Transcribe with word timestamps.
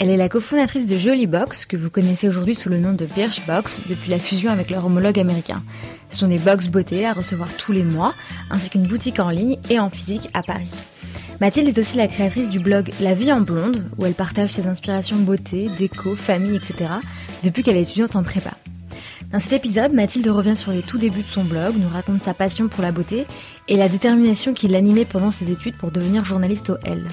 Elle 0.00 0.10
est 0.10 0.16
la 0.16 0.28
cofondatrice 0.28 0.86
de 0.86 0.96
Jollybox, 0.96 1.66
que 1.66 1.76
vous 1.76 1.88
connaissez 1.88 2.28
aujourd'hui 2.28 2.56
sous 2.56 2.68
le 2.68 2.78
nom 2.78 2.94
de 2.94 3.06
Birchbox, 3.06 3.82
depuis 3.88 4.10
la 4.10 4.18
fusion 4.18 4.50
avec 4.50 4.68
leur 4.70 4.84
homologue 4.84 5.20
américain. 5.20 5.62
Ce 6.10 6.16
sont 6.18 6.26
des 6.26 6.38
box 6.38 6.66
beauté 6.66 7.06
à 7.06 7.12
recevoir 7.12 7.48
tous 7.56 7.70
les 7.70 7.84
mois, 7.84 8.12
ainsi 8.50 8.70
qu'une 8.70 8.88
boutique 8.88 9.20
en 9.20 9.30
ligne 9.30 9.56
et 9.70 9.78
en 9.78 9.90
physique 9.90 10.28
à 10.34 10.42
Paris. 10.42 10.70
Mathilde 11.40 11.68
est 11.68 11.78
aussi 11.78 11.96
la 11.96 12.08
créatrice 12.08 12.48
du 12.48 12.58
blog 12.58 12.90
La 13.00 13.14
vie 13.14 13.32
en 13.32 13.40
blonde, 13.40 13.84
où 13.98 14.04
elle 14.04 14.14
partage 14.14 14.50
ses 14.50 14.66
inspirations 14.66 15.16
beauté, 15.16 15.68
déco, 15.78 16.16
famille, 16.16 16.56
etc., 16.56 16.90
depuis 17.44 17.62
qu'elle 17.62 17.76
est 17.76 17.82
étudiante 17.82 18.16
en 18.16 18.24
prépa. 18.24 18.50
Dans 19.32 19.38
cet 19.38 19.52
épisode, 19.52 19.92
Mathilde 19.92 20.28
revient 20.28 20.56
sur 20.56 20.72
les 20.72 20.82
tout 20.82 20.98
débuts 20.98 21.22
de 21.22 21.28
son 21.28 21.44
blog, 21.44 21.74
nous 21.76 21.88
raconte 21.88 22.22
sa 22.22 22.34
passion 22.34 22.68
pour 22.68 22.82
la 22.82 22.92
beauté 22.92 23.26
et 23.68 23.76
la 23.76 23.88
détermination 23.88 24.54
qui 24.54 24.66
l'animait 24.66 25.04
pendant 25.04 25.30
ses 25.30 25.52
études 25.52 25.76
pour 25.76 25.92
devenir 25.92 26.24
journaliste 26.24 26.70
au 26.70 26.76
L. 26.84 27.06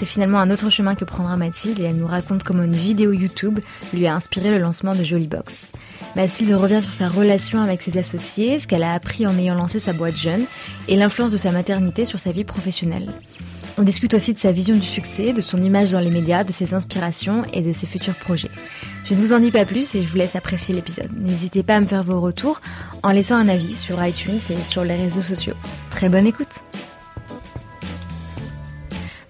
C'est 0.00 0.06
finalement 0.06 0.38
un 0.38 0.50
autre 0.50 0.70
chemin 0.70 0.94
que 0.94 1.04
prendra 1.04 1.36
Mathilde 1.36 1.78
et 1.78 1.82
elle 1.82 1.98
nous 1.98 2.06
raconte 2.06 2.42
comment 2.42 2.62
une 2.62 2.74
vidéo 2.74 3.12
YouTube 3.12 3.58
lui 3.92 4.06
a 4.06 4.14
inspiré 4.14 4.48
le 4.48 4.56
lancement 4.56 4.94
de 4.94 5.04
Jollybox. 5.04 5.68
Mathilde 6.16 6.54
revient 6.54 6.80
sur 6.82 6.94
sa 6.94 7.06
relation 7.06 7.60
avec 7.60 7.82
ses 7.82 7.98
associés, 7.98 8.58
ce 8.58 8.66
qu'elle 8.66 8.82
a 8.82 8.94
appris 8.94 9.26
en 9.26 9.36
ayant 9.36 9.54
lancé 9.54 9.78
sa 9.78 9.92
boîte 9.92 10.16
jeune 10.16 10.46
et 10.88 10.96
l'influence 10.96 11.32
de 11.32 11.36
sa 11.36 11.52
maternité 11.52 12.06
sur 12.06 12.18
sa 12.18 12.32
vie 12.32 12.44
professionnelle. 12.44 13.08
On 13.76 13.82
discute 13.82 14.14
aussi 14.14 14.32
de 14.32 14.38
sa 14.38 14.52
vision 14.52 14.74
du 14.74 14.86
succès, 14.86 15.34
de 15.34 15.42
son 15.42 15.62
image 15.62 15.90
dans 15.90 16.00
les 16.00 16.08
médias, 16.08 16.44
de 16.44 16.52
ses 16.52 16.72
inspirations 16.72 17.44
et 17.52 17.60
de 17.60 17.74
ses 17.74 17.86
futurs 17.86 18.14
projets. 18.14 18.50
Je 19.04 19.12
ne 19.12 19.20
vous 19.20 19.34
en 19.34 19.38
dis 19.38 19.50
pas 19.50 19.66
plus 19.66 19.94
et 19.96 20.02
je 20.02 20.08
vous 20.08 20.16
laisse 20.16 20.34
apprécier 20.34 20.74
l'épisode. 20.74 21.10
N'hésitez 21.14 21.62
pas 21.62 21.76
à 21.76 21.80
me 21.80 21.86
faire 21.86 22.04
vos 22.04 22.22
retours 22.22 22.62
en 23.02 23.10
laissant 23.10 23.36
un 23.36 23.48
avis 23.48 23.76
sur 23.76 24.02
iTunes 24.02 24.40
et 24.48 24.64
sur 24.64 24.82
les 24.82 24.96
réseaux 24.96 25.20
sociaux. 25.20 25.56
Très 25.90 26.08
bonne 26.08 26.26
écoute 26.26 26.62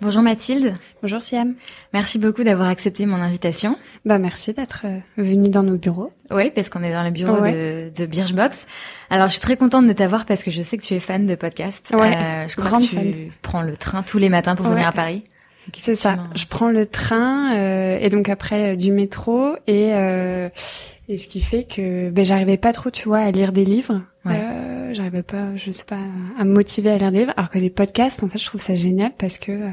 Bonjour 0.02 0.22
Mathilde. 0.22 0.74
Bonjour 1.02 1.20
Siam. 1.20 1.54
Merci 1.92 2.18
beaucoup 2.18 2.42
d'avoir 2.42 2.68
accepté 2.68 3.04
mon 3.04 3.16
invitation. 3.16 3.76
Bah 4.04 4.18
merci 4.18 4.54
d'être 4.54 4.82
euh, 4.84 4.98
venue 5.18 5.50
dans 5.50 5.62
nos 5.62 5.76
bureaux. 5.76 6.10
Oui, 6.30 6.50
parce 6.50 6.70
qu'on 6.70 6.82
est 6.82 6.92
dans 6.92 7.02
le 7.02 7.10
bureau 7.10 7.40
de, 7.40 7.90
de 7.94 8.06
Birchbox. 8.06 8.66
Alors 9.10 9.26
je 9.26 9.32
suis 9.32 9.40
très 9.40 9.56
contente 9.56 9.86
de 9.86 9.92
t'avoir 9.92 10.24
parce 10.24 10.42
que 10.42 10.50
je 10.50 10.62
sais 10.62 10.78
que 10.78 10.82
tu 10.82 10.94
es 10.94 11.00
fan 11.00 11.26
de 11.26 11.34
podcasts. 11.34 11.90
Ouais, 11.94 12.16
euh, 12.16 12.48
je 12.48 12.56
crois 12.56 12.78
que 12.78 12.84
tu 12.84 13.32
prends 13.42 13.62
le 13.62 13.76
train 13.76 14.02
tous 14.02 14.18
les 14.18 14.30
matins 14.30 14.56
pour 14.56 14.66
venir 14.66 14.88
à 14.88 14.92
Paris. 14.92 15.22
C'est 15.76 15.94
ça. 15.94 16.16
Je 16.34 16.46
prends 16.46 16.70
le 16.70 16.86
train 16.86 17.54
euh, 17.56 17.98
et 18.00 18.08
donc 18.08 18.28
après 18.28 18.72
euh, 18.72 18.76
du 18.76 18.92
métro 18.92 19.54
et 19.66 19.92
euh, 19.92 20.48
et 21.08 21.18
ce 21.18 21.26
qui 21.26 21.40
fait 21.40 21.64
que 21.64 22.10
ben 22.10 22.24
j'arrivais 22.24 22.56
pas 22.56 22.72
trop, 22.72 22.90
tu 22.90 23.08
vois, 23.08 23.18
à 23.18 23.30
lire 23.30 23.52
des 23.52 23.64
livres. 23.64 24.00
Ouais. 24.24 24.40
Euh, 24.90 24.94
j'arrivais 24.94 25.22
pas, 25.22 25.56
je 25.56 25.70
sais 25.70 25.84
pas, 25.84 26.00
à 26.38 26.44
me 26.44 26.52
motiver 26.52 26.90
à 26.90 26.98
lire 26.98 27.10
des 27.10 27.20
livres. 27.20 27.32
Alors 27.36 27.50
que 27.50 27.58
les 27.58 27.70
podcasts, 27.70 28.22
en 28.22 28.28
fait, 28.28 28.38
je 28.38 28.46
trouve 28.46 28.60
ça 28.60 28.74
génial 28.74 29.12
parce 29.18 29.38
que 29.38 29.52
euh, 29.52 29.70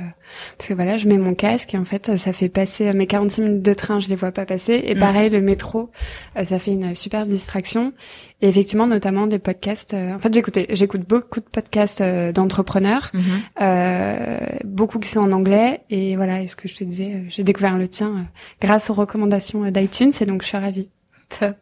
parce 0.57 0.69
que 0.69 0.73
voilà, 0.73 0.97
je 0.97 1.07
mets 1.07 1.17
mon 1.17 1.33
casque 1.33 1.73
et 1.73 1.77
en 1.77 1.85
fait, 1.85 2.17
ça 2.17 2.33
fait 2.33 2.49
passer 2.49 2.91
mes 2.93 3.07
46 3.07 3.41
minutes 3.41 3.61
de 3.61 3.73
train, 3.73 3.99
je 3.99 4.09
les 4.09 4.15
vois 4.15 4.31
pas 4.31 4.45
passer. 4.45 4.81
Et 4.85 4.95
mm. 4.95 4.99
pareil, 4.99 5.29
le 5.29 5.41
métro, 5.41 5.89
euh, 6.37 6.43
ça 6.43 6.59
fait 6.59 6.71
une 6.71 6.93
super 6.95 7.23
distraction. 7.23 7.93
Et 8.41 8.47
effectivement, 8.47 8.85
notamment 8.85 9.25
des 9.25 9.39
podcasts. 9.39 9.93
en 9.95 10.19
fait, 10.19 10.33
j'écoute 10.33 10.59
j'écoute 10.69 11.01
beaucoup 11.07 11.39
de 11.39 11.45
podcasts 11.45 12.03
d'entrepreneurs, 12.03 13.11
mm-hmm. 13.13 14.63
beaucoup 14.63 14.99
qui 14.99 15.09
sont 15.09 15.21
en 15.21 15.31
anglais. 15.31 15.81
Et 15.89 16.15
voilà, 16.15 16.41
et 16.41 16.47
ce 16.47 16.55
que 16.55 16.67
je 16.67 16.75
te 16.75 16.83
disais, 16.83 17.23
j'ai 17.29 17.43
découvert 17.43 17.77
le 17.77 17.87
tien 17.87 18.27
grâce 18.61 18.91
aux 18.91 18.93
recommandations 18.93 19.69
d'iTunes. 19.71 20.11
Et 20.21 20.25
donc, 20.25 20.43
je 20.43 20.49
suis 20.49 20.57
ravie. 20.57 20.89
Top. 21.29 21.55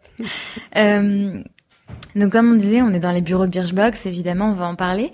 Euh, 0.78 1.44
donc 2.16 2.32
comme 2.32 2.52
on 2.52 2.56
disait, 2.56 2.82
on 2.82 2.94
est 2.94 3.00
dans 3.00 3.12
les 3.12 3.22
bureaux 3.22 3.46
de 3.46 3.52
Birchbox, 3.52 4.06
évidemment, 4.06 4.50
on 4.50 4.54
va 4.54 4.66
en 4.66 4.76
parler. 4.76 5.12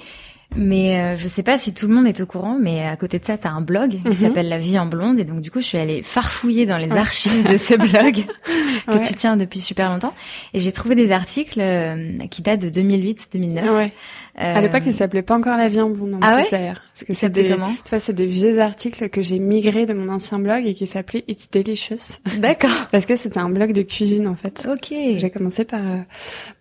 Mais 0.56 1.00
euh, 1.00 1.16
je 1.16 1.30
sais 1.30 1.44
pas 1.44 1.58
si 1.58 1.74
tout 1.74 1.88
le 1.88 1.94
monde 1.94 2.06
est 2.08 2.20
au 2.20 2.26
courant, 2.26 2.58
mais 2.60 2.86
à 2.86 2.98
côté 2.98 3.20
de 3.20 3.26
ça, 3.26 3.38
tu 3.38 3.48
as 3.48 3.52
un 3.52 3.62
blog 3.62 3.92
qui 3.92 4.08
mhm. 4.08 4.14
s'appelle 4.14 4.50
La 4.50 4.58
vie 4.58 4.78
en 4.78 4.86
blonde. 4.86 5.18
Et 5.18 5.24
donc, 5.24 5.40
du 5.40 5.50
coup, 5.50 5.62
je 5.62 5.66
suis 5.66 5.78
allée 5.78 6.04
farfouiller 6.04 6.66
dans 6.66 6.78
les 6.78 6.92
archives 6.92 7.50
de 7.50 7.56
ce 7.56 7.76
blog 7.76 8.26
que 8.88 9.08
tu 9.08 9.14
tiens 9.14 9.38
depuis 9.38 9.62
super 9.62 9.90
longtemps. 9.90 10.14
Et 10.54 10.60
j'ai 10.60 10.74
trouvé 10.74 10.96
des 10.96 11.12
articles 11.12 11.62
euh, 11.62 12.18
qui 12.30 12.42
datent 12.42 12.60
de 12.60 12.70
2008-2009. 12.70 13.70
Ouais. 13.70 13.94
Euh... 14.40 14.56
À 14.58 14.62
l'époque, 14.62 14.84
il 14.86 14.94
s'appelait 14.94 15.22
pas 15.22 15.38
encore 15.38 15.56
La 15.56 15.70
vie 15.70 15.80
en 15.80 15.90
blonde. 15.90 16.16
En 16.16 16.20
ah 16.22 16.36
ouais? 16.36 16.74
Parce 17.02 17.08
que 17.08 17.14
c'est 17.16 17.30
des, 17.32 17.50
comment 17.50 17.74
tu 17.84 17.90
vois, 17.90 18.00
c'est 18.00 18.14
des 18.14 18.28
vieux 18.28 18.60
articles 18.60 19.10
que 19.10 19.24
j'ai 19.24 19.40
migrés 19.40 19.88
de 19.88 19.94
mon 19.94 20.08
ancien 20.08 20.38
blog 20.38 20.68
et 20.68 20.76
qui 20.76 20.86
s'appelait 20.86 21.24
It's 21.28 21.50
Delicious. 21.50 22.20
D'accord. 22.38 22.70
Parce 22.92 23.08
que 23.08 23.16
c'était 23.16 23.40
un 23.40 23.50
blog 23.50 23.74
de 23.74 23.82
cuisine, 23.82 24.28
en 24.28 24.36
fait. 24.36 24.68
Ok. 24.72 24.94
J'ai 25.18 25.30
commencé 25.32 25.66
par, 25.66 25.82
euh, 25.82 25.98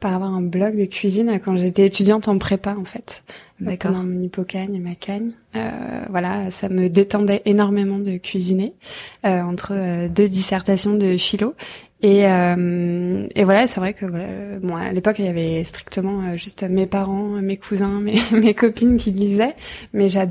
par 0.01 0.15
avoir 0.15 0.33
un 0.33 0.41
blog 0.41 0.79
de 0.79 0.87
cuisine 0.87 1.39
quand 1.45 1.57
j'étais 1.57 1.85
étudiante 1.85 2.29
en 2.29 2.39
prépa, 2.39 2.75
en 2.75 2.85
fait. 2.85 3.23
D'accord. 3.61 3.93
Pendant 3.93 4.05
mon 4.05 4.23
hypocagne 4.23 4.75
et 4.75 4.79
ma 4.79 4.95
cagne. 4.95 5.33
Euh, 5.55 5.71
voilà, 6.09 6.51
ça 6.51 6.69
me 6.69 6.89
détendait 6.89 7.43
énormément 7.45 7.99
de 7.99 8.17
cuisiner 8.17 8.73
euh, 9.27 9.43
entre 9.43 9.73
euh, 9.73 10.09
deux 10.09 10.29
dissertations 10.29 10.95
de 10.95 11.17
philo. 11.17 11.55
Et, 12.03 12.27
euh, 12.27 13.27
et 13.35 13.45
voilà, 13.45 13.67
c'est 13.67 13.79
vrai 13.79 13.93
que 13.93 14.07
voilà, 14.07 14.29
bon, 14.63 14.77
à 14.77 14.91
l'époque, 14.93 15.17
il 15.19 15.27
y 15.27 15.29
avait 15.29 15.63
strictement 15.65 16.35
juste 16.37 16.63
mes 16.63 16.87
parents, 16.87 17.29
mes 17.43 17.59
cousins, 17.59 18.01
mes, 18.03 18.15
mes 18.33 18.55
copines 18.55 18.97
qui 18.97 19.11
lisaient, 19.11 19.55
mais 19.93 20.09
j'adorais. 20.09 20.30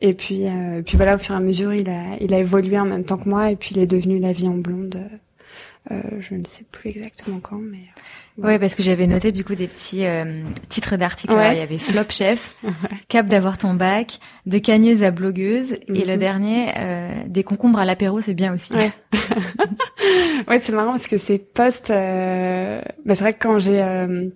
Et 0.00 0.12
puis, 0.12 0.44
puis 0.84 0.96
voilà, 0.96 1.14
au 1.14 1.18
fur 1.18 1.34
et 1.34 1.38
à 1.38 1.40
mesure, 1.40 1.72
il 1.72 1.88
a, 1.88 2.16
il 2.20 2.34
a 2.34 2.38
évolué 2.38 2.78
en 2.78 2.84
même 2.84 3.04
temps 3.04 3.16
que 3.16 3.28
moi, 3.28 3.50
et 3.50 3.56
puis 3.56 3.70
il 3.72 3.78
est 3.78 3.86
devenu 3.86 4.18
la 4.18 4.32
vie 4.32 4.46
en 4.46 4.56
blonde. 4.56 5.00
je 5.90 6.34
ne 6.34 6.42
sais 6.42 6.64
plus 6.70 6.90
exactement 6.90 7.40
quand, 7.40 7.58
mais. 7.58 7.84
Oui, 8.38 8.58
parce 8.58 8.74
que 8.74 8.82
j'avais 8.82 9.06
noté 9.06 9.32
du 9.32 9.44
coup 9.44 9.54
des 9.54 9.66
petits 9.66 10.04
euh, 10.04 10.42
titres 10.68 10.96
d'articles. 10.96 11.32
Il 11.32 11.56
y 11.56 11.60
avait 11.60 11.78
Flop 11.78 12.10
Chef, 12.10 12.54
Cap 13.08 13.28
d'avoir 13.28 13.56
ton 13.56 13.72
bac, 13.72 14.18
de 14.44 14.58
cagneuse 14.58 15.02
à 15.02 15.10
blogueuse, 15.10 15.72
et 15.72 16.04
le 16.04 16.14
mhm. 16.14 16.18
dernier, 16.18 16.72
euh, 16.76 17.14
des 17.26 17.44
concombres 17.44 17.78
à 17.78 17.86
l'apéro, 17.86 18.20
c'est 18.20 18.34
bien 18.34 18.52
aussi. 18.52 18.74
Ouais, 18.74 18.92
ouais 20.48 20.58
c'est 20.58 20.72
marrant 20.72 20.90
parce 20.90 21.06
que 21.06 21.16
ces 21.16 21.38
posts, 21.38 21.90
euh... 21.90 22.82
bah, 23.06 23.14
c'est 23.14 23.24
vrai 23.24 23.32
que 23.32 23.38
quand 23.40 23.58
j'ai 23.58 23.80
euh, 23.80 24.28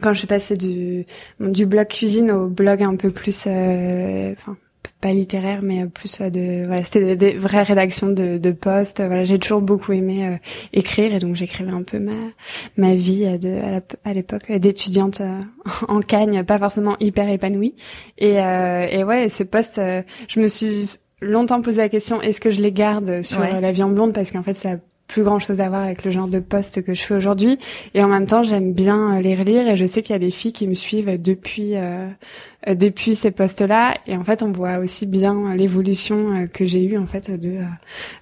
quand 0.00 0.12
je 0.12 0.18
suis 0.18 0.26
passée 0.26 0.56
du 0.56 1.06
du 1.40 1.66
blog 1.66 1.88
cuisine 1.88 2.30
au 2.30 2.48
blog 2.48 2.82
un 2.82 2.96
peu 2.96 3.10
plus, 3.10 3.44
euh, 3.46 4.32
enfin 4.32 4.56
pas 5.00 5.12
littéraire 5.12 5.60
mais 5.62 5.86
plus 5.86 6.20
de 6.20 6.66
voilà 6.66 6.84
c'était 6.84 7.16
des, 7.16 7.32
vraies 7.32 7.62
rédactions 7.62 8.08
de, 8.08 8.38
de 8.38 8.50
postes 8.50 9.02
voilà 9.02 9.24
j'ai 9.24 9.38
toujours 9.38 9.62
beaucoup 9.62 9.92
aimé 9.92 10.26
euh, 10.26 10.36
écrire 10.72 11.14
et 11.14 11.18
donc 11.18 11.36
j'écrivais 11.36 11.70
un 11.70 11.82
peu 11.82 11.98
ma 11.98 12.12
ma 12.76 12.94
vie 12.94 13.24
euh, 13.24 13.38
de 13.38 13.60
à 14.04 14.12
l'époque 14.12 14.50
d'étudiante 14.52 15.22
euh, 15.22 15.40
en 15.88 16.00
Cagne 16.00 16.44
pas 16.44 16.58
forcément 16.58 16.96
hyper 17.00 17.28
épanouie. 17.28 17.74
Et 18.18 18.34
et 18.34 19.04
ouais 19.04 19.28
ces 19.28 19.44
postes 19.44 19.80
je 20.28 20.40
me 20.40 20.48
suis 20.48 20.96
longtemps 21.20 21.60
posé 21.60 21.78
la 21.78 21.88
question 21.88 22.20
est-ce 22.20 22.40
que 22.40 22.50
je 22.50 22.60
les 22.60 22.72
garde 22.72 23.22
sur 23.22 23.40
la 23.40 23.70
en 23.84 23.90
blonde? 23.90 24.12
Parce 24.12 24.30
qu'en 24.30 24.42
fait 24.42 24.54
ça 24.54 24.76
plus 25.10 25.24
grand 25.24 25.40
chose 25.40 25.60
à 25.60 25.68
voir 25.68 25.82
avec 25.82 26.04
le 26.04 26.10
genre 26.12 26.28
de 26.28 26.38
poste 26.38 26.82
que 26.82 26.94
je 26.94 27.02
fais 27.02 27.14
aujourd'hui. 27.14 27.58
Et 27.94 28.02
en 28.02 28.08
même 28.08 28.26
temps, 28.26 28.42
j'aime 28.42 28.72
bien 28.72 29.20
les 29.20 29.34
relire 29.34 29.68
et 29.68 29.74
je 29.74 29.84
sais 29.84 30.02
qu'il 30.02 30.12
y 30.12 30.16
a 30.16 30.20
des 30.20 30.30
filles 30.30 30.52
qui 30.52 30.68
me 30.68 30.74
suivent 30.74 31.20
depuis 31.20 31.72
euh, 32.68 32.74
depuis 32.74 33.14
ces 33.14 33.32
postes-là. 33.32 33.94
Et 34.06 34.16
en 34.16 34.22
fait, 34.22 34.42
on 34.42 34.52
voit 34.52 34.78
aussi 34.78 35.06
bien 35.06 35.54
l'évolution 35.56 36.36
euh, 36.36 36.46
que 36.46 36.64
j'ai 36.64 36.84
eue 36.84 36.96
en 36.96 37.06
fait 37.06 37.30
de 37.30 37.56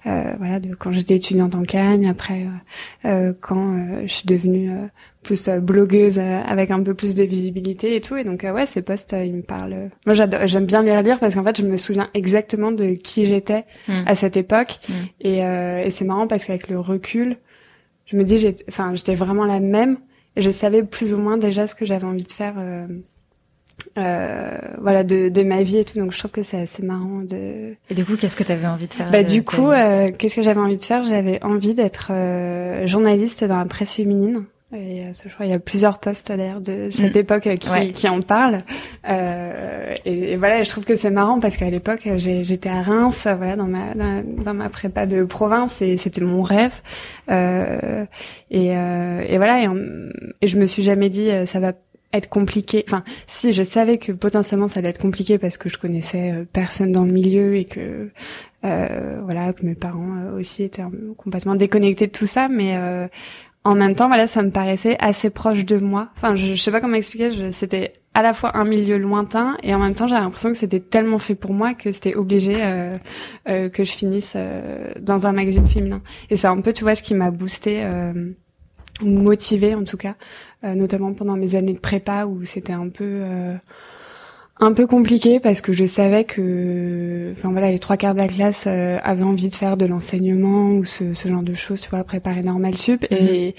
euh, 0.07 0.33
voilà 0.39 0.59
de 0.59 0.73
quand 0.73 0.91
j'étais 0.91 1.15
étudiante 1.15 1.55
en 1.55 1.63
Cagne, 1.63 2.07
après 2.07 2.47
quand 3.41 3.75
je 4.05 4.11
suis 4.11 4.25
devenue 4.25 4.71
plus 5.35 5.49
blogueuse 5.49 6.19
avec 6.19 6.71
un 6.71 6.81
peu 6.81 6.93
plus 6.93 7.15
de 7.15 7.23
visibilité 7.23 7.95
et 7.95 8.01
tout. 8.01 8.17
Et 8.17 8.23
donc 8.23 8.43
ouais 8.43 8.65
ces 8.65 8.81
posts 8.81 9.15
ils 9.17 9.33
me 9.33 9.41
parlent. 9.41 9.89
Moi 10.05 10.15
j'aime 10.15 10.65
bien 10.65 10.83
les 10.83 10.95
relire 10.95 11.19
parce 11.19 11.35
qu'en 11.35 11.43
fait 11.43 11.57
je 11.57 11.65
me 11.65 11.77
souviens 11.77 12.09
exactement 12.13 12.71
de 12.71 12.93
qui 12.93 13.25
j'étais 13.25 13.65
mmh. 13.87 13.93
à 14.05 14.15
cette 14.15 14.37
époque. 14.37 14.79
Mmh. 14.87 14.93
et, 15.21 15.37
et 15.39 15.89
c'est 15.89 16.05
marrant 16.05 16.27
parce 16.27 16.45
qu'avec 16.45 16.69
le 16.69 16.79
recul 16.79 17.37
je 18.11 18.17
me 18.17 18.23
dis 18.23 18.55
enfin 18.67 18.93
j'étais 18.95 19.15
vraiment 19.15 19.45
la 19.45 19.59
même 19.59 19.97
et 20.35 20.41
je 20.41 20.49
savais 20.49 20.83
plus 20.83 21.13
ou 21.13 21.17
moins 21.17 21.37
déjà 21.37 21.67
ce 21.67 21.75
que 21.75 21.85
j'avais 21.85 22.05
envie 22.05 22.23
de 22.23 22.31
faire 22.31 22.55
euh, 22.57 22.87
euh, 23.97 24.57
voilà 24.79 25.03
de, 25.03 25.29
de, 25.29 25.43
ma 25.43 25.63
vie 25.63 25.77
et 25.77 25.85
tout. 25.85 25.97
Donc 25.97 26.11
je 26.11 26.19
trouve 26.19 26.31
que 26.31 26.43
c'est 26.43 26.59
assez 26.59 26.83
marrant 26.83 27.21
de 27.21 27.75
et 27.89 27.93
du 27.93 28.05
coup 28.05 28.17
qu'est-ce 28.17 28.35
que 28.35 28.43
tu 28.43 28.51
avais 28.51 28.67
envie 28.67 28.87
de 28.87 28.93
faire 28.93 29.11
bah 29.11 29.23
du 29.23 29.43
coup 29.43 29.69
euh, 29.69 30.09
qu'est-ce 30.17 30.35
que 30.35 30.41
j'avais 30.41 30.59
envie 30.59 30.77
de 30.77 30.83
faire? 30.83 31.03
J'avais 31.03 31.43
envie 31.43 31.75
d'être 31.75 32.11
journaliste 32.85 33.43
dans 33.43 33.57
la 33.57 33.65
presse 33.65 33.93
féminine 33.93 34.45
Et 34.71 35.01
euh, 35.01 35.11
je 35.13 35.33
crois 35.33 35.47
il 35.47 35.49
y 35.49 35.55
a 35.55 35.59
plusieurs 35.59 35.99
posts 35.99 36.27
d'ailleurs 36.31 36.61
de 36.61 36.89
cette 36.91 37.15
mm. 37.15 37.19
époque 37.19 37.49
qui, 37.57 37.91
qui 37.91 38.07
en 38.07 38.19
parlent. 38.19 38.63
Euh, 39.09 39.95
et, 40.05 40.35
voilà, 40.35 40.61
je 40.61 40.69
trouve 40.69 40.85
que 40.85 40.95
c'est 40.95 41.09
marrant 41.09 41.39
parce 41.39 41.57
qu'à 41.57 41.69
l'époque, 41.69 42.07
j'étais 42.17 42.69
à 42.69 42.81
Reims, 42.81 43.27
voilà, 43.37 43.55
dans 43.55 43.67
ma 43.67 43.95
dans, 44.23 44.53
ma 44.53 44.69
prépa 44.69 45.07
de 45.07 45.23
province, 45.23 45.81
et 45.81 45.97
c'était 45.97 46.21
mon 46.21 46.43
rêve. 46.43 46.81
Euh, 47.31 48.05
et, 48.51 48.77
euh, 48.77 49.23
et 49.27 49.37
voilà, 49.37 49.63
et, 49.63 49.67
et, 50.41 50.47
je 50.47 50.57
me 50.57 50.65
suis 50.65 50.83
jamais 50.83 51.09
dit 51.09 51.29
ça 51.47 51.59
va 51.59 51.73
être 52.13 52.29
compliqué. 52.29 52.83
Enfin, 52.87 53.03
si 53.27 53.53
je 53.53 53.63
savais 53.63 53.97
que 53.97 54.11
potentiellement 54.11 54.67
ça 54.67 54.79
allait 54.79 54.89
être 54.89 55.01
compliqué 55.01 55.37
parce 55.37 55.57
que 55.57 55.69
je 55.69 55.77
connaissais 55.77 56.31
euh, 56.31 56.45
personne 56.51 56.91
dans 56.91 57.05
le 57.05 57.11
milieu 57.11 57.55
et 57.55 57.65
que 57.65 58.09
euh, 58.65 59.21
voilà 59.23 59.53
que 59.53 59.65
mes 59.65 59.75
parents 59.75 60.17
euh, 60.17 60.39
aussi 60.39 60.63
étaient 60.63 60.83
complètement 61.17 61.55
déconnectés 61.55 62.07
de 62.07 62.11
tout 62.11 62.27
ça, 62.27 62.47
mais 62.49 62.75
euh, 62.77 63.07
en 63.69 63.75
même 63.75 63.95
temps, 63.95 64.07
voilà, 64.07 64.27
ça 64.27 64.41
me 64.41 64.51
paraissait 64.51 64.97
assez 64.99 65.29
proche 65.29 65.65
de 65.65 65.77
moi. 65.77 66.09
Enfin, 66.15 66.35
je, 66.35 66.55
je 66.55 66.61
sais 66.61 66.71
pas 66.71 66.81
comment 66.81 66.95
expliquer. 66.95 67.51
C'était 67.51 67.93
à 68.13 68.21
la 68.21 68.33
fois 68.33 68.57
un 68.57 68.65
milieu 68.65 68.97
lointain 68.97 69.57
et 69.63 69.73
en 69.73 69.79
même 69.79 69.93
temps, 69.93 70.07
j'avais 70.07 70.21
l'impression 70.21 70.49
que 70.49 70.57
c'était 70.57 70.79
tellement 70.79 71.19
fait 71.19 71.35
pour 71.35 71.53
moi 71.53 71.73
que 71.73 71.91
c'était 71.91 72.15
obligé 72.15 72.55
euh, 72.59 72.97
euh, 73.47 73.69
que 73.69 73.83
je 73.83 73.91
finisse 73.91 74.35
dans 74.99 75.27
un 75.27 75.31
magazine 75.31 75.67
féminin. 75.67 76.01
Et 76.29 76.35
c'est 76.35 76.47
un 76.47 76.59
peu, 76.61 76.73
tu 76.73 76.83
vois, 76.83 76.95
ce 76.95 77.03
qui 77.03 77.13
m'a 77.13 77.31
boosté 77.31 77.83
ou 79.01 79.09
motivée 79.09 79.75
en 79.75 79.83
tout 79.83 79.97
cas, 79.97 80.15
euh, 80.63 80.75
notamment 80.75 81.13
pendant 81.13 81.35
mes 81.35 81.55
années 81.55 81.73
de 81.73 81.79
prépa 81.79 82.25
où 82.25 82.43
c'était 82.43 82.73
un 82.73 82.89
peu 82.89 83.05
euh, 83.05 83.55
un 84.59 84.73
peu 84.73 84.87
compliqué 84.87 85.39
parce 85.39 85.61
que 85.61 85.73
je 85.73 85.85
savais 85.85 86.25
que, 86.25 87.31
enfin 87.31 87.49
voilà, 87.51 87.71
les 87.71 87.79
trois 87.79 87.97
quarts 87.97 88.13
de 88.13 88.19
la 88.19 88.27
classe 88.27 88.65
euh, 88.67 88.97
avaient 89.03 89.23
envie 89.23 89.49
de 89.49 89.55
faire 89.55 89.77
de 89.77 89.85
l'enseignement 89.85 90.71
ou 90.71 90.85
ce, 90.85 91.13
ce, 91.13 91.27
genre 91.27 91.43
de 91.43 91.53
choses, 91.53 91.81
tu 91.81 91.89
vois, 91.89 92.03
préparer 92.03 92.41
normal 92.41 92.75
sup 92.77 93.05
et 93.09 93.47
mhm. 93.47 93.53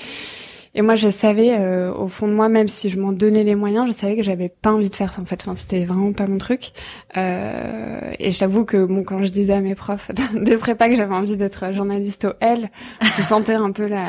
et 0.74 0.82
moi, 0.82 0.96
je 0.96 1.08
savais 1.08 1.56
au 1.88 2.06
fond 2.06 2.28
de 2.28 2.32
moi, 2.32 2.48
même 2.48 2.68
si 2.68 2.88
je 2.88 3.00
m'en 3.00 3.12
donnais 3.12 3.44
les 3.44 3.54
moyens, 3.54 3.86
je 3.86 3.92
savais 3.92 4.16
que 4.16 4.22
j'avais 4.22 4.48
pas 4.48 4.70
envie 4.72 4.90
de 4.90 4.94
faire 4.94 5.12
ça. 5.12 5.20
En 5.20 5.24
fait, 5.24 5.40
enfin, 5.42 5.56
c'était 5.56 5.84
vraiment 5.84 6.12
pas 6.12 6.26
mon 6.26 6.38
truc. 6.38 6.72
Euh, 7.16 8.12
et 8.18 8.30
j'avoue 8.30 8.64
que 8.64 8.84
bon, 8.84 9.02
quand 9.02 9.22
je 9.22 9.28
disais 9.28 9.54
à 9.54 9.60
mes 9.60 9.74
profs 9.74 10.10
de 10.34 10.56
prépa 10.56 10.88
que 10.88 10.96
j'avais 10.96 11.14
envie 11.14 11.36
d'être 11.36 11.72
journaliste 11.72 12.26
au 12.26 12.32
L, 12.40 12.70
je 13.02 13.22
sentais 13.22 13.54
un 13.54 13.72
peu 13.72 13.86
la 13.86 14.06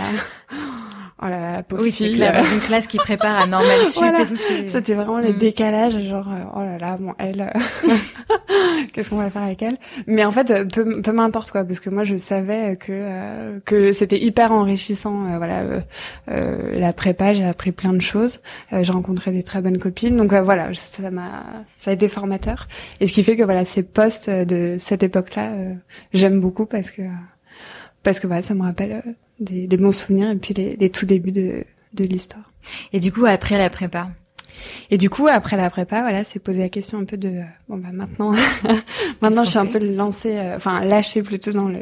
oh 1.22 1.26
là 1.26 1.40
là, 1.40 1.64
pauvre 1.64 1.84
oui, 1.84 1.92
fille. 1.92 2.16
Clair, 2.16 2.44
une 2.54 2.60
classe 2.62 2.88
qui 2.88 2.98
prépare 2.98 3.42
à 3.42 3.48
normal 3.48 3.86
sup 3.86 4.02
voilà. 4.02 4.26
C'était 4.68 4.94
vraiment 4.94 5.20
les 5.20 5.34
mm. 5.34 5.38
décalages, 5.38 6.00
genre 6.02 6.28
euh, 6.30 6.44
oh 6.56 6.60
là 6.60 6.78
là, 6.78 6.98
bon 7.00 7.14
elle, 7.18 7.54
qu'est-ce 8.94 9.10
qu'on 9.10 9.18
va 9.18 9.30
faire 9.30 9.44
avec 9.44 9.62
elle? 9.62 9.78
Mais 10.08 10.26
en 10.26 10.32
fait, 10.32 10.52
euh, 10.52 10.66
peu, 10.66 11.02
peu 11.02 11.12
m'importe 11.12 11.52
quoi, 11.52 11.64
parce 11.64 11.80
que 11.80 11.90
moi 11.90 12.04
je 12.04 12.18
savais 12.18 12.76
que 12.78 12.92
euh, 12.92 13.60
que 13.66 13.92
c'était 13.92 14.20
hyper 14.20 14.52
enrichissant. 14.52 15.28
Euh, 15.30 15.38
voilà, 15.38 15.64
euh, 16.30 16.80
la 16.80 16.94
prépa, 16.94 17.34
j'ai 17.34 17.46
appris 17.46 17.72
plein 17.72 17.94
de 17.94 18.02
choses. 18.02 18.42
j'ai 18.72 18.92
rencontré 18.92 19.32
des 19.32 19.44
très 19.44 19.62
bonnes 19.62 19.80
copines, 19.80 20.18
donc 20.18 20.34
voilà, 20.34 20.74
ça 20.74 21.10
m'a, 21.12 21.44
ça 21.76 21.92
a 21.92 21.94
été 21.94 22.08
formateur. 22.08 22.68
Et 23.00 23.08
ce 23.08 23.14
qui 23.14 23.24
fait 23.24 23.36
que 23.36 23.44
voilà, 23.44 23.66
ces 23.66 23.84
postes 23.84 24.30
de 24.30 24.76
cette 24.78 25.04
époque-là, 25.04 25.52
j'aime 26.14 26.40
beaucoup 26.40 26.66
parce 26.66 26.92
que 26.92 27.02
parce 28.04 28.20
que 28.20 28.28
voilà, 28.28 28.42
ça 28.42 28.54
me 28.54 28.64
rappelle 28.64 29.04
des, 29.40 29.68
des, 29.68 29.78
bons 29.78 29.92
souvenirs 29.92 30.32
et 30.32 30.36
puis 30.36 30.54
les, 30.54 30.76
les 30.76 30.90
tout 30.90 31.06
débuts 31.06 31.32
de, 31.32 31.64
de 31.94 32.04
l'histoire. 32.04 32.52
Et 32.94 33.00
du 33.00 33.12
coup, 33.12 33.26
après 33.26 33.58
la 33.58 33.70
prépa? 33.70 34.10
Et 34.90 34.98
du 34.98 35.10
coup, 35.10 35.28
après 35.28 35.58
la 35.58 35.70
prépa, 35.70 36.02
voilà, 36.02 36.24
c'est 36.24 36.40
poser 36.40 36.62
la 36.62 36.70
question 36.70 37.00
un 37.00 37.06
peu 37.06 37.18
de 37.18 37.42
bon 37.68 37.78
bah 37.78 37.90
maintenant, 37.92 38.34
maintenant 39.22 39.44
je 39.44 39.50
suis 39.50 39.60
un 39.60 39.66
peu 39.66 39.80
lancée, 39.80 40.38
euh, 40.38 40.56
enfin 40.56 40.84
lâchée 40.84 41.24
plutôt 41.24 41.52
dans 41.52 41.68
le 41.68 41.80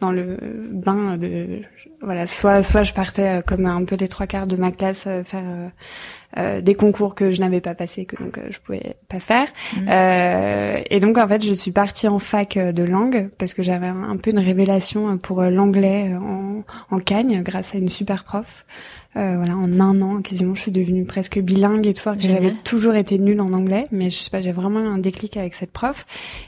dans 0.00 0.12
le 0.12 0.38
bain 0.70 1.16
de 1.16 1.62
voilà, 2.02 2.26
soit 2.26 2.62
soit 2.62 2.82
je 2.82 2.92
partais 2.92 3.38
euh, 3.38 3.42
comme 3.42 3.66
un 3.66 3.84
peu 3.84 3.96
les 3.96 4.08
trois 4.08 4.26
quarts 4.26 4.46
de 4.46 4.56
ma 4.56 4.70
classe 4.70 5.04
euh, 5.06 5.24
faire 5.24 5.42
euh, 6.36 6.60
des 6.60 6.74
concours 6.74 7.14
que 7.14 7.30
je 7.30 7.40
n'avais 7.40 7.60
pas 7.60 7.74
passé 7.74 8.04
que 8.04 8.16
donc 8.22 8.38
je 8.50 8.58
pouvais 8.58 8.96
pas 9.08 9.20
faire. 9.20 9.48
Mmh. 9.76 9.88
et 10.90 11.00
donc 11.00 11.16
en 11.16 11.26
fait, 11.26 11.42
je 11.42 11.54
suis 11.54 11.70
partie 11.70 12.08
en 12.08 12.18
fac 12.18 12.58
de 12.58 12.82
langue 12.82 13.30
parce 13.38 13.54
que 13.54 13.62
j'avais 13.62 13.86
un, 13.86 14.16
peu 14.16 14.32
une 14.32 14.38
révélation 14.38 15.16
pour 15.16 15.42
l'anglais 15.42 16.12
en, 16.14 16.62
en 16.90 16.98
Cagne 16.98 17.42
grâce 17.42 17.74
à 17.74 17.78
une 17.78 17.88
super 17.88 18.24
prof. 18.24 18.66
voilà, 19.16 19.56
en 19.56 19.80
un 19.80 20.02
an, 20.02 20.22
quasiment, 20.22 20.54
je 20.54 20.60
suis 20.60 20.70
devenue 20.70 21.04
presque 21.04 21.38
bilingue 21.40 21.86
et 21.86 21.94
tout. 21.94 22.12
Que 22.12 22.20
j'avais 22.20 22.52
toujours 22.64 22.94
été 22.94 23.18
nulle 23.18 23.40
en 23.40 23.52
anglais, 23.52 23.84
mais 23.90 24.10
je 24.10 24.18
sais 24.18 24.30
pas, 24.30 24.40
j'ai 24.40 24.52
vraiment 24.52 24.80
eu 24.80 24.86
un 24.86 24.98
déclic 24.98 25.36
avec 25.36 25.54
cette 25.54 25.72
prof. 25.72 26.06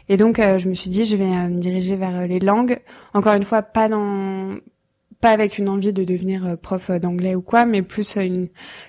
Et 0.08 0.16
donc, 0.16 0.38
je 0.38 0.68
me 0.68 0.74
suis 0.74 0.90
dit, 0.90 1.04
je 1.04 1.16
vais 1.16 1.26
me 1.26 1.58
diriger 1.58 1.96
vers 1.96 2.26
les 2.26 2.40
langues. 2.40 2.78
Encore 3.14 3.34
une 3.34 3.44
fois, 3.44 3.62
pas 3.62 3.88
dans 3.88 4.58
pas 5.20 5.30
avec 5.30 5.58
une 5.58 5.68
envie 5.68 5.92
de 5.92 6.04
devenir 6.04 6.46
euh, 6.46 6.56
prof 6.56 6.90
euh, 6.90 6.98
d'anglais 6.98 7.34
ou 7.34 7.40
quoi, 7.40 7.64
mais 7.64 7.82
plus 7.82 8.16
euh, 8.16 8.20
une, 8.20 8.48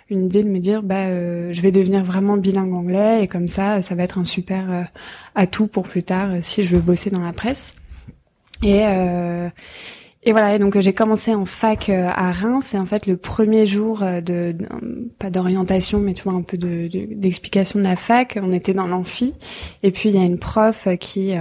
une 0.09 0.25
idée 0.25 0.43
de 0.43 0.49
me 0.49 0.59
dire 0.59 0.83
bah 0.83 1.07
je 1.09 1.61
vais 1.61 1.71
devenir 1.71 2.03
vraiment 2.03 2.37
bilingue 2.37 2.73
anglais 2.73 3.23
et 3.23 3.27
comme 3.27 3.47
ça 3.47 3.81
ça 3.81 3.95
va 3.95 4.03
être 4.03 4.17
un 4.17 4.23
super 4.23 4.89
atout 5.35 5.67
pour 5.67 5.83
plus 5.83 6.03
tard 6.03 6.29
si 6.41 6.63
je 6.63 6.75
veux 6.75 6.81
bosser 6.81 7.09
dans 7.09 7.21
la 7.21 7.33
presse. 7.33 7.73
Et 8.63 8.83
et 10.23 10.31
voilà, 10.31 10.55
et 10.55 10.59
donc 10.59 10.77
j'ai 10.79 10.93
commencé 10.93 11.33
en 11.33 11.45
fac 11.45 11.89
à 11.89 12.31
Reims. 12.31 12.73
Et 12.73 12.77
en 12.77 12.85
fait, 12.85 13.07
le 13.07 13.15
premier 13.15 13.65
jour 13.65 13.99
de, 13.99 14.55
pas 15.17 15.29
d'orientation, 15.29 15.99
mais 15.99 16.13
tu 16.13 16.23
vois 16.23 16.33
un 16.33 16.41
peu 16.41 16.57
de 16.57 16.89
d'explication 17.15 17.79
de, 17.79 17.85
la 17.85 17.95
fac, 17.95 18.37
on 18.41 18.51
était 18.51 18.73
dans 18.73 18.87
l'amphi. 18.87 19.33
Et 19.81 19.91
puis 19.91 20.09
il 20.09 20.15
y 20.15 20.19
a 20.19 20.25
une 20.25 20.39
prof 20.39 20.87
qui 20.99 21.33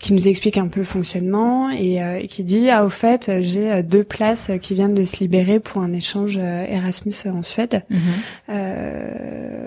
qui 0.00 0.14
nous 0.14 0.26
explique 0.26 0.56
un 0.56 0.66
peu 0.66 0.80
le 0.80 0.86
fonctionnement 0.86 1.70
et, 1.70 2.02
euh, 2.02 2.26
qui 2.26 2.42
dit 2.42 2.70
ah 2.70 2.84
au 2.84 2.90
fait 2.90 3.30
j'ai 3.40 3.70
euh, 3.70 3.82
deux 3.82 4.02
places 4.02 4.50
qui 4.60 4.74
viennent 4.74 4.94
de 4.94 5.04
se 5.04 5.18
libérer 5.18 5.60
pour 5.60 5.82
un 5.82 5.92
échange 5.92 6.38
euh, 6.38 6.64
Erasmus 6.66 7.14
en 7.26 7.42
Suède. 7.42 7.84
Mhm. 7.90 8.00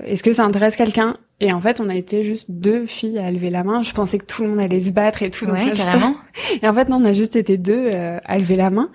Est-ce 0.05 0.23
que 0.23 0.33
ça 0.33 0.43
intéresse 0.43 0.75
quelqu'un? 0.75 1.17
Et 1.44 1.51
en 1.51 1.60
fait, 1.60 1.81
on 1.81 1.90
a 1.90 1.95
été 1.95 2.24
juste 2.24 2.50
deux 2.51 2.86
filles 2.86 3.19
à 3.19 3.30
lever 3.30 3.50
la 3.50 3.66
main. 3.66 3.84
Je 3.84 3.92
pensais 3.92 4.18
que 4.18 4.24
tout 4.24 4.44
le 4.44 4.50
monde 4.50 4.60
allait 4.60 4.80
se 4.80 4.94
battre 4.94 5.24
et 5.24 5.30
tout. 5.30 5.45
Ouais, 5.45 5.74
carrément. 5.75 6.16
Et 6.62 6.66
en 6.69 6.74
fait, 6.74 6.88
non, 6.88 7.01
on 7.01 7.04
a 7.04 7.12
juste 7.12 7.36
été 7.36 7.57
deux 7.57 7.90
euh, 7.92 8.18
à 8.24 8.40
lever 8.40 8.56
la 8.56 8.69
main. 8.69 8.90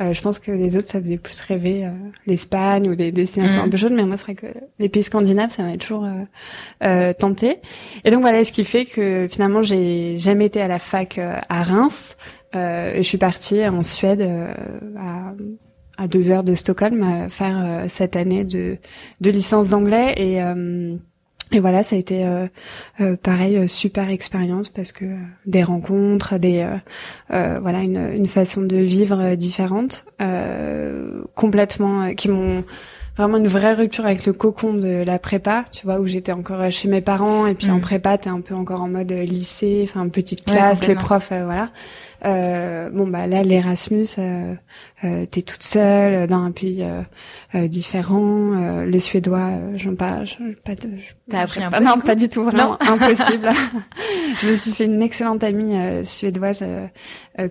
Euh, 0.00 0.14
je 0.14 0.22
pense 0.22 0.38
que 0.38 0.50
les 0.50 0.78
autres, 0.78 0.86
ça 0.86 0.98
faisait 0.98 1.18
plus 1.18 1.38
rêver 1.42 1.84
euh, 1.84 1.90
l'Espagne 2.26 2.88
ou 2.88 2.94
des 2.94 3.12
destinations 3.12 3.60
mm. 3.60 3.66
un 3.66 3.68
peu 3.68 3.76
chaudes. 3.76 3.92
Mais 3.92 4.04
moi, 4.04 4.16
c'est 4.16 4.22
vrai 4.22 4.34
que 4.34 4.46
les 4.78 4.88
pays 4.88 5.02
scandinaves, 5.02 5.50
ça 5.50 5.62
m'a 5.62 5.76
toujours 5.76 6.08
tenté. 7.18 7.58
Et 8.06 8.10
donc 8.10 8.22
voilà, 8.22 8.44
ce 8.44 8.52
qui 8.52 8.64
fait 8.64 8.86
que 8.86 9.28
finalement, 9.30 9.60
j'ai 9.60 10.16
jamais 10.16 10.46
été 10.46 10.62
à 10.62 10.68
la 10.68 10.78
fac 10.78 11.18
à 11.18 11.62
Reims. 11.62 12.16
et 12.54 12.96
je 12.96 13.02
suis 13.02 13.18
partie 13.18 13.62
en 13.68 13.82
Suède 13.82 14.26
à 14.98 15.34
à 15.98 16.08
deux 16.08 16.30
heures 16.30 16.44
de 16.44 16.54
Stockholm 16.54 17.28
faire 17.28 17.84
cette 17.88 18.16
année 18.16 18.44
de, 18.44 18.78
de 19.20 19.30
licence 19.30 19.68
d'anglais 19.68 20.14
et 20.16 20.40
et 21.52 21.58
voilà, 21.58 21.82
ça 21.82 21.96
a 21.96 21.98
été 21.98 22.24
euh, 22.24 22.46
euh 23.00 23.16
pareil, 23.16 23.56
euh, 23.56 23.66
super 23.66 24.08
expérience 24.08 24.68
parce 24.68 24.92
que 24.92 25.04
euh, 25.04 25.16
des 25.46 25.62
rencontres, 25.62 26.38
des 26.38 26.66
voilà 27.28 27.80
une, 27.82 28.12
une, 28.14 28.26
façon 28.26 28.62
de 28.62 28.76
vivre 28.76 29.34
différente, 29.34 30.04
complètement, 31.34 32.14
qui 32.14 32.28
m'ont 32.28 32.64
vraiment 33.16 33.38
une 33.38 33.48
vraie 33.48 33.74
rupture 33.74 34.06
avec 34.06 34.26
le 34.26 34.32
cocon 34.32 34.74
de 34.74 35.02
la 35.04 35.18
prépa, 35.18 35.64
tu 35.72 35.84
vois, 35.84 36.00
où 36.00 36.06
j'étais 36.06 36.32
encore 36.32 36.70
chez 36.70 36.88
mes 36.88 37.00
parents 37.00 37.46
et 37.46 37.54
puis 37.54 37.70
en 37.70 37.76
mm. 37.76 37.80
prépa 37.80 38.18
t'es 38.18 38.30
un 38.30 38.40
peu 38.40 38.54
encore 38.54 38.82
en 38.82 38.88
mode 38.88 39.12
lycée, 39.12 39.86
enfin 39.88 40.08
petite 40.08 40.44
classe, 40.44 40.86
les 40.86 40.94
profs, 40.94 41.32
voilà. 41.32 41.70
Euh, 42.24 42.90
bon 42.90 43.06
bah 43.06 43.26
là 43.26 43.42
l'Erasmus, 43.42 44.06
euh, 44.18 44.54
euh, 45.04 45.24
t'es 45.26 45.42
toute 45.42 45.62
seule 45.62 46.26
dans 46.26 46.42
un 46.42 46.50
pays 46.50 46.84
euh, 47.54 47.68
différent. 47.68 48.84
le 48.84 48.98
suédois, 48.98 49.50
j'en 49.74 49.94
pas, 49.94 50.22
pas 50.64 50.74
de. 50.74 50.90
T'as 51.30 51.40
appris 51.40 51.62
un 51.62 51.70
peu 51.70 51.82
Non, 51.82 51.98
pas 51.98 52.14
du 52.14 52.28
tout, 52.28 52.44
vraiment 52.44 52.76
impossible. 52.88 53.50
je 54.40 54.48
me 54.48 54.54
suis 54.54 54.72
fait 54.72 54.84
une 54.84 55.02
excellente 55.02 55.42
amie 55.44 56.04
suédoise 56.04 56.64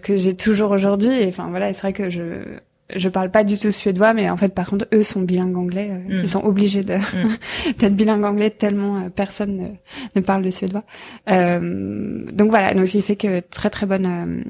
que 0.01 0.17
j'ai 0.17 0.35
toujours 0.35 0.71
aujourd'hui. 0.71 1.11
Et 1.13 1.27
enfin 1.27 1.47
voilà, 1.49 1.73
c'est 1.73 1.81
vrai 1.81 1.93
que 1.93 2.09
je 2.09 2.59
je 2.95 3.09
parle 3.09 3.31
pas 3.31 3.43
du 3.43 3.57
tout 3.57 3.71
suédois, 3.71 4.13
mais 4.13 4.29
en 4.29 4.37
fait, 4.37 4.49
par 4.49 4.69
contre, 4.69 4.87
eux 4.93 5.03
sont 5.03 5.21
bilingues 5.21 5.57
anglais. 5.57 5.89
Mm. 5.89 6.11
Ils 6.23 6.27
sont 6.27 6.43
obligés 6.43 6.83
de 6.83 6.95
mm. 6.95 7.73
d'être 7.77 7.95
bilingues 7.95 8.25
anglais 8.25 8.49
tellement 8.49 9.09
personne 9.09 9.77
ne, 10.15 10.21
parle 10.21 10.43
le 10.43 10.51
suédois. 10.51 10.83
Euh, 11.29 12.25
donc 12.31 12.49
voilà, 12.49 12.73
donc 12.73 12.93
il 12.93 13.01
fait 13.01 13.15
que 13.15 13.39
très 13.41 13.69
très 13.69 13.85
bonne 13.85 14.43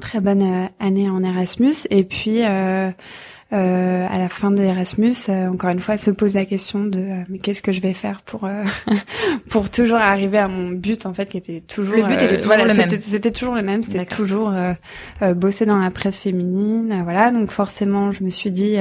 très 0.00 0.20
bonne 0.20 0.42
euh, 0.42 0.66
année 0.80 1.08
en 1.08 1.22
Erasmus. 1.22 1.86
Et 1.90 2.04
puis, 2.04 2.42
euh, 3.52 3.72
euh, 4.02 4.06
à 4.08 4.18
la 4.18 4.28
fin 4.28 4.50
de 4.50 4.62
Erasmus, 4.62 5.14
euh, 5.28 5.48
encore 5.48 5.70
une 5.70 5.80
fois, 5.80 5.96
se 5.96 6.10
pose 6.10 6.34
la 6.34 6.44
question 6.44 6.84
de 6.84 7.04
mais 7.28 7.38
qu'est-ce 7.38 7.62
que 7.62 7.72
je 7.72 7.80
vais 7.80 7.92
faire 7.92 8.22
pour 8.22 8.48
pour 9.48 9.70
toujours 9.70 9.98
arriver 9.98 10.38
à 10.38 10.48
mon 10.48 10.70
but 10.70 11.06
en 11.06 11.14
fait, 11.14 11.28
qui 11.28 11.36
était 11.36 11.60
toujours 11.60 11.96
le 11.96 12.02
but 12.04 12.14
était 12.14 12.38
toujours 12.38 12.56
le 12.56 12.74
même. 12.74 12.90
C'était 13.00 13.30
toujours 13.30 13.54
le 13.54 13.62
même, 13.62 13.82
c'était 13.82 14.06
toujours 14.06 14.52
bosser 15.34 15.66
dans 15.66 15.78
la 15.78 15.90
presse 15.90 16.20
féminine, 16.20 17.02
voilà. 17.04 17.30
Donc 17.30 17.50
forcément, 17.50 18.10
je 18.12 18.24
me 18.24 18.30
suis 18.30 18.50
dit 18.50 18.76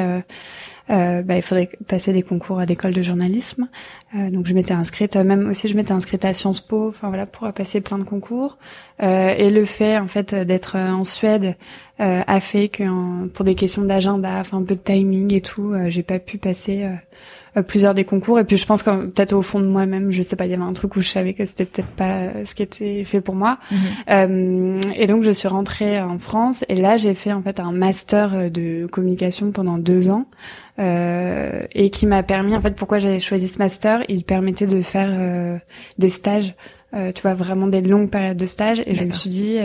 euh, 0.90 1.22
bah, 1.22 1.36
il 1.36 1.42
faudrait 1.42 1.70
passer 1.88 2.12
des 2.12 2.24
concours 2.24 2.60
à 2.60 2.66
l'école 2.66 2.94
de 2.94 3.02
journalisme. 3.02 3.70
Euh, 4.16 4.30
donc 4.30 4.48
je 4.48 4.54
m'étais 4.54 4.74
inscrite, 4.74 5.16
même 5.16 5.50
aussi 5.50 5.68
je 5.68 5.76
m'étais 5.76 5.92
inscrite 5.92 6.26
à 6.26 6.34
Sciences 6.34 6.60
Po, 6.60 6.90
enfin 6.90 7.08
voilà, 7.10 7.26
pour 7.26 7.52
passer 7.54 7.82
plein 7.82 7.98
de 7.98 8.04
concours. 8.04 8.58
Euh, 9.02 9.34
et 9.38 9.50
le 9.50 9.66
fait 9.66 9.98
en 9.98 10.08
fait 10.08 10.34
d'être 10.36 10.78
en 10.78 11.04
Suède 11.04 11.56
a 12.00 12.40
fait 12.40 12.68
que 12.68 13.28
pour 13.28 13.46
des 13.46 13.54
questions 13.54 13.84
d'agenda, 13.84 14.40
enfin 14.40 14.58
un 14.58 14.64
peu 14.64 14.74
de 14.74 14.80
timing 14.80 15.32
et 15.36 15.42
tout, 15.42 15.76
j'ai 15.88 16.02
pas 16.02 16.18
pu 16.18 16.40
passer 16.40 16.84
euh, 16.84 16.96
plusieurs 17.68 17.94
des 17.94 18.06
concours. 18.06 18.40
Et 18.40 18.44
puis 18.44 18.58
je 18.58 18.66
pense 18.66 18.84
que 18.84 19.08
peut-être 19.08 19.34
au 19.34 19.42
fond 19.42 19.60
de 19.60 19.66
moi-même 19.66 20.12
je 20.12 20.22
sais 20.22 20.36
pas 20.36 20.46
il 20.46 20.52
y 20.52 20.54
avait 20.54 20.64
un 20.64 20.74
truc 20.74 20.96
où 20.96 21.02
je 21.02 21.10
savais 21.10 21.34
que 21.34 21.44
c'était 21.46 21.66
peut-être 21.66 21.90
pas 21.90 22.46
ce 22.46 22.56
qui 22.56 22.64
était 22.64 23.04
fait 23.04 23.22
pour 23.22 23.36
moi. 23.36 23.58
Mhm. 23.72 23.78
euh, 24.10 24.80
et 24.96 25.08
donc 25.08 25.24
je 25.24 25.32
suis 25.32 25.48
rentrée 25.48 26.00
en 26.00 26.18
France. 26.18 26.64
Et 26.70 26.76
là 26.76 26.98
j'ai 26.98 27.14
fait 27.14 27.34
en 27.34 27.42
fait 27.42 27.60
un 27.60 27.72
master 27.72 28.50
de 28.50 28.86
communication 28.86 29.52
pendant 29.52 29.78
deux 29.78 30.10
ans. 30.10 30.26
Euh, 30.80 31.66
et 31.74 31.90
qui 31.90 32.08
m'a 32.08 32.24
permis 32.24 32.56
en 32.56 32.62
fait 32.62 32.76
pourquoi 32.76 32.98
j'avais 32.98 33.20
choisi 33.20 33.48
ce 33.48 33.60
master. 33.60 34.04
Il 34.08 34.24
permettait 34.24 34.68
de 34.68 34.82
faire 34.82 35.10
euh, 35.12 35.58
des 35.98 36.10
stages 36.10 36.56
euh, 36.94 37.12
tu 37.12 37.22
vois 37.22 37.34
vraiment 37.34 37.68
des 37.68 37.82
longues 37.82 38.10
périodes 38.10 38.38
de 38.38 38.46
stages 38.46 38.82
et 38.86 38.96
je 38.96 39.04
me 39.04 39.12
suis 39.12 39.30
dit 39.30 39.58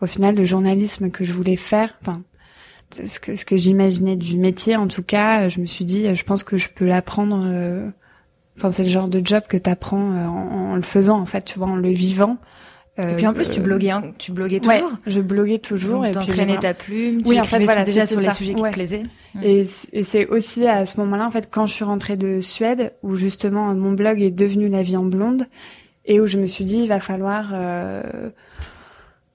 au 0.00 0.06
final 0.06 0.34
le 0.34 0.44
journalisme 0.44 1.10
que 1.10 1.24
je 1.24 1.32
voulais 1.32 1.56
faire 1.56 1.94
enfin 2.00 2.22
ce 2.94 3.20
que, 3.20 3.36
ce 3.36 3.44
que 3.44 3.56
j'imaginais 3.56 4.16
du 4.16 4.36
métier, 4.36 4.76
en 4.76 4.88
tout 4.88 5.02
cas, 5.02 5.48
je 5.48 5.60
me 5.60 5.66
suis 5.66 5.84
dit, 5.84 6.14
je 6.14 6.24
pense 6.24 6.42
que 6.42 6.56
je 6.56 6.68
peux 6.68 6.84
l'apprendre. 6.84 7.44
Euh, 7.46 7.88
enfin, 8.56 8.70
c'est 8.70 8.84
le 8.84 8.88
genre 8.88 9.08
de 9.08 9.20
job 9.24 9.44
que 9.48 9.56
t'apprends 9.56 10.12
euh, 10.12 10.26
en, 10.26 10.72
en, 10.72 10.76
le 10.76 10.82
faisant, 10.82 11.20
en 11.20 11.26
fait, 11.26 11.44
tu 11.44 11.58
vois, 11.58 11.68
en 11.68 11.76
le 11.76 11.90
vivant. 11.90 12.38
Euh, 12.98 13.12
et 13.12 13.16
puis 13.16 13.26
en 13.26 13.32
plus, 13.32 13.48
tu 13.48 13.60
bloguais, 13.60 13.90
hein, 13.90 14.12
tu 14.18 14.32
bloguais 14.32 14.60
toujours. 14.60 14.74
Ouais, 14.74 14.98
je 15.06 15.20
bloguais 15.20 15.58
toujours. 15.58 16.02
Donc, 16.02 16.08
et 16.08 16.12
t'entraînais 16.12 16.58
ta 16.58 16.74
plume. 16.74 17.22
Tu 17.22 17.28
oui, 17.30 17.40
en 17.40 17.44
fait, 17.44 17.64
voilà, 17.64 17.84
déjà 17.84 18.04
sur 18.04 18.20
les 18.20 18.30
sujets 18.32 18.54
qui 18.54 18.62
te 18.62 18.70
plaisaient. 18.70 19.04
Et, 19.42 19.62
et 19.92 20.02
c'est 20.02 20.26
aussi 20.26 20.66
à 20.66 20.84
ce 20.84 21.00
moment-là, 21.00 21.26
en 21.26 21.30
fait, 21.30 21.48
quand 21.50 21.64
je 21.64 21.72
suis 21.72 21.84
rentrée 21.84 22.16
de 22.16 22.40
Suède, 22.40 22.92
où 23.02 23.16
justement 23.16 23.74
mon 23.74 23.92
blog 23.92 24.20
est 24.20 24.30
devenu 24.30 24.68
La 24.68 24.82
vie 24.82 24.98
en 24.98 25.04
blonde, 25.04 25.46
et 26.04 26.20
où 26.20 26.26
je 26.26 26.38
me 26.38 26.46
suis 26.46 26.64
dit, 26.64 26.78
il 26.78 26.88
va 26.88 27.00
falloir 27.00 27.52
euh, 27.54 28.02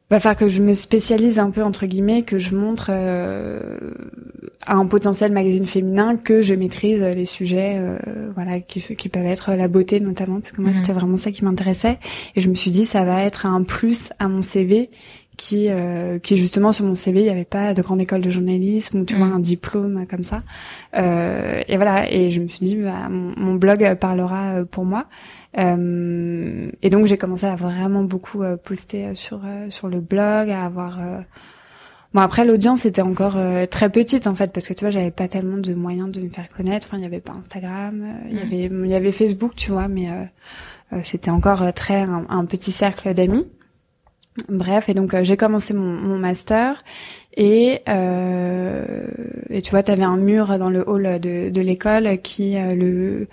va 0.10 0.20
faire 0.20 0.36
que 0.36 0.48
je 0.48 0.62
me 0.62 0.74
spécialise 0.74 1.38
un 1.40 1.52
peu 1.52 1.64
entre 1.64 1.86
guillemets, 1.86 2.24
que 2.24 2.38
je 2.38 2.56
montre 2.56 2.88
euh, 2.90 3.78
à 4.66 4.76
un 4.76 4.86
potentiel 4.86 5.32
magazine 5.34 5.66
féminin 5.66 6.16
que 6.16 6.42
je 6.42 6.54
maîtrise 6.54 7.04
les 7.04 7.26
sujets, 7.26 7.76
euh, 7.78 7.98
voilà, 8.34 8.60
qui 8.60 8.80
qui 8.96 9.10
peuvent 9.10 9.26
être 9.26 9.54
la 9.54 9.68
beauté 9.68 10.00
notamment, 10.00 10.40
parce 10.40 10.54
que 10.54 10.62
moi 10.62 10.72
mhm. 10.72 10.78
c'était 10.78 10.94
vraiment 10.94 11.18
ça 11.18 11.32
qui 11.32 11.44
m'intéressait. 11.44 12.00
Et 12.36 12.42
je 12.42 12.50
me 12.50 12.56
suis 12.56 12.72
dit 12.72 12.86
ça 12.86 13.04
va 13.04 13.24
être 13.24 13.46
un 13.46 13.64
plus 13.64 14.12
à 14.20 14.28
mon 14.28 14.42
CV 14.42 14.90
qui 15.38 15.68
euh, 15.70 16.18
qui 16.18 16.36
justement 16.36 16.72
sur 16.72 16.84
mon 16.84 16.96
CV 16.96 17.20
il 17.20 17.24
n'y 17.26 17.30
avait 17.30 17.46
pas 17.46 17.76
de 17.76 17.82
grande 17.82 18.02
école 18.02 18.22
de 18.22 18.30
journalisme 18.30 19.02
ou 19.02 19.06
tu 19.06 19.14
vois 19.14 19.28
mhm. 19.28 19.34
un 19.34 19.40
diplôme 19.40 20.06
comme 20.10 20.24
ça 20.24 20.42
euh, 20.96 21.62
et 21.68 21.76
voilà 21.78 22.12
et 22.12 22.32
je 22.32 22.42
me 22.42 22.48
suis 22.48 22.66
dit 22.66 22.76
bah, 22.76 23.08
mon, 23.08 23.34
mon 23.38 23.54
blog 23.54 23.96
parlera 24.00 24.64
pour 24.70 24.84
moi 24.84 25.06
euh, 25.06 25.47
et 25.58 26.90
donc 26.90 27.06
j'ai 27.08 27.18
commencé 27.18 27.46
à 27.46 27.56
vraiment 27.56 28.04
beaucoup 28.04 28.44
euh, 28.44 28.58
poster 28.58 29.08
euh, 29.08 29.14
sur 29.16 29.42
sur 29.70 29.88
le 29.88 30.00
blog, 30.00 30.50
à 30.50 30.66
avoir 30.66 31.00
Bon 32.14 32.22
après 32.22 32.46
l'audience 32.46 32.86
était 32.86 33.02
encore 33.02 33.38
très 33.70 33.90
petite 33.90 34.28
en 34.28 34.36
fait 34.36 34.54
parce 34.54 34.68
que 34.68 34.74
tu 34.74 34.86
vois 34.86 34.92
j'avais 34.92 35.12
pas 35.12 35.28
tellement 35.28 35.58
de 35.58 35.74
moyens 35.74 36.10
de 36.10 36.22
me 36.22 36.30
faire 36.30 36.48
connaître. 36.48 36.88
Enfin 36.88 36.98
il 36.98 37.04
y 37.04 37.06
avait 37.06 37.20
pas 37.20 37.34
Instagram, 37.34 38.02
il 38.30 38.38
y 38.38 38.42
avait 38.42 38.66
il 38.66 38.90
y 38.90 38.96
avait 38.96 39.12
Facebook 39.12 39.56
tu 39.56 39.72
vois 39.72 39.88
mais 39.90 40.08
c'était 41.04 41.32
encore 41.32 41.74
très 41.74 42.08
un 42.30 42.46
petit 42.46 42.72
cercle 42.72 43.14
d'amis. 43.14 43.46
Bref, 44.50 44.88
et 44.90 44.94
donc 44.94 45.14
euh, 45.14 45.24
j'ai 45.24 45.36
commencé 45.36 45.74
mon, 45.74 46.18
master 46.18 46.84
et 47.36 47.82
euh, 47.90 49.08
et 49.50 49.62
tu 49.62 49.72
vois, 49.72 49.82
tu 49.82 49.92
avais 49.92 50.04
un 50.04 50.18
mur 50.18 50.60
dans 50.60 50.70
le 50.70 50.88
hall 50.88 51.20
de, 51.20 51.62
l'école 51.62 52.20
qui 52.22 52.56
euh, 52.58 52.76
le 52.76 53.28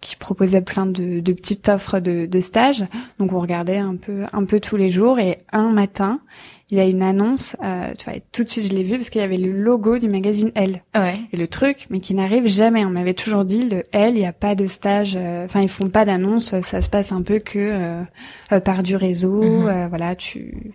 qui 0.00 0.16
proposait 0.16 0.60
plein 0.60 0.86
de, 0.86 1.20
de 1.20 1.32
petites 1.32 1.68
offres 1.68 2.00
de, 2.00 2.26
de 2.26 2.40
stages. 2.40 2.84
Donc 3.18 3.32
on 3.32 3.40
regardait 3.40 3.78
un 3.78 3.96
peu 3.96 4.24
un 4.32 4.44
peu 4.44 4.60
tous 4.60 4.76
les 4.76 4.88
jours 4.88 5.18
et 5.20 5.38
un 5.52 5.70
matin, 5.70 6.20
il 6.72 6.78
y 6.78 6.80
a 6.80 6.86
une 6.86 7.02
annonce, 7.02 7.54
euh, 7.62 7.92
tu 7.98 8.06
vois, 8.06 8.18
tout 8.32 8.44
de 8.44 8.48
suite 8.48 8.68
je 8.68 8.72
l'ai 8.72 8.82
vu 8.82 8.96
parce 8.96 9.10
qu'il 9.10 9.20
y 9.20 9.24
avait 9.24 9.36
le 9.36 9.52
logo 9.52 9.98
du 9.98 10.08
magazine 10.08 10.50
Elle. 10.54 10.82
Ouais. 10.94 11.12
Et 11.30 11.36
le 11.36 11.46
truc, 11.46 11.86
mais 11.90 12.00
qui 12.00 12.14
n'arrive 12.14 12.46
jamais. 12.46 12.82
On 12.86 12.90
m'avait 12.90 13.12
toujours 13.12 13.44
dit, 13.44 13.68
le 13.68 13.84
Elle, 13.92 14.14
il 14.14 14.20
n'y 14.20 14.26
a 14.26 14.32
pas 14.32 14.54
de 14.54 14.64
stage, 14.64 15.12
euh, 15.20 15.44
enfin 15.44 15.60
ils 15.60 15.68
font 15.68 15.88
pas 15.88 16.06
d'annonce, 16.06 16.58
ça 16.62 16.80
se 16.80 16.88
passe 16.88 17.12
un 17.12 17.20
peu 17.20 17.40
que 17.40 17.58
euh, 18.50 18.60
par 18.60 18.82
du 18.82 18.96
réseau, 18.96 19.42
mhm. 19.42 19.88
voilà, 19.90 20.16
tu... 20.16 20.72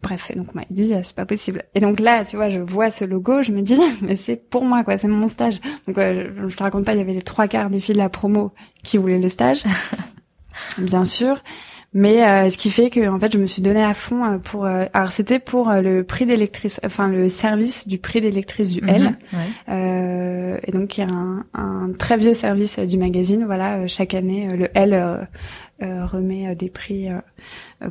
Bref, 0.00 0.30
et 0.30 0.36
donc 0.36 0.46
on 0.54 0.58
m'a 0.58 0.64
dit 0.70 0.94
c'est 1.02 1.16
pas 1.16 1.26
possible. 1.26 1.64
Et 1.74 1.80
donc 1.80 1.98
là, 1.98 2.24
tu 2.24 2.36
vois, 2.36 2.48
je 2.48 2.60
vois 2.60 2.90
ce 2.90 3.04
logo, 3.04 3.42
je 3.42 3.50
me 3.50 3.62
dis 3.62 3.80
mais 4.02 4.14
c'est 4.14 4.36
pour 4.36 4.64
moi 4.64 4.84
quoi, 4.84 4.96
c'est 4.96 5.08
mon 5.08 5.26
stage. 5.26 5.60
Donc 5.88 5.96
je, 5.98 6.46
je 6.46 6.56
te 6.56 6.62
raconte 6.62 6.84
pas, 6.84 6.92
il 6.92 6.98
y 6.98 7.00
avait 7.00 7.14
les 7.14 7.22
trois 7.22 7.48
quarts 7.48 7.68
des 7.68 7.80
filles 7.80 7.96
de 7.96 8.00
la 8.00 8.10
promo 8.10 8.52
qui 8.84 8.96
voulaient 8.96 9.18
le 9.18 9.28
stage, 9.28 9.64
bien 10.78 11.02
sûr. 11.02 11.42
Mais 11.98 12.28
euh, 12.28 12.50
ce 12.50 12.58
qui 12.58 12.68
fait 12.68 12.90
que 12.90 13.08
en 13.08 13.18
fait 13.18 13.32
je 13.32 13.38
me 13.38 13.46
suis 13.46 13.62
donnée 13.62 13.82
à 13.82 13.94
fond 13.94 14.22
euh, 14.22 14.36
pour 14.36 14.66
euh, 14.66 14.84
alors 14.92 15.10
c'était 15.10 15.38
pour 15.38 15.72
le 15.72 16.04
prix 16.04 16.26
d'électrice 16.26 16.78
enfin 16.84 17.08
le 17.08 17.30
service 17.30 17.88
du 17.88 17.96
prix 17.96 18.20
d'électrice 18.20 18.70
du 18.70 18.82
L. 18.86 19.16
Mhm, 19.32 20.58
et 20.62 20.72
donc 20.72 20.98
il 20.98 21.00
y 21.00 21.04
a 21.04 21.08
un, 21.08 21.46
un, 21.54 21.92
très 21.98 22.18
vieux 22.18 22.34
service 22.34 22.78
du 22.78 22.98
magazine. 22.98 23.44
Voilà 23.46 23.86
chaque 23.86 24.12
année 24.12 24.46
le 24.54 24.68
L 24.74 25.26
remet 25.80 26.54
des 26.54 26.68
prix 26.68 27.08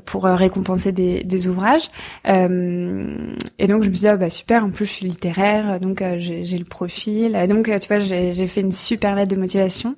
pour 0.06 0.26
récompenser 0.26 0.92
des, 0.92 1.24
des 1.24 1.48
ouvrages. 1.48 1.90
Et 2.26 3.68
donc 3.68 3.84
je 3.84 3.90
me 3.90 3.94
suis 3.96 4.02
dit 4.02 4.08
ah, 4.08 4.18
bah 4.18 4.30
super 4.30 4.66
en 4.66 4.70
plus 4.70 4.86
je 4.86 4.92
suis 4.92 5.08
littéraire 5.08 5.80
donc 5.80 6.04
j'ai 6.18 6.58
le 6.60 6.66
profil. 6.66 7.36
Et 7.36 7.48
donc 7.48 7.72
tu 7.82 7.88
vois 7.88 8.00
j'ai 8.00 8.48
fait 8.48 8.62
une 8.62 8.72
super 8.72 9.16
lettre 9.16 9.34
de 9.34 9.40
motivation 9.40 9.96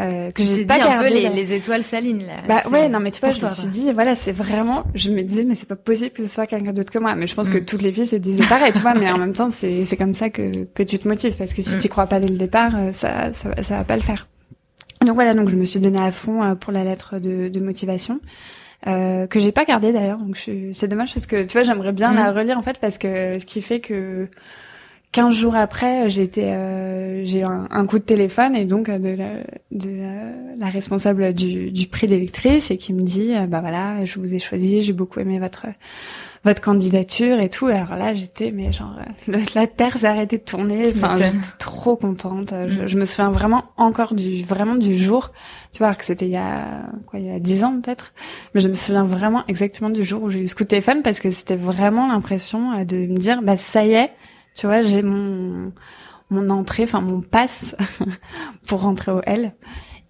euh, 0.00 0.30
que 0.30 0.44
j'ai 0.44 0.64
pas 0.64 0.78
gardé. 0.78 1.06
Un 1.06 1.08
peu 1.08 1.14
les, 1.14 1.28
les, 1.28 1.52
étoiles 1.54 1.82
salines 1.82 2.24
là. 2.24 2.34
Bah 2.46 2.62
ouais, 2.70 2.88
non 2.88 3.00
mais 3.00 3.10
tu 3.10 3.20
vois, 3.20 3.32
je 3.32 3.44
me 3.44 3.50
suis 3.50 3.68
dit 3.68 3.90
voilà, 3.92 4.14
c'est 4.14 4.32
vraiment, 4.32 4.84
je 4.94 5.10
me 5.10 5.22
disais 5.22 5.42
mais 5.42 5.56
c'est 5.56 5.68
pas 5.68 5.76
possible 5.76 6.10
que 6.10 6.22
ce 6.22 6.32
soit 6.32 6.46
quelqu'un 6.46 6.72
d'autre 6.72 6.92
que 6.92 6.98
moi. 6.98 7.16
Mais 7.16 7.26
je 7.26 7.34
pense 7.34 7.48
que 7.48 7.58
mm. 7.58 7.64
toutes 7.64 7.82
les 7.82 7.90
filles 7.90 8.06
se 8.06 8.16
disaient 8.16 8.46
pareil, 8.46 8.72
tu 8.72 8.80
vois. 8.80 8.94
Mais 8.94 9.10
en 9.12 9.18
même 9.18 9.32
temps, 9.32 9.50
c'est 9.50 9.84
c'est 9.84 9.96
comme 9.96 10.14
ça 10.14 10.30
que 10.30 10.64
que 10.72 10.84
tu 10.84 10.98
te 10.98 11.08
motives 11.08 11.34
parce 11.36 11.52
que 11.52 11.62
si 11.62 11.76
mm. 11.76 11.78
tu 11.80 11.88
crois 11.88 12.06
pas 12.06 12.20
dès 12.20 12.28
le 12.28 12.36
départ, 12.36 12.76
euh, 12.76 12.92
ça 12.92 13.32
ça 13.32 13.62
ça 13.62 13.78
va 13.78 13.84
pas 13.84 13.96
le 13.96 14.02
faire. 14.02 14.28
Donc 15.04 15.14
voilà, 15.14 15.34
donc 15.34 15.48
je 15.48 15.56
me 15.56 15.64
suis 15.64 15.80
donné 15.80 15.98
à 16.00 16.12
fond 16.12 16.44
euh, 16.44 16.54
pour 16.54 16.72
la 16.72 16.84
lettre 16.84 17.18
de, 17.18 17.48
de 17.48 17.60
motivation. 17.60 18.20
Euh, 18.86 19.26
que 19.26 19.40
j'ai 19.40 19.50
pas 19.50 19.64
gardée 19.64 19.92
d'ailleurs 19.92 20.18
donc 20.18 20.36
c'est 20.72 20.86
dommage 20.86 21.12
parce 21.12 21.26
que 21.26 21.42
tu 21.42 21.54
vois 21.54 21.64
j'aimerais 21.64 21.90
bien 21.90 22.12
la 22.12 22.30
mm. 22.30 22.36
relire 22.36 22.58
en 22.58 22.62
fait 22.62 22.78
parce 22.78 22.96
que 22.96 23.36
ce 23.40 23.44
qui 23.44 23.60
fait 23.60 23.80
que 23.80 24.28
15 25.12 25.34
jours 25.34 25.56
après, 25.56 26.10
j'étais, 26.10 26.52
euh, 26.52 27.24
j'ai 27.24 27.42
un, 27.42 27.66
un, 27.70 27.86
coup 27.86 27.98
de 27.98 28.04
téléphone 28.04 28.54
et 28.54 28.66
donc 28.66 28.90
de 28.90 29.08
la, 29.08 29.42
de 29.70 30.58
la, 30.58 30.66
responsable 30.66 31.32
du, 31.32 31.70
du 31.70 31.86
prix 31.86 32.06
d'électrice 32.06 32.70
et 32.70 32.76
qui 32.76 32.92
me 32.92 33.02
dit, 33.02 33.34
euh, 33.34 33.46
bah 33.46 33.60
voilà, 33.60 34.04
je 34.04 34.18
vous 34.18 34.34
ai 34.34 34.38
choisi, 34.38 34.82
j'ai 34.82 34.92
beaucoup 34.92 35.20
aimé 35.20 35.38
votre 35.38 35.66
votre 36.44 36.60
candidature 36.60 37.40
et 37.40 37.48
tout. 37.48 37.66
Alors 37.66 37.96
là, 37.96 38.14
j'étais, 38.14 38.50
mais 38.52 38.72
genre, 38.72 38.94
euh, 39.28 39.40
la 39.54 39.66
terre 39.66 39.98
s'est 39.98 40.06
arrêtée 40.06 40.38
de 40.38 40.42
tourner. 40.42 40.90
Enfin, 40.90 41.14
j'étais 41.16 41.38
trop 41.58 41.96
contente. 41.96 42.54
Je, 42.68 42.82
mm. 42.82 42.86
je, 42.86 42.98
me 42.98 43.04
souviens 43.04 43.30
vraiment 43.30 43.64
encore 43.76 44.14
du, 44.14 44.42
vraiment 44.44 44.74
du 44.74 44.96
jour. 44.96 45.32
Tu 45.72 45.78
vois, 45.78 45.94
que 45.94 46.04
c'était 46.04 46.26
il 46.26 46.32
y 46.32 46.36
a, 46.36 46.82
quoi, 47.06 47.18
il 47.18 47.26
y 47.26 47.30
a 47.30 47.38
dix 47.38 47.64
ans 47.64 47.80
peut-être. 47.80 48.12
Mais 48.54 48.60
je 48.60 48.68
me 48.68 48.74
souviens 48.74 49.04
vraiment 49.04 49.44
exactement 49.48 49.90
du 49.90 50.02
jour 50.02 50.22
où 50.22 50.30
j'ai 50.30 50.40
eu 50.40 50.48
ce 50.48 50.54
coup 50.54 50.64
de 50.64 50.68
téléphone 50.68 51.02
parce 51.02 51.20
que 51.20 51.30
c'était 51.30 51.56
vraiment 51.56 52.08
l'impression 52.08 52.84
de 52.84 52.96
me 53.06 53.18
dire, 53.18 53.42
bah 53.42 53.56
ça 53.56 53.84
y 53.84 53.92
est, 53.92 54.10
tu 54.58 54.66
vois, 54.66 54.80
j'ai 54.80 55.02
mon 55.02 55.72
mon 56.30 56.50
entrée, 56.50 56.82
enfin 56.82 57.00
mon 57.00 57.20
passe 57.20 57.74
pour 58.66 58.82
rentrer 58.82 59.12
au 59.12 59.22
L. 59.24 59.54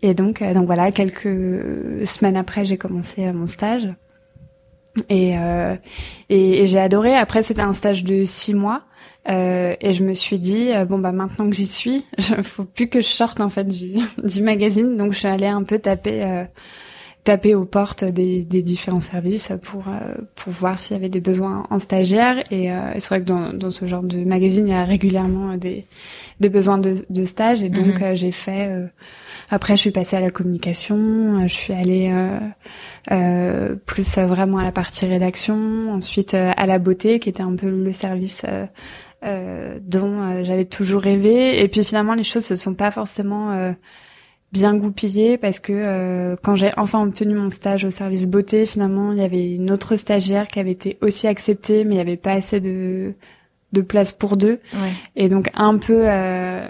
Et 0.00 0.14
donc, 0.14 0.42
euh, 0.42 0.54
donc 0.54 0.66
voilà, 0.66 0.90
quelques 0.90 2.06
semaines 2.06 2.36
après, 2.36 2.64
j'ai 2.64 2.78
commencé 2.78 3.26
euh, 3.26 3.32
mon 3.32 3.46
stage. 3.46 3.88
Et, 5.08 5.38
euh, 5.38 5.76
et, 6.28 6.66
j'ai 6.66 6.80
adoré. 6.80 7.14
Après, 7.14 7.42
c'était 7.42 7.60
un 7.60 7.72
stage 7.72 8.04
de 8.04 8.24
six 8.24 8.54
mois. 8.54 8.82
Euh, 9.28 9.76
et 9.82 9.92
je 9.92 10.02
me 10.02 10.14
suis 10.14 10.38
dit 10.38 10.70
bon 10.88 10.98
bah 10.98 11.12
maintenant 11.12 11.50
que 11.50 11.54
j'y 11.54 11.66
suis, 11.66 12.06
il 12.18 12.42
faut 12.42 12.64
plus 12.64 12.88
que 12.88 13.02
je 13.02 13.08
sorte 13.08 13.42
en 13.42 13.50
fait 13.50 13.64
du, 13.64 13.96
du 14.24 14.42
magazine. 14.42 14.96
Donc 14.96 15.12
je 15.12 15.18
suis 15.18 15.28
allée 15.28 15.46
un 15.46 15.64
peu 15.64 15.78
taper 15.78 16.46
taper 17.24 17.54
aux 17.54 17.64
portes 17.64 18.04
des, 18.04 18.42
des 18.42 18.62
différents 18.62 19.00
services 19.00 19.52
pour 19.62 19.84
euh, 19.88 20.14
pour 20.34 20.52
voir 20.52 20.78
s'il 20.78 20.96
y 20.96 20.98
avait 20.98 21.08
des 21.08 21.20
besoins 21.20 21.66
en 21.68 21.78
stagiaire. 21.78 22.42
Et, 22.50 22.72
euh, 22.72 22.92
c'est 22.98 23.08
vrai 23.08 23.20
que 23.20 23.26
dans, 23.26 23.52
dans 23.52 23.70
ce 23.70 23.86
genre 23.86 24.02
de 24.02 24.24
magazine 24.24 24.66
il 24.66 24.70
y 24.70 24.74
a 24.74 24.84
régulièrement 24.84 25.56
des 25.56 25.84
des 26.40 26.48
besoins 26.48 26.78
de, 26.78 26.94
de 27.10 27.24
stage. 27.24 27.62
Et 27.62 27.68
donc 27.68 28.00
mhm. 28.00 28.02
euh, 28.02 28.14
j'ai 28.14 28.32
fait 28.32 28.70
après 29.50 29.76
je 29.76 29.82
suis 29.82 29.90
passée 29.90 30.16
à 30.16 30.20
la 30.20 30.30
communication 30.30 31.46
je 31.46 31.54
suis 31.54 31.72
allée 31.72 32.12
plus 33.86 34.18
vraiment 34.18 34.58
à 34.58 34.64
la 34.64 34.72
partie 34.72 35.06
rédaction 35.06 35.92
ensuite 35.92 36.34
à 36.34 36.66
la 36.66 36.78
beauté 36.78 37.18
qui 37.18 37.28
était 37.28 37.42
un 37.42 37.56
peu 37.56 37.68
le 37.68 37.92
service 37.92 38.44
dont 39.22 40.44
j'avais 40.44 40.64
toujours 40.64 41.02
rêvé. 41.02 41.60
Et 41.62 41.68
puis 41.68 41.84
finalement 41.84 42.14
les 42.14 42.22
choses 42.22 42.44
se 42.44 42.56
sont 42.56 42.74
pas 42.74 42.90
forcément 42.90 43.74
bien 44.52 44.74
goupillé 44.74 45.36
parce 45.36 45.58
que 45.58 45.72
euh, 45.74 46.36
quand 46.42 46.56
j'ai 46.56 46.70
enfin 46.76 47.02
obtenu 47.02 47.34
mon 47.34 47.50
stage 47.50 47.84
au 47.84 47.90
service 47.90 48.26
beauté, 48.26 48.66
finalement, 48.66 49.12
il 49.12 49.18
y 49.18 49.22
avait 49.22 49.54
une 49.54 49.70
autre 49.70 49.96
stagiaire 49.96 50.48
qui 50.48 50.58
avait 50.58 50.72
été 50.72 50.98
aussi 51.02 51.26
acceptée, 51.26 51.84
mais 51.84 51.94
il 51.94 51.98
n'y 51.98 52.02
avait 52.02 52.16
pas 52.16 52.32
assez 52.32 52.60
de 52.60 53.14
de 53.72 53.82
place 53.82 54.12
pour 54.12 54.36
deux. 54.36 54.60
Ouais. 54.74 54.92
Et 55.16 55.28
donc 55.28 55.50
un 55.54 55.76
peu 55.76 56.04
euh, 56.06 56.66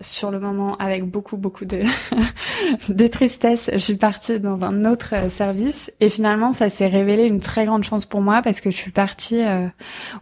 sur 0.00 0.30
le 0.30 0.38
moment, 0.38 0.76
avec 0.76 1.04
beaucoup 1.04 1.36
beaucoup 1.36 1.64
de 1.64 1.80
de 2.88 3.06
tristesse, 3.06 3.70
je 3.72 3.78
suis 3.78 3.96
partie 3.96 4.38
dans 4.38 4.62
un 4.62 4.84
autre 4.84 5.14
euh, 5.14 5.28
service. 5.30 5.90
Et 6.00 6.08
finalement, 6.08 6.52
ça 6.52 6.68
s'est 6.68 6.86
révélé 6.86 7.26
une 7.26 7.40
très 7.40 7.64
grande 7.64 7.84
chance 7.84 8.04
pour 8.04 8.20
moi 8.20 8.42
parce 8.42 8.60
que 8.60 8.70
je 8.70 8.76
suis 8.76 8.90
partie 8.90 9.42
euh, 9.42 9.66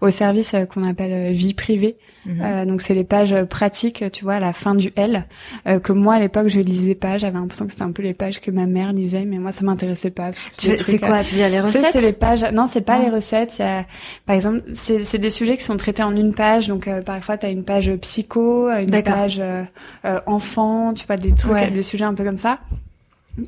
au 0.01 0.11
service 0.11 0.55
euh, 0.55 0.65
qu'on 0.65 0.85
appelle 0.85 1.13
euh, 1.13 1.33
vie 1.33 1.55
privée. 1.55 1.97
Mhm. 2.25 2.41
Euh, 2.41 2.65
donc 2.67 2.81
c'est 2.83 2.95
les 2.95 3.05
pages 3.05 3.35
pratiques, 3.45 4.05
tu 4.13 4.25
vois, 4.25 4.35
à 4.35 4.41
la 4.41 4.53
fin 4.53 4.75
du 4.75 4.93
L, 4.97 5.25
euh, 5.67 5.81
que 5.81 5.93
moi 5.93 6.15
à 6.15 6.21
l'époque 6.21 6.49
je 6.49 6.61
lisais 6.61 6.95
pas. 6.95 7.19
J'avais 7.19 7.39
l'impression 7.39 7.67
que 7.67 7.73
c'était 7.73 7.83
un 7.85 7.91
peu 7.93 8.03
les 8.03 8.15
pages 8.15 8.41
que 8.41 8.51
ma 8.51 8.67
mère 8.67 8.93
lisait, 8.93 9.25
mais 9.25 9.39
moi 9.39 9.51
ça 9.53 9.65
m'intéressait 9.65 10.11
pas. 10.11 10.31
Tu 10.59 10.69
veux- 10.71 10.77
C'est 10.79 10.99
quoi? 10.99 11.25
Tu 11.25 11.35
veux 11.35 11.39
dire 11.41 11.49
les 11.49 11.57
Tu 11.57 11.63
recettes 11.79 11.87
c'est 11.93 12.01
les 12.01 12.13
pages. 12.13 12.45
Non, 12.53 12.67
c'est 12.69 12.81
pas 12.83 12.99
Non. 12.99 13.07
les 13.07 13.11
recettes. 13.11 13.59
y 13.59 13.63
a- 13.63 13.85
par 14.25 14.37
exemple, 14.37 14.63
c'est 14.73 15.05
c'est 15.05 15.19
des 15.19 15.31
sujets 15.31 15.57
qui 15.57 15.65
sont 15.65 15.77
traités 15.77 16.03
en 16.05 16.15
une 16.15 16.35
page. 16.35 16.69
Donc 16.69 16.87
euh, 16.89 17.03
parfois 17.03 17.39
t'as 17.39 17.51
une 17.51 17.65
page 17.65 17.93
psycho, 17.97 18.71
une 18.71 19.03
page 19.03 19.39
euh, 19.41 19.63
euh, 20.05 20.21
enfant, 20.27 20.95
tu 20.95 21.07
vois 21.07 21.17
des 21.17 21.33
trucs, 21.33 21.53
Ouais. 21.53 21.71
des 21.71 21.83
sujets 21.83 22.05
un 22.05 22.15
peu 22.15 22.23
comme 22.25 22.37
ça. 22.37 22.59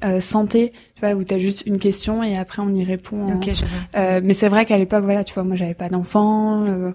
Euh, 0.02 0.18
santé, 0.18 0.72
tu 0.94 1.00
vois, 1.06 1.14
où 1.14 1.24
t'as 1.24 1.36
juste 1.36 1.64
une 1.66 1.78
question 1.78 2.22
et 2.22 2.38
après 2.38 2.62
on 2.62 2.72
y 2.74 2.84
répond. 2.84 3.38
je 3.42 3.50
euh, 3.96 4.20
mais 4.24 4.32
c'est 4.32 4.48
vrai 4.48 4.64
qu'à 4.64 4.78
l'époque, 4.78 5.04
voilà, 5.04 5.24
tu 5.24 5.34
vois, 5.34 5.42
moi 5.44 5.56
j'avais 5.56 5.74
pas 5.74 5.90
d'enfant. 5.90 6.64
euh, 6.64 6.92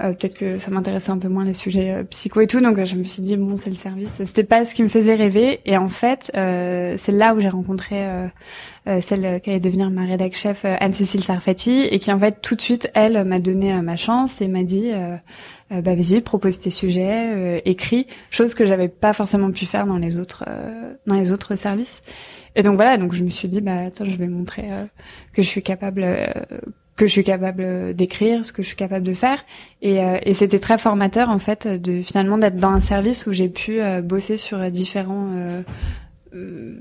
euh, 0.00 0.12
peut-être 0.12 0.36
que 0.36 0.58
ça 0.58 0.72
m'intéressait 0.72 1.12
un 1.12 1.18
peu 1.18 1.28
moins 1.28 1.44
les 1.44 1.52
sujets 1.52 1.92
euh, 1.92 2.02
psycho 2.02 2.40
et 2.40 2.48
tout, 2.48 2.60
donc 2.60 2.78
euh, 2.78 2.84
je 2.84 2.96
me 2.96 3.04
suis 3.04 3.22
dit 3.22 3.36
bon, 3.36 3.56
c'est 3.56 3.70
le 3.70 3.76
service. 3.76 4.22
C'était 4.24 4.42
pas 4.42 4.64
ce 4.64 4.74
qui 4.74 4.82
me 4.82 4.88
faisait 4.88 5.14
rêver, 5.14 5.60
et 5.66 5.76
en 5.76 5.88
fait, 5.88 6.32
euh, 6.34 6.96
c'est 6.98 7.12
là 7.12 7.34
où 7.34 7.40
j'ai 7.40 7.48
rencontré 7.48 8.04
celle 9.00 9.40
qui 9.40 9.50
allait 9.50 9.60
devenir 9.60 9.90
ma 9.90 10.04
rédac 10.04 10.34
chef, 10.34 10.64
Anne-Cécile 10.64 11.22
Sarfati, 11.22 11.82
et 11.90 11.98
qui 11.98 12.12
en 12.12 12.18
fait 12.18 12.40
tout 12.42 12.54
de 12.54 12.60
suite, 12.60 12.90
elle 12.94 13.24
m'a 13.24 13.38
donné 13.38 13.80
ma 13.80 13.96
chance 13.96 14.40
et 14.40 14.48
m'a 14.48 14.62
dit. 14.64 14.90
Bah 15.70 15.94
vas-y, 15.94 16.20
propose 16.20 16.58
tes 16.58 16.70
sujets, 16.70 17.62
écris, 17.64 18.06
chose 18.30 18.54
que 18.54 18.66
j'avais 18.66 18.88
pas 18.88 19.12
forcément 19.14 19.50
pu 19.50 19.64
faire 19.64 19.86
dans 19.86 19.96
les 19.96 20.18
autres 20.18 20.44
dans 21.06 21.14
les 21.14 21.32
autres 21.32 21.56
services. 21.56 22.02
Et 22.54 22.62
donc 22.62 22.76
voilà, 22.76 22.98
donc 22.98 23.14
je 23.14 23.24
me 23.24 23.30
suis 23.30 23.48
dit 23.48 23.62
bah 23.62 23.86
attends, 23.86 24.04
je 24.04 24.16
vais 24.16 24.28
montrer 24.28 24.68
que 25.32 25.40
je 25.40 25.48
suis 25.48 25.62
capable 25.62 26.04
que 26.96 27.06
je 27.06 27.12
suis 27.12 27.24
capable 27.24 27.94
d'écrire, 27.94 28.44
ce 28.44 28.52
que 28.52 28.62
je 28.62 28.68
suis 28.68 28.76
capable 28.76 29.04
de 29.04 29.14
faire. 29.14 29.44
Et, 29.82 30.02
euh, 30.02 30.18
et 30.22 30.32
c'était 30.34 30.60
très 30.60 30.78
formateur 30.78 31.28
en 31.28 31.38
fait 31.38 31.66
de 31.66 32.02
finalement 32.02 32.38
d'être 32.38 32.58
dans 32.58 32.70
un 32.70 32.80
service 32.80 33.26
où 33.26 33.32
j'ai 33.32 33.48
pu 33.48 33.80
euh, 33.80 34.00
bosser 34.00 34.36
sur 34.36 34.70
différents 34.70 35.30
euh, 35.34 35.62
euh, 36.34 36.74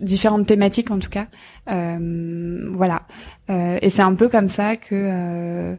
différentes 0.00 0.46
thématiques 0.46 0.90
en 0.90 0.98
tout 0.98 1.10
cas. 1.10 1.26
Euh, 1.70 2.68
voilà. 2.72 3.02
Euh, 3.50 3.78
et 3.82 3.90
c'est 3.90 4.02
un 4.02 4.14
peu 4.14 4.28
comme 4.28 4.48
ça 4.48 4.76
que 4.76 4.94
euh, 4.94 5.74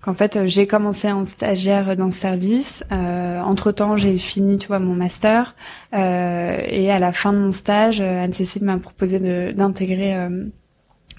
qu'en 0.00 0.14
fait 0.14 0.46
j'ai 0.46 0.66
commencé 0.66 1.10
en 1.10 1.24
stagiaire 1.24 1.96
dans 1.96 2.10
ce 2.10 2.18
service. 2.18 2.84
Euh, 2.92 3.40
entre 3.40 3.72
temps 3.72 3.96
j'ai 3.96 4.18
fini 4.18 4.56
tu 4.56 4.66
vois 4.68 4.78
mon 4.78 4.94
master 4.94 5.54
Euh, 5.94 6.58
et 6.68 6.90
à 6.90 6.98
la 6.98 7.12
fin 7.12 7.32
de 7.32 7.38
mon 7.38 7.50
stage 7.50 8.00
euh, 8.00 8.24
Anne-Cécile 8.24 8.64
m'a 8.64 8.78
proposé 8.78 9.18
d'intégrer 9.52 10.14
euh, 10.14 10.44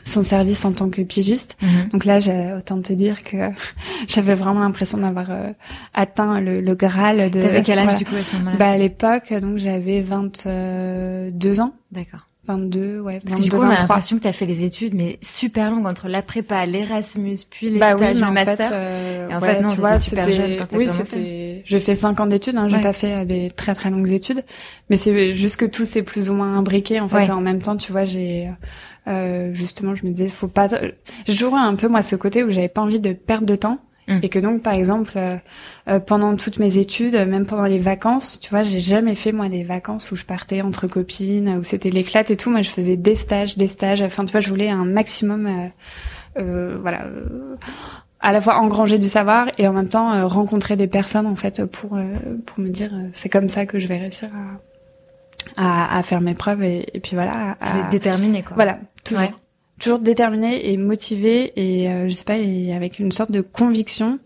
son 0.07 0.23
service 0.23 0.63
en 0.65 0.71
tant 0.71 0.89
que 0.89 1.01
pigiste. 1.01 1.57
Mhm. 1.61 1.89
Donc 1.91 2.05
là, 2.05 2.19
j'ai 2.19 2.51
autant 2.57 2.81
te 2.81 2.93
dire 2.93 3.23
que 3.23 3.37
j'avais 4.07 4.33
vraiment 4.35 4.61
l'impression 4.61 4.97
d'avoir 4.97 5.29
euh, 5.31 5.51
atteint 5.93 6.39
le, 6.39 6.61
le 6.61 6.75
graal 6.75 7.29
de. 7.29 7.41
T'avais 7.41 7.63
quel 7.63 7.77
âge 7.79 7.85
voilà. 7.85 7.97
du 7.99 8.05
coup 8.05 8.15
à 8.15 8.23
ce 8.23 8.35
moment-là? 8.37 8.57
Bah 8.57 8.69
à 8.69 8.77
l'époque, 8.77 9.33
donc 9.33 9.57
j'avais 9.57 10.01
22 10.01 11.59
ans, 11.61 11.73
D'accord. 11.91 12.21
22, 12.47 13.01
ouais, 13.01 13.19
Parce 13.19 13.35
que 13.35 13.41
22, 13.41 13.43
du 13.43 13.49
coup, 13.49 13.57
on 13.57 13.59
a 13.65 13.69
23. 13.71 13.81
l'impression 13.87 14.17
que 14.17 14.23
t'as 14.23 14.31
fait 14.31 14.45
des 14.45 14.63
études, 14.63 14.93
mais 14.93 15.19
super 15.21 15.69
longues 15.69 15.85
entre 15.85 16.07
la 16.07 16.21
prépa, 16.21 16.65
l'Erasmus, 16.65 17.39
puis 17.49 17.69
les 17.69 17.77
Bah 17.77 17.95
oui, 17.95 18.03
stages, 18.03 18.15
mais 18.15 18.21
le 18.21 18.27
en 18.27 18.31
master. 18.31 18.57
fait, 18.57 18.69
euh, 18.73 19.29
Et 19.29 19.35
en 19.35 19.39
ouais, 19.41 19.53
fait, 19.55 19.61
non, 19.61 19.67
tu 19.67 19.79
vois, 19.81 19.99
super 19.99 20.23
c'était- 20.23 20.35
jeune 20.37 20.57
quand 20.57 20.77
oui, 20.77 20.85
commencé. 20.85 21.61
J'ai 21.65 21.79
fait 21.81 21.95
cinq 21.95 22.21
ans 22.21 22.27
d'études, 22.27 22.55
hein, 22.55 22.67
j'ai 22.69 22.77
Ouais. 22.77 22.81
pas 22.81 22.93
fait 22.93 23.13
euh, 23.13 23.25
des 23.25 23.49
très 23.49 23.73
très 23.75 23.89
longues 23.89 24.11
études, 24.13 24.45
mais 24.89 24.95
c'est 24.95 25.33
juste 25.33 25.57
que 25.57 25.65
tout 25.65 25.83
s'est 25.83 26.03
plus 26.03 26.29
ou 26.29 26.33
moins 26.35 26.57
imbriqué. 26.57 27.01
En 27.01 27.09
fait, 27.09 27.17
Ouais. 27.17 27.29
en 27.31 27.41
même 27.41 27.59
temps, 27.61 27.75
tu 27.75 27.91
vois, 27.91 28.05
j'ai 28.05 28.49
euh, 29.07 29.53
justement, 29.53 29.95
je 29.95 30.05
me 30.05 30.11
disais, 30.11 30.27
faut 30.27 30.47
pas. 30.47 30.67
Toujours 31.25 31.55
eu 31.55 31.59
un 31.59 31.75
peu 31.75 31.87
moi 31.87 32.01
ce 32.01 32.15
côté 32.15 32.43
où 32.43 32.49
j'avais 32.51 32.67
pas 32.69 32.81
envie 32.81 32.99
de 32.99 33.13
perdre 33.13 33.45
de 33.45 33.55
temps. 33.55 33.79
Mm. 34.09 34.19
Et 34.23 34.29
que 34.29 34.39
donc, 34.39 34.61
par 34.61 34.73
exemple, 34.73 35.11
euh, 35.17 35.35
euh, 35.89 35.99
pendant 35.99 36.35
toutes 36.37 36.59
mes 36.59 36.77
études, 36.77 37.15
même 37.15 37.45
pendant 37.45 37.65
les 37.65 37.79
vacances, 37.79 38.39
tu 38.39 38.49
vois, 38.49 38.63
j'ai 38.63 38.79
jamais 38.79 39.15
fait 39.15 39.33
moi 39.33 39.49
des 39.49 39.63
vacances 39.65 40.09
où 40.11 40.15
je 40.15 40.23
partais 40.23 40.61
entre 40.61 40.87
copines, 40.87 41.57
où 41.59 41.63
c'était 41.63 41.89
l'éclate 41.89 42.31
et 42.31 42.37
tout. 42.37 42.49
Moi, 42.49 42.61
je 42.61 42.69
faisais 42.69 42.95
des 42.95 43.15
stages, 43.15 43.57
des 43.57 43.67
stages. 43.67 44.01
Enfin, 44.01 44.23
tu 44.23 44.31
vois, 44.31 44.39
je 44.39 44.49
voulais 44.49 44.69
un 44.69 44.85
maximum, 44.85 45.45
euh, 45.47 45.67
euh, 46.41 46.77
voilà, 46.81 47.01
euh, 47.03 47.55
à 48.21 48.31
la 48.31 48.39
fois 48.41 48.57
engranger 48.59 48.97
du 48.97 49.09
savoir 49.09 49.47
et 49.57 49.67
en 49.67 49.73
même 49.73 49.89
temps 49.89 50.13
euh, 50.13 50.25
rencontrer 50.25 50.75
des 50.75 50.87
personnes 50.87 51.27
en 51.27 51.35
fait 51.35 51.65
pour 51.65 51.95
euh, 51.97 52.03
pour 52.45 52.59
me 52.59 52.69
dire 52.69 52.91
euh, 52.93 53.09
c'est 53.11 53.29
comme 53.29 53.47
ça 53.49 53.65
que 53.65 53.77
je 53.77 53.87
vais 53.87 53.97
réussir 53.97 54.29
à 54.33 54.59
à, 55.55 55.97
à 55.97 56.03
faire 56.03 56.19
mes 56.21 56.33
preuves 56.33 56.63
et, 56.63 56.85
et 56.93 56.99
puis 56.99 57.15
voilà. 57.15 57.55
à- 57.61 57.71
T'étais 57.73 57.89
déterminée, 57.91 58.43
quoi. 58.43 58.55
voilà, 58.55 58.79
toujours. 59.07 59.21
Ouais. 59.23 59.33
Toujours 59.79 59.99
déterminée 59.99 60.71
et 60.71 60.77
motivée 60.77 61.53
et 61.55 61.87
euh, 61.89 62.09
je 62.09 62.13
sais 62.13 62.23
pas, 62.23 62.37
et 62.37 62.73
avec 62.73 62.97
une 62.99 63.11
sorte 63.11 63.31
de 63.31 63.41
conviction 63.41 64.17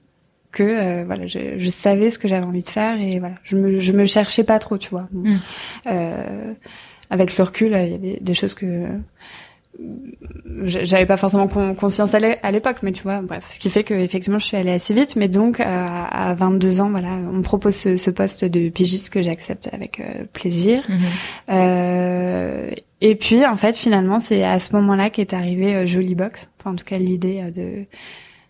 que 0.54 0.64
euh, 0.64 1.04
voilà, 1.06 1.28
je, 1.28 1.58
je 1.58 1.70
savais 1.70 2.10
ce 2.10 2.18
que 2.20 2.28
j'avais 2.28 2.46
envie 2.46 2.62
de 2.64 2.70
faire 2.70 3.00
et 3.02 3.20
voilà, 3.20 3.36
je 3.44 3.58
me 3.58 3.78
je 3.78 3.92
me 3.92 4.06
cherchais 4.06 4.44
pas 4.46 4.60
trop, 4.60 4.78
tu 4.78 4.90
vois. 4.90 5.08
Bon. 5.12 5.30
Mm. 5.30 5.40
Euh, 5.88 6.54
avec 7.10 7.38
le 7.38 7.44
recul, 7.44 7.68
il 7.76 7.92
y 7.92 7.96
a 7.96 7.98
des, 7.98 8.18
des 8.22 8.34
choses 8.34 8.54
que 8.54 8.86
j'avais 10.66 11.06
pas 11.06 11.18
forcément 11.18 11.48
con- 11.48 11.74
conscience 11.76 12.14
à 12.14 12.20
l'é- 12.20 12.38
à 12.44 12.52
l'époque, 12.52 12.78
mais 12.84 12.92
tu 12.92 13.04
vois, 13.04 13.22
bref, 13.22 13.46
ce 13.50 13.60
qui 13.60 13.70
fait 13.70 13.84
que 13.84 13.94
effectivement 13.94 14.38
je 14.38 14.46
suis 14.46 14.58
allée 14.58 14.72
assez 14.72 14.94
vite, 14.94 15.16
mais 15.16 15.28
donc 15.28 15.60
à 15.60 16.34
22 16.38 16.82
ans, 16.82 16.90
voilà, 16.90 17.08
on 17.10 17.38
me 17.38 17.42
propose 17.42 17.76
ce, 17.76 17.98
ce 17.98 18.12
poste 18.12 18.46
de 18.46 18.70
pigiste 18.70 19.10
que 19.12 19.22
j'accepte 19.22 19.70
avec 19.74 20.00
euh, 20.00 20.26
plaisir. 20.34 20.84
Mhm. 20.90 21.00
Euh, 21.50 21.81
et 23.02 23.16
puis 23.16 23.46
en 23.46 23.56
fait 23.56 23.78
finalement 23.78 24.20
c'est 24.20 24.44
à 24.44 24.60
ce 24.60 24.74
moment-là 24.76 25.10
qu'est 25.10 25.34
arrivé 25.34 25.76
euh, 25.76 25.86
Jolie 25.86 26.16
Box, 26.16 26.50
enfin 26.60 26.72
en 26.72 26.76
tout 26.76 26.86
cas 26.86 26.98
l'idée 26.98 27.40
euh, 27.44 27.52
de 27.52 27.86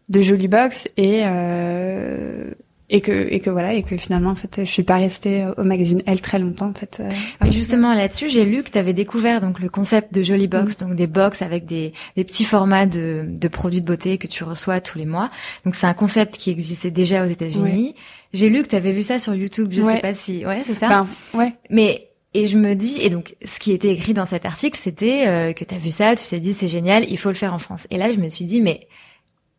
de 0.09 0.21
Jolie 0.21 0.47
Box 0.49 0.87
et 0.97 1.21
euh, 1.23 2.51
et 2.93 2.99
que 2.99 3.27
et 3.31 3.39
que 3.39 3.49
voilà 3.49 3.73
et 3.73 3.83
que 3.83 3.95
finalement 3.95 4.31
en 4.31 4.35
fait 4.35 4.59
je 4.65 4.69
suis 4.69 4.83
pas 4.83 4.97
restée 4.97 5.45
au 5.57 5.63
magazine 5.63 6.01
Elle 6.05 6.19
très 6.19 6.39
longtemps 6.39 6.67
en 6.69 6.73
fait. 6.73 6.99
euh, 6.99 7.09
Mais 7.41 7.51
justement 7.53 7.93
là-dessus, 7.93 8.27
j'ai 8.27 8.43
lu 8.43 8.63
que 8.63 8.69
tu 8.69 8.77
avais 8.77 8.91
découvert 8.93 9.39
donc 9.39 9.61
le 9.61 9.69
concept 9.69 10.13
de 10.13 10.21
Jolie 10.23 10.49
Box, 10.49 10.75
Mm. 10.75 10.85
donc 10.87 10.95
des 10.97 11.07
box 11.07 11.41
avec 11.41 11.65
des, 11.65 11.93
des 12.17 12.25
petits 12.25 12.43
formats 12.43 12.85
de, 12.85 13.23
de 13.27 13.47
produits 13.47 13.79
de 13.81 13.85
beauté 13.85 14.17
que 14.17 14.27
tu 14.27 14.43
reçois 14.43 14.81
tous 14.81 14.97
les 14.97 15.05
mois. 15.05 15.29
Donc 15.63 15.75
c'est 15.75 15.87
un 15.87 15.93
concept 15.93 16.35
qui 16.37 16.49
existait 16.51 16.91
déjà 16.91 17.25
aux 17.25 17.29
États-Unis. 17.29 17.95
J'ai 18.33 18.49
lu 18.49 18.61
que 18.63 18.67
tu 18.67 18.75
avais 18.75 18.91
vu 18.91 19.03
ça 19.05 19.19
sur 19.19 19.33
YouTube, 19.35 19.69
je 19.71 19.81
Ouais. 19.81 19.95
sais 19.95 20.01
pas 20.01 20.13
si 20.13 20.45
ouais, 20.45 20.63
c'est 20.65 20.75
ça? 20.75 20.89
Ben, 20.89 21.07
ouais. 21.33 21.53
Mais 21.69 22.09
et 22.33 22.47
je 22.47 22.57
me 22.57 22.75
dis 22.75 22.97
et 23.01 23.09
donc 23.09 23.35
ce 23.43 23.59
qui 23.59 23.71
était 23.71 23.89
écrit 23.89 24.13
dans 24.13 24.25
cet 24.25 24.45
article, 24.45 24.79
c'était 24.81 25.27
euh, 25.27 25.53
que 25.53 25.63
tu 25.63 25.73
as 25.75 25.77
vu 25.77 25.91
ça, 25.91 26.15
tu 26.15 26.25
t'es 26.27 26.39
dit 26.39 26.53
c'est 26.53 26.67
génial, 26.67 27.05
il 27.09 27.17
faut 27.17 27.29
le 27.29 27.35
faire 27.35 27.53
en 27.53 27.59
France. 27.59 27.87
Et 27.91 27.97
là, 27.97 28.11
je 28.13 28.19
me 28.19 28.29
suis 28.29 28.45
dit 28.45 28.61
mais 28.61 28.87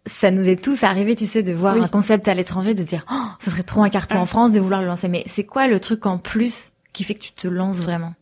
ça 0.07 0.31
nous 0.33 0.49
est 0.49 0.57
tous 0.63 0.83
arrivé, 0.83 1.15
tu 1.15 1.27
sais, 1.27 1.43
de 1.45 1.53
voir 1.53 1.77
Oui. 1.77 1.83
un 1.83 1.89
concept 1.89 2.27
à 2.27 2.35
l'étranger, 2.35 2.75
de 2.75 2.83
dire, 2.83 3.05
oh, 3.13 3.15
ça 3.39 3.51
serait 3.53 3.63
trop 3.63 3.83
un 3.85 3.89
carton 3.89 4.17
Ah. 4.19 4.23
en 4.23 4.27
France 4.27 4.51
de 4.51 4.59
vouloir 4.59 4.81
le 4.81 4.89
lancer. 4.89 5.09
Mais 5.09 5.23
c'est 5.29 5.45
quoi 5.45 5.69
le 5.69 5.79
truc 5.79 6.07
en 6.07 6.19
plus 6.19 6.73
qui 6.93 7.05
fait 7.05 7.15
que 7.15 7.21
tu 7.23 7.31
te 7.33 7.47
lances 7.47 7.81
vraiment? 7.81 8.13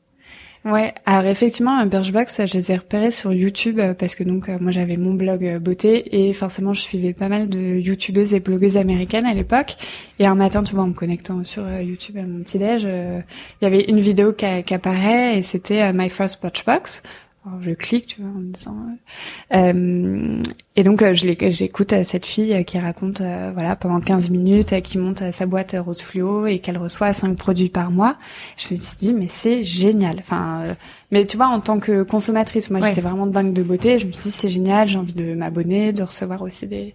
Ouais, 0.66 0.92
alors 1.07 1.25
effectivement, 1.25 1.81
euh, 1.81 1.87
Birchbox, 1.87 2.44
je 2.44 2.53
les 2.53 2.70
ai 2.70 2.77
repérés 2.77 3.11
sur 3.11 3.33
YouTube 3.33 3.79
euh, 3.79 3.94
parce 3.94 4.14
que 4.14 4.25
donc 4.25 4.51
euh, 4.51 4.59
moi 4.61 4.73
j'avais 4.73 4.99
mon 4.99 5.14
blog 5.14 5.42
euh, 5.42 5.59
beauté 5.59 6.29
et 6.29 6.35
forcément 6.35 6.75
je 6.75 6.83
suivais 6.83 7.14
pas 7.14 7.29
mal 7.31 7.49
de 7.49 7.59
youtubeuses 7.59 8.35
et 8.35 8.40
blogueuses 8.40 8.77
américaines 8.77 9.25
à 9.25 9.33
l'époque. 9.33 9.77
Et 10.18 10.27
un 10.27 10.35
matin, 10.35 10.62
tu 10.62 10.75
vois, 10.75 10.85
en 10.85 10.88
me 10.88 10.92
connectant 10.92 11.44
sur 11.44 11.66
YouTube 11.81 12.18
à 12.18 12.25
mon 12.25 12.42
petit 12.42 12.59
déj, 12.59 12.83
il 12.83 13.25
y 13.62 13.66
avait 13.66 13.85
une 13.85 14.01
vidéo 14.01 14.35
qui, 14.35 14.44
apparaît 14.75 15.38
et 15.38 15.42
c'était 15.42 15.94
My 15.94 16.11
First 16.11 16.42
Birchbox. 16.42 17.03
Alors, 17.46 17.62
je 17.62 17.70
clique, 17.70 18.07
tu 18.07 18.20
vois, 18.20 18.31
en 18.31 18.35
me 18.35 18.53
disant. 18.53 18.76
euh, 19.55 19.72
euh, 19.72 20.42
et 20.76 20.83
donc 20.83 21.00
euh, 21.03 21.14
je 21.14 21.26
j'écoute 21.50 21.94
cette 22.05 22.26
fille 22.26 22.64
qui 22.66 22.79
raconte, 22.79 23.22
euh, 23.22 23.50
voilà, 23.55 23.76
pendant 23.76 23.98
15 24.00 24.29
minutes, 24.31 24.79
qui 24.83 24.98
monte 24.98 25.22
sa 25.33 25.46
boîte 25.46 25.74
rose 25.79 26.03
fluo 26.03 26.46
et 26.46 26.59
qu'elle 26.59 26.76
reçoit 26.79 27.12
5 27.14 27.37
produits 27.37 27.70
par 27.70 27.90
mois. 27.90 28.16
Je 28.59 28.74
me 28.74 28.79
suis 28.79 28.96
dit 28.98 29.14
mais 29.14 29.26
c'est 29.29 29.62
génial. 29.64 30.16
Enfin, 30.20 30.62
euh, 30.66 30.74
mais 31.11 31.24
tu 31.26 31.38
vois 31.38 31.46
en 31.48 31.61
tant 31.61 31.79
que 31.81 32.03
consommatrice, 32.03 32.68
moi 32.70 32.81
Ouais. 32.81 32.88
j'étais 32.88 33.00
vraiment 33.00 33.26
dingue 33.26 33.53
de 33.55 33.62
beauté. 33.62 33.98
Je 33.98 34.07
me 34.07 34.12
suis 34.12 34.24
dit 34.24 34.31
c'est 34.31 34.48
génial, 34.48 34.87
j'ai 34.87 34.98
envie 34.98 35.14
de 35.14 35.35
m'abonner, 35.35 35.92
de 35.94 36.03
recevoir 36.03 36.42
aussi 36.42 36.66
des 36.66 36.94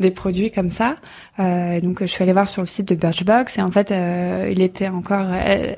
des 0.00 0.10
produits 0.10 0.50
comme 0.50 0.68
ça. 0.70 0.96
Euh, 1.40 1.80
donc 1.80 2.00
je 2.00 2.06
suis 2.06 2.22
allée 2.22 2.32
voir 2.32 2.48
sur 2.48 2.62
le 2.62 2.66
site 2.66 2.88
de 2.88 2.94
Birchbox 2.94 3.58
et 3.58 3.62
en 3.62 3.70
fait 3.70 3.90
euh, 3.90 4.48
il 4.50 4.62
était 4.62 4.88
encore, 4.88 5.32
elle, 5.34 5.76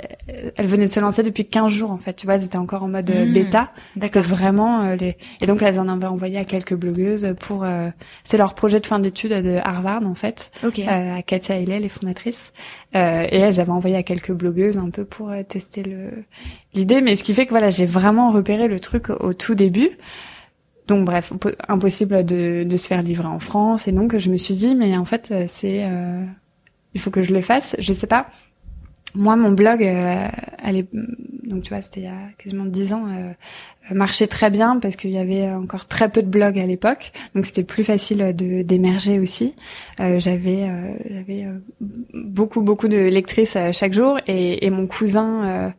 elle 0.57 0.67
venait 0.67 0.87
de 0.87 0.91
se 0.91 1.01
lancer 1.01 1.23
depuis 1.23 1.47
15 1.47 1.73
jours 1.73 1.91
en 1.91 1.97
fait. 1.99 2.15
Tu 2.15 2.27
vois, 2.27 2.37
ils 2.37 2.45
étaient 2.45 2.59
encore 2.59 2.83
en 2.83 2.89
mode 2.89 3.09
euh, 3.11 3.25
Mmh. 3.27 3.33
bêta. 3.33 3.71
C'était 4.03 4.21
vraiment 4.21 4.83
euh, 4.83 4.97
les 4.97 5.17
et 5.41 5.47
donc 5.47 5.63
elles 5.63 5.79
en 5.81 5.89
avaient 5.89 6.07
envoyé 6.07 6.39
à 6.39 6.45
quelques 6.45 6.75
blogueuses 6.75 7.35
pour 7.41 7.65
euh, 7.65 7.89
c'est 8.25 8.37
leur 8.37 8.55
projet 8.55 8.81
de 8.81 8.87
fin 8.87 8.99
d'études 8.99 9.33
de 9.33 9.59
Harvard 9.63 10.07
en 10.07 10.15
fait 10.15 10.51
Ok. 10.65 10.79
euh, 10.81 11.17
à 11.17 11.23
Katia 11.23 11.57
Haley, 11.57 11.81
les 11.81 11.89
fondatrices. 11.89 12.53
Euh, 12.97 13.25
et 13.31 13.37
elles 13.39 13.61
avaient 13.61 13.71
envoyé 13.71 13.97
à 13.97 14.03
quelques 14.03 14.33
blogueuses 14.33 14.77
un 14.79 14.91
peu 14.91 15.05
pour 15.05 15.31
euh, 15.31 15.43
tester 15.45 15.83
le 15.83 16.11
l'idée. 16.75 17.01
Mais 17.01 17.17
ce 17.17 17.23
qui 17.23 17.35
fait 17.35 17.45
que 17.47 17.51
voilà, 17.51 17.71
j'ai 17.71 17.87
vraiment 17.87 18.31
repéré 18.31 18.67
le 18.69 18.81
truc 18.81 19.11
au 19.11 19.33
tout 19.33 19.55
début. 19.55 19.91
Donc 20.91 21.07
bref, 21.07 21.33
impossible 21.69 22.25
de, 22.27 22.65
de 22.65 22.77
se 22.77 22.87
faire 22.87 23.03
livrer 23.03 23.29
en 23.29 23.39
France. 23.39 23.89
Et 23.89 23.93
donc 23.93 24.19
je 24.19 24.29
me 24.29 24.37
suis 24.37 24.55
dit, 24.55 24.75
mais 24.75 24.97
en 24.97 25.07
fait, 25.07 25.33
c'est, 25.47 25.89
il 26.95 27.01
faut 27.01 27.11
que 27.11 27.23
je 27.23 27.33
le 27.33 27.41
fasse. 27.41 27.75
Je 27.79 27.93
sais 27.93 28.07
pas 28.07 28.27
moi, 29.15 29.37
mon 29.37 29.53
blog, 29.53 29.83
euh, 29.83 30.29
elle 30.63 30.87
donc 31.45 31.65
tu 31.65 31.71
vois, 31.71 31.83
c'était 31.83 32.01
il 32.01 32.05
y 32.05 32.07
a 32.07 32.31
quasiment 32.39 32.65
dix 32.65 32.93
ans, 32.93 33.07
euh, 33.09 33.33
marchait 33.93 34.29
très 34.29 34.51
bien 34.51 34.79
parce 34.79 34.95
qu'il 34.95 35.11
y 35.11 35.19
avait 35.19 35.51
encore 35.51 35.87
très 35.87 36.09
peu 36.09 36.23
de 36.23 36.29
blogs 36.29 36.59
à 36.59 36.67
l'époque, 36.67 37.11
donc 37.35 37.45
c'était 37.45 37.65
plus 37.65 37.83
facile 37.83 38.37
de 38.37 38.63
d'émerger 38.63 39.19
aussi. 39.19 39.55
Euh, 39.99 40.21
j'avais 40.21 40.69
euh, 40.69 40.93
j'avais 41.11 41.47
beaucoup 42.15 42.61
beaucoup 42.61 42.87
de 42.87 42.99
lectrices 42.99 43.57
chaque 43.73 43.93
jour 43.93 44.19
et, 44.29 44.65
et 44.65 44.71
mon 44.71 44.87
cousin 44.87 45.73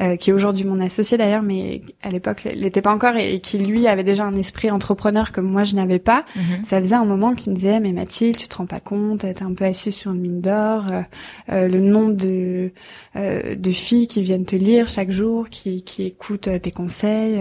euh, 0.00 0.14
qui 0.14 0.30
est 0.30 0.32
aujourd'hui 0.32 0.64
mon 0.64 0.80
associé 0.80 1.18
d'ailleurs, 1.18 1.42
mais 1.42 1.82
à 2.04 2.10
l'époque 2.10 2.44
l'était 2.44 2.82
pas 2.82 2.92
encore 2.92 3.16
et, 3.16 3.40
qui 3.40 3.58
lui 3.58 3.88
avait 3.88 4.04
déjà 4.04 4.24
un 4.24 4.36
esprit 4.36 4.70
entrepreneur 4.70 5.32
comme 5.32 5.46
moi 5.46 5.64
je 5.64 5.74
n'avais 5.74 5.98
pas. 5.98 6.24
Mhm. 6.36 6.64
Ça 6.64 6.78
faisait 6.78 6.94
un 6.94 7.04
moment 7.04 7.34
qu'il 7.34 7.50
me 7.50 7.56
disait 7.56 7.80
mais 7.80 7.92
Mathilde, 7.92 8.36
tu 8.36 8.46
te 8.46 8.56
rends 8.56 8.66
pas 8.66 8.78
compte, 8.78 9.20
t'es 9.20 9.42
un 9.42 9.54
peu 9.54 9.64
assise 9.64 9.96
sur 9.96 10.12
une 10.12 10.20
mine 10.20 10.40
d'or, 10.40 10.84
euh, 10.88 11.02
euh, 11.50 11.66
le 11.66 11.80
nombre 11.80 12.14
de 12.14 12.70
de 13.16 13.72
filles 13.72 14.06
qui 14.06 14.22
viennent 14.22 14.44
te 14.44 14.54
lire 14.54 14.86
chaque 14.86 15.10
jour, 15.10 15.48
qui 15.48 15.82
qui 15.82 16.04
écoutent 16.04 16.48
tes 16.62 16.70
conseils. 16.70 17.40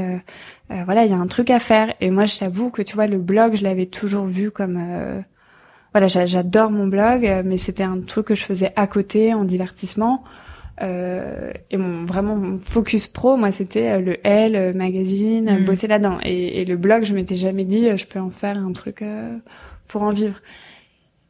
voilà, 0.70 1.06
il 1.06 1.12
y 1.12 1.13
a 1.13 1.17
un 1.17 1.28
truc 1.28 1.52
à 1.52 1.60
faire. 1.60 1.93
Et 2.02 2.10
moi, 2.10 2.26
je 2.26 2.39
t'avoue 2.39 2.72
que 2.72 2.82
tu 2.82 2.96
vois, 2.96 3.06
le 3.06 3.20
blog, 3.20 3.56
je 3.56 3.63
l'avais 3.63 3.86
toujours 3.86 4.26
vu 4.26 4.50
comme 4.50 4.82
voilà, 5.93 6.08
j'adore 6.08 6.72
mon 6.72 6.88
blog, 6.88 7.30
mais 7.46 7.58
c'était 7.58 7.84
un 7.84 8.00
truc 8.00 8.26
que 8.26 8.36
je 8.36 8.43
faisais 8.43 8.74
à 8.76 8.88
côté 8.88 9.36
en 9.36 9.43
divertissement. 9.43 10.24
Euh, 10.82 11.52
et 11.72 11.78
mon 11.78 12.06
vraiment 12.06 12.36
mon 12.36 12.60
focus 12.60 13.08
pro, 13.08 13.36
moi, 13.36 13.52
c'était 13.52 13.94
euh, 13.94 14.00
le 14.00 14.28
L 14.28 14.56
euh, 14.56 14.74
magazine, 14.74 15.62
mm. 15.62 15.66
bosser 15.66 15.88
là-dedans. 15.88 16.20
Et, 16.24 16.62
et, 16.62 16.66
le 16.66 16.78
blog, 16.78 17.04
je 17.04 17.13
m'étais 17.13 17.36
jamais 17.36 17.66
dit, 17.66 17.98
je 17.98 18.06
peux 18.06 18.20
en 18.20 18.30
faire 18.30 18.58
un 18.58 18.72
truc 18.74 19.04
pour 19.88 20.04
en 20.04 20.12
vivre. 20.12 20.40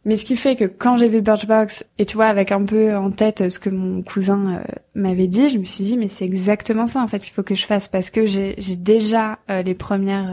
Mais 0.05 0.15
ce 0.15 0.23
qui 0.23 0.37
fait 0.37 0.55
que 0.55 0.63
quand 0.63 0.95
j'ai 0.95 1.09
vu 1.09 1.21
Birchbox, 1.21 1.85
et 1.97 2.05
tu 2.05 2.15
vois, 2.15 2.27
avec 2.27 2.51
un 2.53 2.63
peu 2.63 2.95
en 2.95 3.11
tête 3.11 3.49
ce 3.49 3.59
que 3.59 3.69
mon 3.69 4.01
cousin 4.03 4.61
m'avait 4.95 5.27
dit, 5.27 5.49
je 5.49 5.57
me 5.57 5.65
suis 5.65 5.83
dit, 5.83 5.97
mais 5.97 6.07
c'est 6.07 6.23
exactement 6.23 6.85
ça, 6.85 7.01
en 7.01 7.09
fait, 7.09 7.19
qu'il 7.19 7.33
faut 7.33 7.43
que 7.43 7.55
je 7.55 7.65
fasse, 7.65 7.89
parce 7.89 8.09
que 8.09 8.25
j'ai 8.25 8.55
déjà 8.77 9.39
les 9.49 9.73
premières... 9.73 10.29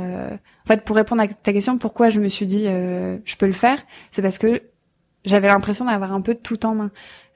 En 0.65 0.69
fait, 0.69 0.85
pour 0.85 0.95
répondre 0.95 1.23
à 1.23 1.27
ta 1.27 1.53
question, 1.53 1.77
pourquoi 1.77 2.09
je 2.09 2.21
me 2.21 2.29
suis 2.29 2.47
dit, 2.47 2.67
je 2.67 3.37
peux 3.37 3.47
le 3.47 3.53
faire, 3.53 3.83
c'est 4.13 4.23
parce 4.23 4.39
que 4.39 4.63
j'avais 5.25 5.49
l'impression 5.49 5.87
d'avoir 5.87 6.13
un 6.13 6.21
peu 6.21 6.37
tout 6.37 6.67
en 6.67 6.77
main. 6.77 6.91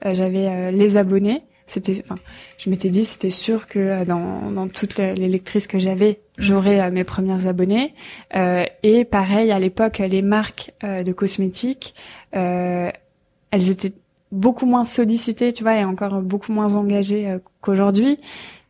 j'avais 0.05 0.71
les 0.71 0.95
abonnés, 0.95 1.43
c'était, 1.69 2.01
enfin, 2.03 2.17
je 2.57 2.69
m'étais 2.69 2.89
dit, 2.89 3.05
c'était 3.05 3.29
sûr 3.29 3.67
que 3.67 3.79
euh, 3.79 4.05
dans, 4.05 4.51
dans 4.51 4.67
toutes 4.67 4.97
les 4.97 5.13
lectrices 5.13 5.67
que 5.67 5.77
j'avais, 5.77 6.19
j'aurais 6.37 6.79
euh, 6.79 6.91
mes 6.91 7.03
premières 7.03 7.45
abonnées. 7.45 7.93
Euh, 8.35 8.65
et 8.81 9.05
pareil, 9.05 9.51
à 9.51 9.59
l'époque, 9.59 9.99
les 9.99 10.21
marques 10.21 10.73
de 10.81 11.11
cosmétiques, 11.13 11.93
elles 12.31 12.91
étaient 13.51 13.93
beaucoup 14.31 14.65
moins 14.65 14.83
sollicitées, 14.83 15.53
tu 15.53 15.63
vois, 15.63 15.75
et 15.75 15.83
encore 15.83 16.21
beaucoup 16.21 16.51
moins 16.51 16.75
engagées 16.75 17.37
qu'aujourd'hui. 17.61 18.19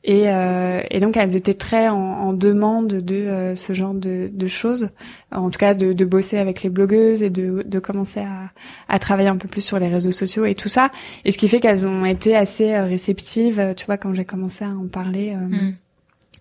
Et, 0.09 0.23
euh, 0.25 0.81
et, 0.89 0.99
donc 0.99 1.17
elles 1.17 1.35
étaient 1.35 1.53
très 1.53 1.87
en, 1.87 1.95
en 1.95 2.33
demande 2.33 2.87
de 2.87 3.15
euh, 3.15 3.53
ce 3.53 3.73
genre 3.73 3.93
de, 3.93 4.27
de, 4.33 4.47
choses, 4.47 4.89
en 5.31 5.51
tout 5.51 5.59
cas 5.59 5.75
de, 5.75 5.93
de, 5.93 6.03
bosser 6.03 6.39
avec 6.39 6.63
les 6.63 6.71
blogueuses 6.71 7.21
et 7.21 7.29
de, 7.29 7.61
de 7.63 7.77
commencer 7.77 8.21
à, 8.21 8.49
à, 8.87 8.97
travailler 8.97 9.29
un 9.29 9.37
peu 9.37 9.47
plus 9.47 9.61
sur 9.61 9.77
les 9.77 9.87
réseaux 9.87 10.11
sociaux 10.11 10.45
et 10.45 10.55
tout 10.55 10.67
ça. 10.67 10.89
Et 11.25 11.31
ce 11.31 11.37
qui 11.37 11.47
fait 11.47 11.59
qu'elles 11.59 11.85
ont 11.85 12.05
été 12.05 12.35
assez 12.35 12.73
euh, 12.73 12.85
réceptives, 12.85 13.75
tu 13.77 13.85
vois, 13.85 13.97
quand 13.97 14.11
j'ai 14.15 14.25
commencé 14.25 14.65
à 14.65 14.69
en 14.69 14.87
parler. 14.87 15.35
Mm. 15.35 15.75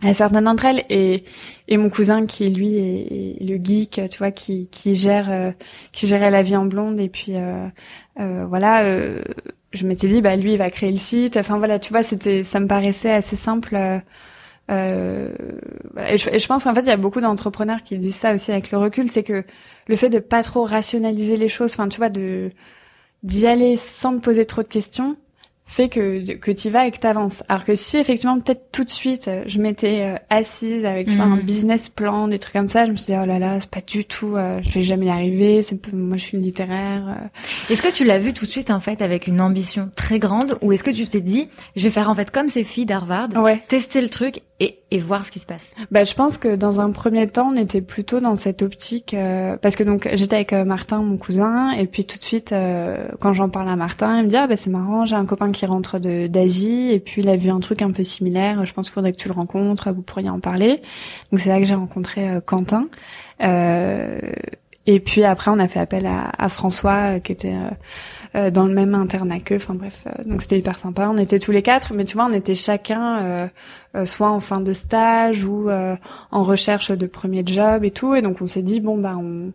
à 0.03 0.15
certaines 0.15 0.45
d'entre 0.45 0.65
elles 0.65 0.85
et, 0.89 1.25
et 1.67 1.77
mon 1.77 1.91
cousin 1.91 2.25
qui 2.25 2.49
lui 2.49 2.75
est, 2.77 3.37
le 3.43 3.57
geek 3.63 4.01
tu 4.11 4.19
vois 4.19 4.31
qui, 4.31 4.69
qui 4.69 4.95
gère 4.95 5.53
qui 5.93 6.07
gérait 6.07 6.31
la 6.31 6.43
vie 6.43 6.57
en 6.57 6.65
blonde 6.65 7.01
et 7.01 7.09
puis 7.09 7.33
euh, 7.35 8.47
voilà 8.49 8.85
je 9.73 9.87
m'étais 9.87 10.09
dit 10.09 10.21
bah 10.23 10.37
lui 10.37 10.53
il 10.53 10.59
va 10.59 10.71
créer 10.71 10.91
le 10.91 10.99
site. 10.99 11.37
Enfin 11.37 11.59
voilà 11.59 11.79
tu 11.79 11.93
vois 11.93 12.03
c'était 12.03 12.43
ça 12.45 12.61
me 12.61 12.67
paraissait 12.67 13.13
assez 13.13 13.37
simple 13.37 13.77
euh, 13.77 13.99
euh 14.71 15.31
et, 16.07 16.17
je, 16.19 16.31
et, 16.31 16.39
je, 16.39 16.47
pense 16.47 16.65
qu'en 16.65 16.75
fait 16.75 16.83
il 16.83 16.89
y 16.89 16.91
a 16.91 16.97
beaucoup 16.97 17.21
d'entrepreneurs 17.21 17.83
qui 17.83 17.99
disent 17.99 18.17
ça 18.17 18.35
aussi 18.35 18.53
avec 18.53 18.71
le 18.71 18.79
recul 18.79 19.11
c'est 19.11 19.23
que 19.23 19.45
le 19.87 19.97
fait 19.97 20.11
de 20.11 20.19
pas 20.19 20.43
trop 20.43 20.65
rationaliser 20.65 21.37
les 21.37 21.49
choses 21.49 21.73
enfin 21.75 21.89
tu 21.89 21.99
vois 21.99 22.11
de 22.11 22.51
d'y 23.23 23.47
aller 23.47 23.77
sans 23.77 24.17
te 24.17 24.23
poser 24.23 24.45
trop 24.47 24.63
de 24.63 24.69
questions 24.69 25.17
fait 25.69 25.91
que 25.91 26.35
que 26.35 26.51
tu 26.51 26.71
vas 26.71 26.87
et 26.87 26.91
que 26.91 26.99
t'avances. 26.99 27.45
Alors 27.49 27.65
que 27.65 27.75
si 27.75 27.99
effectivement 27.99 28.41
peut-être 28.41 28.73
tout 28.73 28.85
de 28.85 28.91
suite 28.91 29.29
euh, 29.29 29.45
je 29.47 29.61
m'étais 29.61 30.01
euh, 30.01 30.17
assise 30.31 30.85
avec 30.87 31.09
tu 31.09 31.15
vois, 31.15 31.27
un 31.27 31.37
mhm. 31.37 31.43
business 31.43 31.91
plan, 31.91 32.27
des 32.27 32.39
trucs 32.39 32.55
comme 32.55 32.71
ça, 32.71 32.87
je 32.87 32.91
me 32.91 32.97
suis 32.97 33.13
dit 33.13 33.19
oh 33.23 33.27
là 33.27 33.39
là 33.39 33.61
c'est 33.61 33.71
pas 33.71 33.83
du 33.87 34.07
tout, 34.07 34.35
euh, 34.37 34.61
je 34.63 34.73
vais 34.73 34.83
jamais 34.83 35.07
y 35.07 35.11
arriver. 35.11 35.61
C'est 35.63 35.93
moi 35.93 36.17
je 36.17 36.25
suis 36.25 36.39
une 36.39 36.43
littéraire. 36.43 37.29
Est-ce 37.69 37.83
que 37.83 37.93
tu 37.93 38.05
l'as 38.05 38.19
vu 38.19 38.33
tout 38.33 38.47
de 38.47 38.51
suite 38.51 38.71
en 38.71 38.81
fait 38.81 39.03
avec 39.03 39.27
une 39.27 39.43
ambition 39.43 39.91
très 39.95 40.19
grande 40.19 40.59
ou 40.63 40.73
est-ce 40.73 40.83
que 40.83 40.91
tu 40.91 41.07
t'es 41.07 41.21
dit 41.21 41.49
je 41.77 41.85
vais 41.85 41.91
faire 41.91 42.09
en 42.09 42.15
fait 42.15 42.31
comme 42.31 42.49
ces 42.49 42.65
filles 42.65 42.87
d'Harvard, 42.87 43.29
ouais. 43.37 43.63
tester 43.69 44.01
le 44.01 44.09
truc 44.09 44.41
et, 44.61 44.81
et 44.91 44.99
voir 44.99 45.25
ce 45.25 45.31
qui 45.31 45.39
se 45.39 45.47
passe 45.47 45.73
Bah 45.91 46.05
je 46.05 46.15
pense 46.15 46.39
que 46.39 46.57
dans 46.57 46.81
un 46.81 46.91
premier 46.91 47.27
temps 47.29 47.53
on 47.55 47.57
était 47.57 47.81
plutôt 47.81 48.21
dans 48.21 48.37
cette 48.37 48.63
optique 48.63 49.15
parce 49.63 49.77
que 49.77 49.85
donc 49.85 50.09
j'étais 50.15 50.37
avec 50.37 50.53
Martin 50.53 51.03
mon 51.03 51.17
cousin 51.17 51.71
et 51.73 51.87
puis 51.87 52.05
tout 52.05 52.19
de 52.19 52.25
suite 52.25 52.55
quand 53.21 53.33
j'en 53.33 53.49
parle 53.49 53.69
à 53.69 53.77
Martin 53.77 54.19
il 54.19 54.25
me 54.25 54.29
dit 54.29 54.37
ah 54.37 54.47
bah 54.47 54.57
c'est 54.57 54.71
marrant 54.71 55.05
j'ai 55.05 55.17
un 55.17 55.27
copain 55.27 55.53
qui 55.53 55.67
rentre 55.67 55.99
de 55.99 56.27
d'Asie 56.27 56.91
et 56.91 57.01
puis 57.01 57.23
il 57.23 57.29
a 57.29 57.37
vu 57.37 57.51
un 57.51 57.61
truc 57.61 57.83
un 57.83 57.91
peu 57.91 58.03
similaire. 58.03 58.65
Je 58.65 58.73
pense 58.73 58.87
qu'il 58.87 58.95
faudrait 58.95 59.13
que 59.13 59.19
tu 59.19 59.29
le 59.29 59.35
rencontres, 59.35 59.91
vous 59.91 60.03
pourriez 60.03 60.31
en 60.31 60.41
parler. 60.41 60.83
Donc 61.31 61.41
c'est 61.41 61.49
là 61.49 61.59
que 61.59 61.65
j'ai 61.65 61.75
rencontré 61.75 62.29
euh, 62.29 62.41
Quentin. 62.41 62.89
Euh, 63.43 64.19
et 64.87 65.01
puis 65.01 65.25
après 65.25 65.51
on 65.51 65.59
a 65.59 65.69
fait 65.69 65.81
appel 65.81 66.07
à, 66.07 66.31
à 66.37 66.49
François 66.49 67.17
euh, 67.17 67.19
qui 67.21 67.33
était 67.33 67.55
euh, 68.39 68.51
dans 68.51 68.67
le 68.67 68.75
même 68.75 68.95
internat 68.95 69.41
que. 69.41 69.57
Enfin 69.57 69.75
bref, 69.75 70.05
donc 70.25 70.43
c'était 70.43 70.59
hyper 70.59 70.79
sympa. 70.79 71.09
On 71.13 71.17
était 71.17 71.39
tous 71.39 71.53
les 71.53 71.63
quatre, 71.63 71.93
mais 71.95 72.05
tu 72.05 72.17
vois 72.17 72.27
on 72.27 72.33
était 72.33 72.55
chacun 72.55 73.51
soit 74.05 74.31
en 74.31 74.41
fin 74.41 74.61
de 74.61 74.73
stage 74.73 75.45
ou 75.45 75.71
en 75.71 76.43
recherche 76.43 76.91
de 76.91 77.07
premier 77.07 77.43
job 77.45 77.85
et 77.85 77.91
tout. 77.91 78.15
Et 78.15 78.23
donc 78.23 78.41
on 78.41 78.47
s'est 78.47 78.63
dit 78.63 78.81
bon 78.81 78.99
bah 78.99 79.17
on 79.19 79.53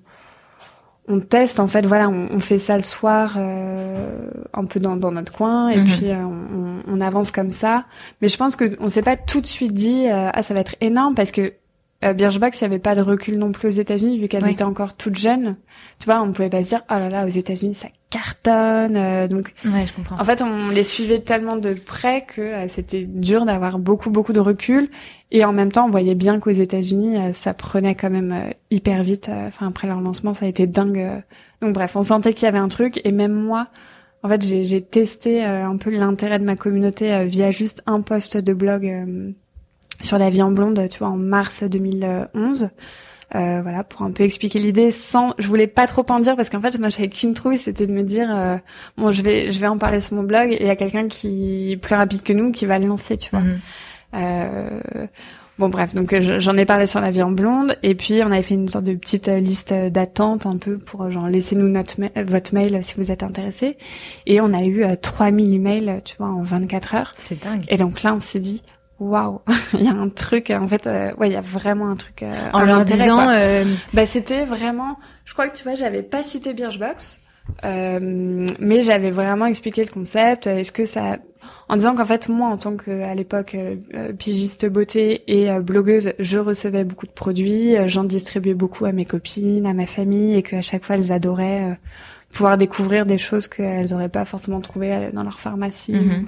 on 1.08 1.20
teste 1.20 1.60
en 1.60 1.68
fait 1.68 1.86
voilà 1.86 2.10
on, 2.10 2.40
fait 2.40 2.58
ça 2.58 2.78
le 2.78 2.84
soir 2.84 3.36
euh, 3.38 4.30
un 4.54 4.66
peu 4.66 4.80
dans, 4.80 4.96
dans, 4.96 5.12
notre 5.12 5.34
coin 5.34 5.70
et 5.70 5.78
mhm. 5.78 5.86
puis 5.86 6.12
euh, 6.12 6.16
on, 6.16 6.82
on, 6.88 7.02
avance 7.02 7.32
comme 7.32 7.50
ça 7.50 7.86
mais 8.22 8.30
je 8.30 8.38
pense 8.38 8.56
que 8.56 8.76
on 8.80 8.88
s'est 8.88 9.02
pas 9.02 9.18
tout 9.18 9.42
de 9.42 9.46
suite 9.46 9.74
dit 9.74 10.08
euh, 10.08 10.30
ah 10.34 10.44
ça 10.44 10.54
va 10.54 10.62
être 10.62 10.76
énorme 10.80 11.14
parce 11.14 11.32
que 11.32 11.54
euh, 12.04 12.14
Birchbox, 12.14 12.60
il 12.60 12.64
n'y 12.64 12.74
avait 12.74 12.80
pas 12.80 12.96
de 12.96 13.02
recul 13.02 13.38
non 13.38 13.52
plus 13.52 13.68
aux 13.68 13.72
États-Unis 13.72 14.20
vu 14.20 14.28
qu'elles 14.28 14.48
étaient 14.48 14.64
encore 14.64 14.96
toutes 14.96 15.18
jeunes. 15.18 15.56
Tu 16.00 16.06
vois, 16.06 16.22
on 16.22 16.32
pouvait 16.32 16.50
pas 16.50 16.64
se 16.64 16.70
dire 16.70 16.82
oh 16.90 16.96
là 16.96 17.10
là 17.10 17.26
aux 17.26 17.30
États-Unis 17.30 17.74
ça 17.74 17.88
cartonne. 18.10 18.98
Euh, 18.98 19.28
donc, 19.28 19.54
ouais, 19.66 19.86
je 19.88 19.94
comprends. 19.94 20.20
En 20.20 20.24
fait, 20.24 20.42
on 20.42 20.70
les 20.70 20.84
suivait 20.84 21.20
tellement 21.20 21.56
de 21.56 21.74
près 21.74 22.26
que 22.26 22.42
euh, 22.42 22.68
c'était 22.68 23.06
dur 23.06 23.46
d'avoir 23.46 23.80
beaucoup 23.80 24.10
beaucoup 24.10 24.34
de 24.34 24.40
recul. 24.40 24.90
Et 25.32 25.46
en 25.46 25.54
même 25.54 25.72
temps, 25.72 25.86
on 25.88 25.90
voyait 25.90 26.16
bien 26.16 26.40
qu'aux 26.40 26.52
États-Unis, 26.52 27.34
ça 27.34 27.54
prenait 27.54 27.96
quand 27.96 28.12
même 28.12 28.54
hyper 28.70 29.02
vite. 29.02 29.32
Enfin, 29.48 29.68
après 29.68 29.88
leur 29.88 30.00
lancement, 30.00 30.34
ça 30.34 30.46
a 30.46 30.50
été 30.50 30.68
dingue. 30.68 31.24
Donc 31.62 31.74
bref, 31.74 31.96
on 31.96 32.04
sentait 32.04 32.34
qu'il 32.36 32.44
y 32.44 32.50
avait 32.50 32.60
un 32.60 32.68
truc. 32.68 33.02
Et 33.04 33.12
même 33.12 33.34
moi, 33.34 33.70
en 34.22 34.30
fait, 34.30 34.44
j'ai 34.44 34.82
testé 34.84 35.44
un 35.44 35.78
peu 35.78 35.90
l'intérêt 35.90 36.38
de 36.38 36.44
ma 36.44 36.56
communauté 36.56 37.26
via 37.26 37.50
juste 37.50 37.82
un 37.88 38.02
post 38.02 38.38
de 38.38 38.54
blog 38.54 39.34
sur 40.04 40.18
la 40.18 40.30
vie 40.30 40.42
en 40.42 40.52
blonde, 40.52 40.88
tu 40.90 41.00
vois, 41.00 41.10
en 41.10 41.18
mars 41.18 41.64
2011. 41.64 42.70
Euh, 43.36 43.62
voilà, 43.64 43.84
pour 43.84 44.04
un 44.04 44.12
peu 44.12 44.24
expliquer 44.24 44.60
l'idée 44.60 44.92
sans, 44.92 45.34
je 45.40 45.48
voulais 45.48 45.66
pas 45.66 45.88
trop 45.88 46.06
en 46.10 46.20
dire 46.20 46.36
parce 46.36 46.52
qu'en 46.52 46.62
fait, 46.62 46.78
moi, 46.78 46.90
j'avais 46.90 47.10
qu'une 47.10 47.34
trouille, 47.34 47.58
c'était 47.58 47.88
de 47.88 47.92
me 47.92 48.04
dire, 48.04 48.28
euh, 48.30 48.58
bon, 48.96 49.10
je 49.10 49.24
vais, 49.24 49.52
je 49.52 49.60
vais 49.60 49.66
en 49.66 49.80
parler 49.80 50.00
sur 50.02 50.16
mon 50.16 50.24
blog 50.24 50.52
et 50.52 50.62
il 50.62 50.68
y 50.68 50.70
a 50.70 50.76
quelqu'un 50.76 51.08
qui 51.08 51.72
est 51.72 51.78
plus 51.78 51.96
rapide 51.96 52.22
que 52.22 52.34
nous 52.34 52.52
qui 52.52 52.68
va 52.68 52.78
le 52.78 52.88
lancer, 52.88 53.18
tu 53.18 53.32
vois. 53.32 53.40
Mhm. 53.40 53.60
Euh, 54.14 55.08
bon, 55.58 55.70
bref, 55.70 55.96
donc 55.96 56.16
j'en 56.20 56.56
ai 56.58 56.66
parlé 56.66 56.86
sur 56.86 57.02
la 57.02 57.10
vie 57.10 57.24
en 57.24 57.32
blonde 57.32 57.76
et 57.82 57.96
puis 57.96 58.22
on 58.24 58.28
avait 58.28 58.44
fait 58.44 58.54
une 58.54 58.70
sorte 58.70 58.86
de 58.86 58.94
petite 58.94 59.28
liste 59.28 59.74
d'attente 59.74 60.46
un 60.46 60.58
peu 60.58 60.78
pour 60.78 61.10
genre 61.10 61.28
laissez-nous 61.28 61.68
notre 61.68 61.96
votre 62.24 62.54
mail 62.54 62.84
si 62.84 62.94
vous 62.98 63.10
êtes 63.10 63.24
intéressé 63.24 63.78
et 64.28 64.40
on 64.42 64.54
a 64.54 64.64
eu 64.64 64.86
3000 65.02 65.52
emails, 65.56 66.02
tu 66.06 66.16
vois, 66.20 66.28
en 66.28 66.44
24 66.44 66.94
heures. 66.94 67.14
C'est 67.18 67.44
dingue. 67.44 67.66
Et 67.70 67.78
donc 67.78 68.04
là, 68.04 68.14
on 68.14 68.20
s'est 68.20 68.40
dit, 68.40 68.62
waouh, 69.00 69.42
il 69.74 69.84
y 69.84 69.88
a 69.88 69.92
un 69.92 70.10
truc. 70.10 70.50
En 70.52 70.68
fait, 70.68 70.88
euh, 70.88 71.14
ouais, 71.16 71.30
il 71.30 71.34
y 71.34 71.38
a 71.38 71.42
vraiment 71.42 71.90
un 71.90 71.96
truc. 71.96 72.24
Euh, 72.24 72.50
en 72.54 72.64
leur 72.64 72.86
disant, 72.86 73.30
euh... 73.30 73.64
bah 73.94 74.06
c'était 74.06 74.46
vraiment. 74.46 74.98
Je 75.26 75.34
crois 75.34 75.48
que 75.48 75.58
tu 75.58 75.64
vois, 75.64 75.76
j'avais 75.76 76.04
pas 76.04 76.24
cité 76.24 76.54
Birchbox, 76.54 77.20
euh, 77.64 78.40
mais 78.60 78.82
j'avais 78.82 79.12
vraiment 79.12 79.46
expliqué 79.46 79.84
le 79.84 79.90
concept. 79.90 80.48
Est-ce 80.48 80.72
que 80.72 80.86
ça, 80.86 81.18
en 81.70 81.76
disant 81.76 81.96
qu'en 81.96 82.06
fait 82.06 82.30
moi, 82.30 82.50
en 82.50 82.58
tant 82.58 82.76
que 82.76 83.04
à 83.04 83.14
l'époque 83.14 83.56
pigiste 84.20 84.66
beauté 84.66 85.24
et 85.28 85.50
blogueuse, 85.60 86.14
je 86.20 86.38
recevais 86.38 86.84
beaucoup 86.84 87.08
de 87.08 87.12
produits, 87.12 87.76
j'en 87.88 88.04
distribuais 88.04 88.54
beaucoup 88.54 88.86
à 88.86 88.92
mes 88.92 89.06
copines, 89.06 89.66
à 89.66 89.74
ma 89.74 89.86
famille, 89.86 90.36
et 90.36 90.44
qu'à 90.44 90.62
chaque 90.62 90.84
fois 90.84 90.96
elles 90.96 91.12
adoraient 91.12 91.78
pouvoir 92.34 92.58
découvrir 92.58 93.06
des 93.06 93.18
choses 93.18 93.48
qu'elles 93.48 93.94
auraient 93.94 94.10
pas 94.10 94.26
forcément 94.26 94.60
trouvées 94.60 95.12
dans 95.14 95.24
leur 95.24 95.40
pharmacie. 95.40 95.94
Mhm. 95.94 96.28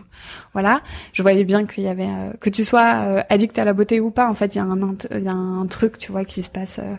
Voilà, 0.54 0.82
je 1.13 1.22
voyais 1.22 1.44
bien 1.44 1.65
qu'il 1.65 1.84
y 1.84 1.88
avait 1.88 2.06
euh, 2.06 2.32
que 2.39 2.50
tu 2.50 2.63
sois 2.63 3.02
euh, 3.02 3.24
addict 3.30 3.58
à 3.58 3.65
la 3.65 3.74
beauté 3.74 4.00
ou 4.00 4.12
pas. 4.12 4.30
En 4.30 4.36
fait, 4.36 4.56
il 4.56 4.60
y 4.60 4.62
a 4.62 4.63
un 4.63 4.96
il 5.12 5.24
y 5.24 5.28
a 5.28 5.34
un 5.34 5.65
truc, 5.65 5.98
tu 5.98 6.12
vois, 6.12 6.24
qui 6.24 6.44
se 6.44 6.50
passe 6.50 6.80
euh, 6.80 6.96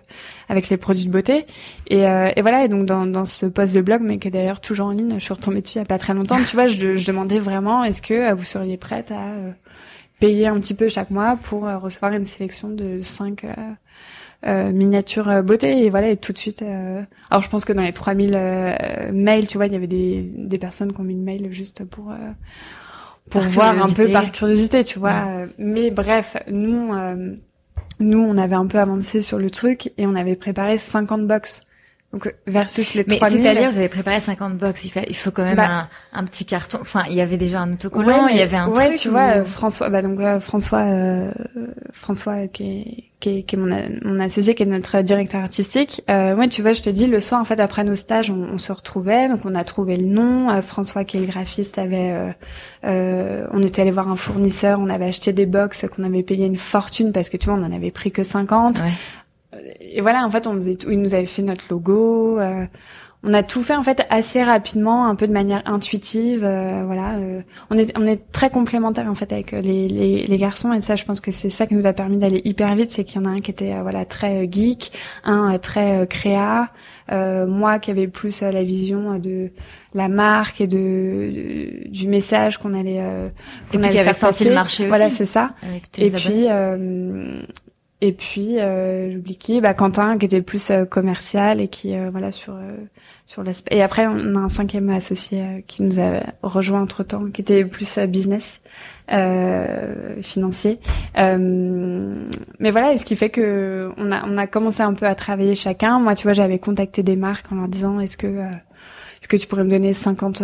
avec 0.49 0.69
les 0.69 0.77
produits 0.77 1.07
de 1.07 1.11
beauté. 1.11 1.47
Et, 1.87 2.01
et 2.01 2.43
voilà, 2.43 2.65
et 2.65 2.69
donc 2.69 2.85
dans, 2.85 3.07
dans 3.07 3.25
ce 3.25 3.47
post 3.47 3.75
de 3.75 3.81
blog, 3.81 4.01
mais 4.03 4.19
qui 4.19 4.29
est 4.29 4.33
d'ailleurs 4.33 4.61
toujours 4.61 4.89
en 4.89 4.91
ligne, 4.91 5.15
je 5.15 5.25
suis 5.25 5.35
retombée 5.35 5.63
dessus 5.63 5.77
il 5.77 5.79
y 5.79 5.83
a 5.83 5.87
pas 5.87 5.99
très 5.99 6.13
longtemps. 6.13 6.43
tu 6.43 6.57
vois, 6.57 6.67
je, 6.67 6.97
je 6.97 7.07
demandais 7.07 7.39
vraiment, 7.39 7.85
est-ce 7.85 8.03
que 8.03 8.35
vous 8.35 8.45
seriez 8.45 8.77
prête 8.77 9.13
à 9.13 9.29
payer 10.19 10.49
un 10.49 10.59
petit 10.59 10.75
peu 10.75 10.89
chaque 10.89 11.11
mois 11.11 11.39
pour 11.41 11.63
recevoir 11.63 12.13
une 12.13 12.27
sélection 12.27 12.69
de 12.69 13.01
cinq 13.03 13.47
euh, 14.45 14.71
miniature 14.71 15.29
euh, 15.29 15.43
beauté. 15.43 15.85
Et 15.85 15.91
voilà 15.91 16.09
et 16.11 16.17
tout 16.17 16.33
de 16.33 16.39
suite 16.39 16.63
euh, 16.63 17.03
alors 17.31 17.43
je 17.43 17.49
pense 17.49 17.65
que 17.65 17.73
dans 17.73 17.83
les 17.83 17.93
3000 17.93 18.31
mails 19.13 19.47
tu 19.47 19.57
vois 19.57 19.67
il 19.67 19.73
y 19.73 19.77
avait 19.77 19.87
des, 19.87 20.23
des 20.37 20.59
personnes 20.59 20.93
qui 20.93 21.01
ont 21.01 21.05
mis 21.05 21.15
une 21.15 21.25
mail 21.25 21.53
juste 21.53 21.85
pour 21.85 22.13
pour 23.31 23.43
voir 23.43 23.83
un 23.83 23.93
peu 23.93 24.11
par 24.11 24.31
curiosité 24.33 24.85
tu 24.85 24.99
vois. 24.99 25.25
Mais 25.59 25.91
bref 25.91 26.37
nous 26.49 26.93
nous 27.99 28.19
on 28.19 28.37
avait 28.37 28.57
un 28.57 28.67
peu 28.67 28.79
avancé 28.79 29.21
sur 29.21 29.39
le 29.39 29.51
truc 29.51 29.93
et 29.97 30.07
on 30.07 30.15
avait 30.15 30.37
préparé 30.37 30.79
50 30.79 31.27
box 31.27 31.67
donc 32.13 32.35
versus 32.47 32.95
les 32.95 33.05
Mais 33.09 33.19
3000. 33.19 33.43
c'est-à-dire 33.43 33.71
vous 33.71 33.79
avez 33.79 33.89
préparé 33.89 34.21
50 34.21 34.57
box, 34.57 34.85
il, 34.85 34.93
il 35.09 35.17
faut 35.17 35.31
quand 35.31 35.45
même 35.45 35.57
bah, 35.57 35.89
un, 36.13 36.21
un, 36.21 36.25
petit 36.25 36.47
carton. 36.47 36.79
Enfin, 36.81 37.05
il 37.09 37.15
y 37.15 37.21
avait 37.21 37.37
déjà 37.37 37.61
un 37.61 37.73
autocollant, 37.73 38.29
il 38.29 38.37
y 38.37 38.41
avait 38.41 38.57
un 38.57 38.69
ouais, 38.69 38.87
truc. 38.87 38.99
tu 38.99 39.09
vois, 39.09 39.45
François, 39.45 39.89
bah 39.91 40.03
donc 40.03 40.21
François, 40.41 40.87
euh, 40.87 41.31
François 41.93 42.49
qui 42.49 42.63
est 42.65 43.05
qui 43.21 43.39
est, 43.39 43.43
qui 43.45 43.57
est 43.57 43.59
mon, 43.59 43.89
mon, 44.05 44.21
associé, 44.21 44.55
qui 44.55 44.63
est 44.63 44.67
notre 44.67 45.01
directeur 45.01 45.41
artistique. 45.41 46.03
Euh, 46.11 46.35
ouais, 46.35 46.49
tu 46.49 46.63
vois, 46.63 46.73
je 46.73 46.83
te 46.83 46.91
dis, 46.91 47.07
le 47.07 47.21
soir, 47.21 47.41
en 47.41 47.45
fait, 47.45 47.61
après 47.61 47.83
nos 47.85 47.95
stages, 47.95 48.31
on, 48.31 48.49
on 48.53 48.59
se 48.59 48.73
retrouvait, 48.73 49.29
donc 49.29 49.41
on 49.45 49.55
a 49.55 49.65
trouvé 49.65 49.97
le 49.97 50.07
nom. 50.07 50.51
Euh, 50.51 50.61
François, 50.61 51.05
qui 51.05 51.17
est 51.17 51.21
le 51.21 51.27
graphiste, 51.27 51.79
avait, 51.79 52.13
euh, 52.13 52.31
euh, 52.85 53.47
on 53.53 53.63
était 53.63 53.83
allé 53.83 53.91
voir 53.91 54.09
un 54.09 54.17
fournisseur, 54.17 54.81
on 54.81 54.89
avait 54.89 55.07
acheté 55.07 55.33
des 55.33 55.47
box 55.47 55.87
qu'on 55.95 56.05
avait 56.05 56.23
payé 56.23 56.47
une 56.47 56.57
fortune 56.57 57.13
parce 57.13 57.31
que 57.31 57.37
tu 57.37 57.47
vois, 57.47 57.59
on 57.59 57.65
en 57.65 57.73
avait 57.73 57.91
pris 57.91 58.13
que 58.13 58.23
50. 58.23 58.81
Ouais 58.81 58.85
et 59.81 60.01
voilà, 60.01 60.25
en 60.25 60.31
fait, 60.31 60.47
on 60.47 60.55
faisait 60.55 60.77
tout. 60.77 60.91
Il 60.91 61.01
nous 61.01 61.15
avait 61.15 61.27
fait 61.27 61.43
notre 61.43 61.65
logo. 61.71 62.39
Euh, 62.39 62.67
on 63.23 63.35
a 63.35 63.43
tout 63.43 63.63
fait 63.63 63.75
en 63.75 63.83
fait 63.83 64.07
assez 64.09 64.43
rapidement, 64.43 65.07
un 65.07 65.17
peu 65.17 65.27
de 65.27 65.33
manière 65.33 65.63
intuitive. 65.67 66.45
Euh, 66.45 66.85
voilà, 66.85 67.17
euh, 67.17 67.41
on 67.71 67.79
est 67.79 67.97
on 67.99 68.07
est 68.07 68.31
très 68.31 68.51
complémentaires 68.51 69.09
en 69.09 69.17
fait 69.17 69.33
avec 69.33 69.51
les, 69.51 69.89
les, 69.89 70.27
les 70.27 70.37
garçons 70.37 70.73
et 70.73 70.81
ça, 70.81 70.95
je 70.95 71.05
pense 71.05 71.21
que 71.21 71.33
c'est 71.33 71.51
ça 71.51 71.67
qui 71.67 71.75
nous 71.75 71.87
a 71.87 71.93
permis 71.93 72.19
d'aller 72.19 72.41
hyper 72.45 72.77
vite, 72.77 72.91
c'est 72.91 73.03
qu'il 73.03 73.21
y 73.21 73.27
en 73.27 73.29
a 73.29 73.33
un 73.33 73.41
qui 73.41 73.51
était 73.51 73.75
voilà 73.81 74.05
très 74.05 74.47
geek, 74.49 74.93
un 75.25 75.59
très 75.59 76.07
créa, 76.07 76.69
moi 77.11 77.81
qui 77.81 77.91
avait 77.91 78.07
plus 78.07 78.43
la 78.43 78.63
vision 78.63 79.19
de 79.19 79.51
la 79.95 80.09
marque 80.09 80.61
et 80.61 80.69
de, 80.69 81.89
du 81.89 82.07
message 82.07 82.59
qu'on 82.59 82.75
allait 82.75 83.03
qu'on 83.73 83.83
allait 83.83 84.03
faire 84.03 84.17
passer. 84.17 84.45
le 84.45 84.55
marché 84.55 84.85
aussi. 84.85 84.89
Voilà, 84.89 85.11
c'est 85.11 85.27
ça. 85.27 85.55
Et 85.99 86.11
puis 86.11 86.47
et 88.03 88.13
puis 88.13 88.59
euh, 88.59 89.11
j'oublie 89.11 89.37
qui, 89.37 89.61
bah 89.63 89.73
Quentin 89.73 90.19
qui 90.19 90.27
était 90.27 90.43
plus 90.43 90.71
euh, 90.71 90.85
commercial 90.85 91.63
et 91.63 91.69
qui 91.69 91.97
euh, 91.97 92.11
voilà 92.11 92.31
sur 92.31 92.53
euh, 92.55 92.77
sur 93.27 93.43
l'aspect. 93.43 93.75
Et 93.75 93.83
après 93.83 94.07
on 94.07 94.35
a 94.35 94.39
un 94.39 94.49
cinquième 94.51 94.91
associé 94.91 95.41
euh, 95.41 95.61
qui 95.67 95.83
nous 95.83 95.99
a 95.99 96.21
rejoint 96.43 96.83
entre 96.83 97.05
temps, 97.05 97.25
qui 97.33 97.41
était 97.41 97.65
plus 97.65 97.99
business, 98.01 98.61
financier. 100.21 100.79
mais 101.17 102.71
voilà, 102.71 102.93
et 102.93 102.99
ce 102.99 103.07
qui 103.07 103.17
fait 103.17 103.31
que 103.31 103.91
on 103.97 104.13
a 104.13 104.27
on 104.27 104.37
a 104.37 104.47
commencé 104.47 104.83
un 104.83 104.93
peu 104.93 105.07
à 105.07 105.15
travailler 105.15 105.55
chacun. 105.55 105.99
Moi 105.99 106.15
tu 106.15 106.25
vois 106.25 106.35
j'avais 106.35 106.59
contacté 106.59 107.03
des 107.03 107.17
marques 107.17 107.51
en 107.51 107.57
leur 107.57 107.69
disant 107.69 107.99
est-ce 108.01 108.19
que 108.19 108.27
est-ce 108.27 109.29
que 109.29 109.39
tu 109.39 109.47
pourrais 109.47 109.65
me 109.65 109.71
donner 109.71 109.95
50 109.95 110.43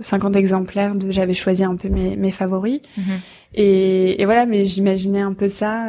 50 0.00 0.36
exemplaires 0.36 0.94
de 0.94 1.10
j'avais 1.10 1.32
choisi 1.32 1.64
un 1.64 1.76
peu 1.76 1.88
mes 1.88 2.14
mes 2.16 2.30
favoris. 2.30 2.82
Mhm. 2.98 3.04
Et, 3.54 4.20
et 4.20 4.24
voilà, 4.26 4.44
mais 4.44 4.64
j'imaginais 4.64 5.20
un 5.20 5.32
peu 5.32 5.48
ça 5.48 5.86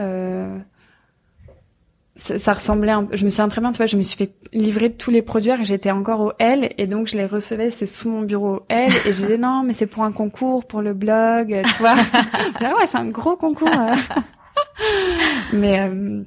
ça, 2.15 2.39
ça, 2.39 2.53
ressemblait 2.53 2.91
un 2.91 3.07
je 3.11 3.25
me 3.25 3.29
souviens 3.29 3.49
très 3.49 3.59
bien 3.59 3.71
tu 3.71 3.77
vois 3.77 3.87
je 3.87 3.97
me 3.97 4.01
suis 4.01 4.15
fait 4.17 4.33
livrer 4.53 4.91
tous 4.93 5.11
les 5.11 5.21
produits 5.21 5.51
et 5.51 5.65
j'étais 5.65 5.91
encore 5.91 6.21
au 6.21 6.31
L 6.39 6.69
et 6.77 6.87
donc 6.87 7.07
je 7.07 7.17
les 7.17 7.25
recevais 7.25 7.71
c'est 7.71 7.85
sous 7.85 8.09
mon 8.09 8.21
bureau 8.21 8.55
au 8.55 8.65
L 8.69 8.89
et 9.05 9.11
je 9.11 9.21
disais 9.21 9.37
non 9.37 9.63
mais 9.63 9.73
c'est 9.73 9.85
pour 9.87 10.03
un 10.03 10.13
concours 10.13 10.65
pour 10.65 10.81
le 10.81 10.93
blog 10.93 11.61
tu 11.65 11.79
vois. 11.79 11.95
Ah 12.61 12.73
ouais 12.77 12.87
c'est 12.87 12.97
un 12.97 13.09
gros 13.09 13.35
concours. 13.35 13.69
Mais 15.53 15.81
euh, 15.81 16.23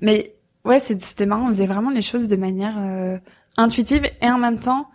mais 0.00 0.34
ouais 0.64 0.80
c'était 0.80 1.26
marrant 1.26 1.44
on 1.44 1.46
faisait 1.48 1.66
vraiment 1.66 1.90
les 1.90 2.02
choses 2.02 2.28
de 2.28 2.36
manière 2.36 2.76
euh, 2.78 3.18
intuitive 3.56 4.04
et 4.20 4.30
en 4.30 4.38
même 4.38 4.58
temps 4.58 4.88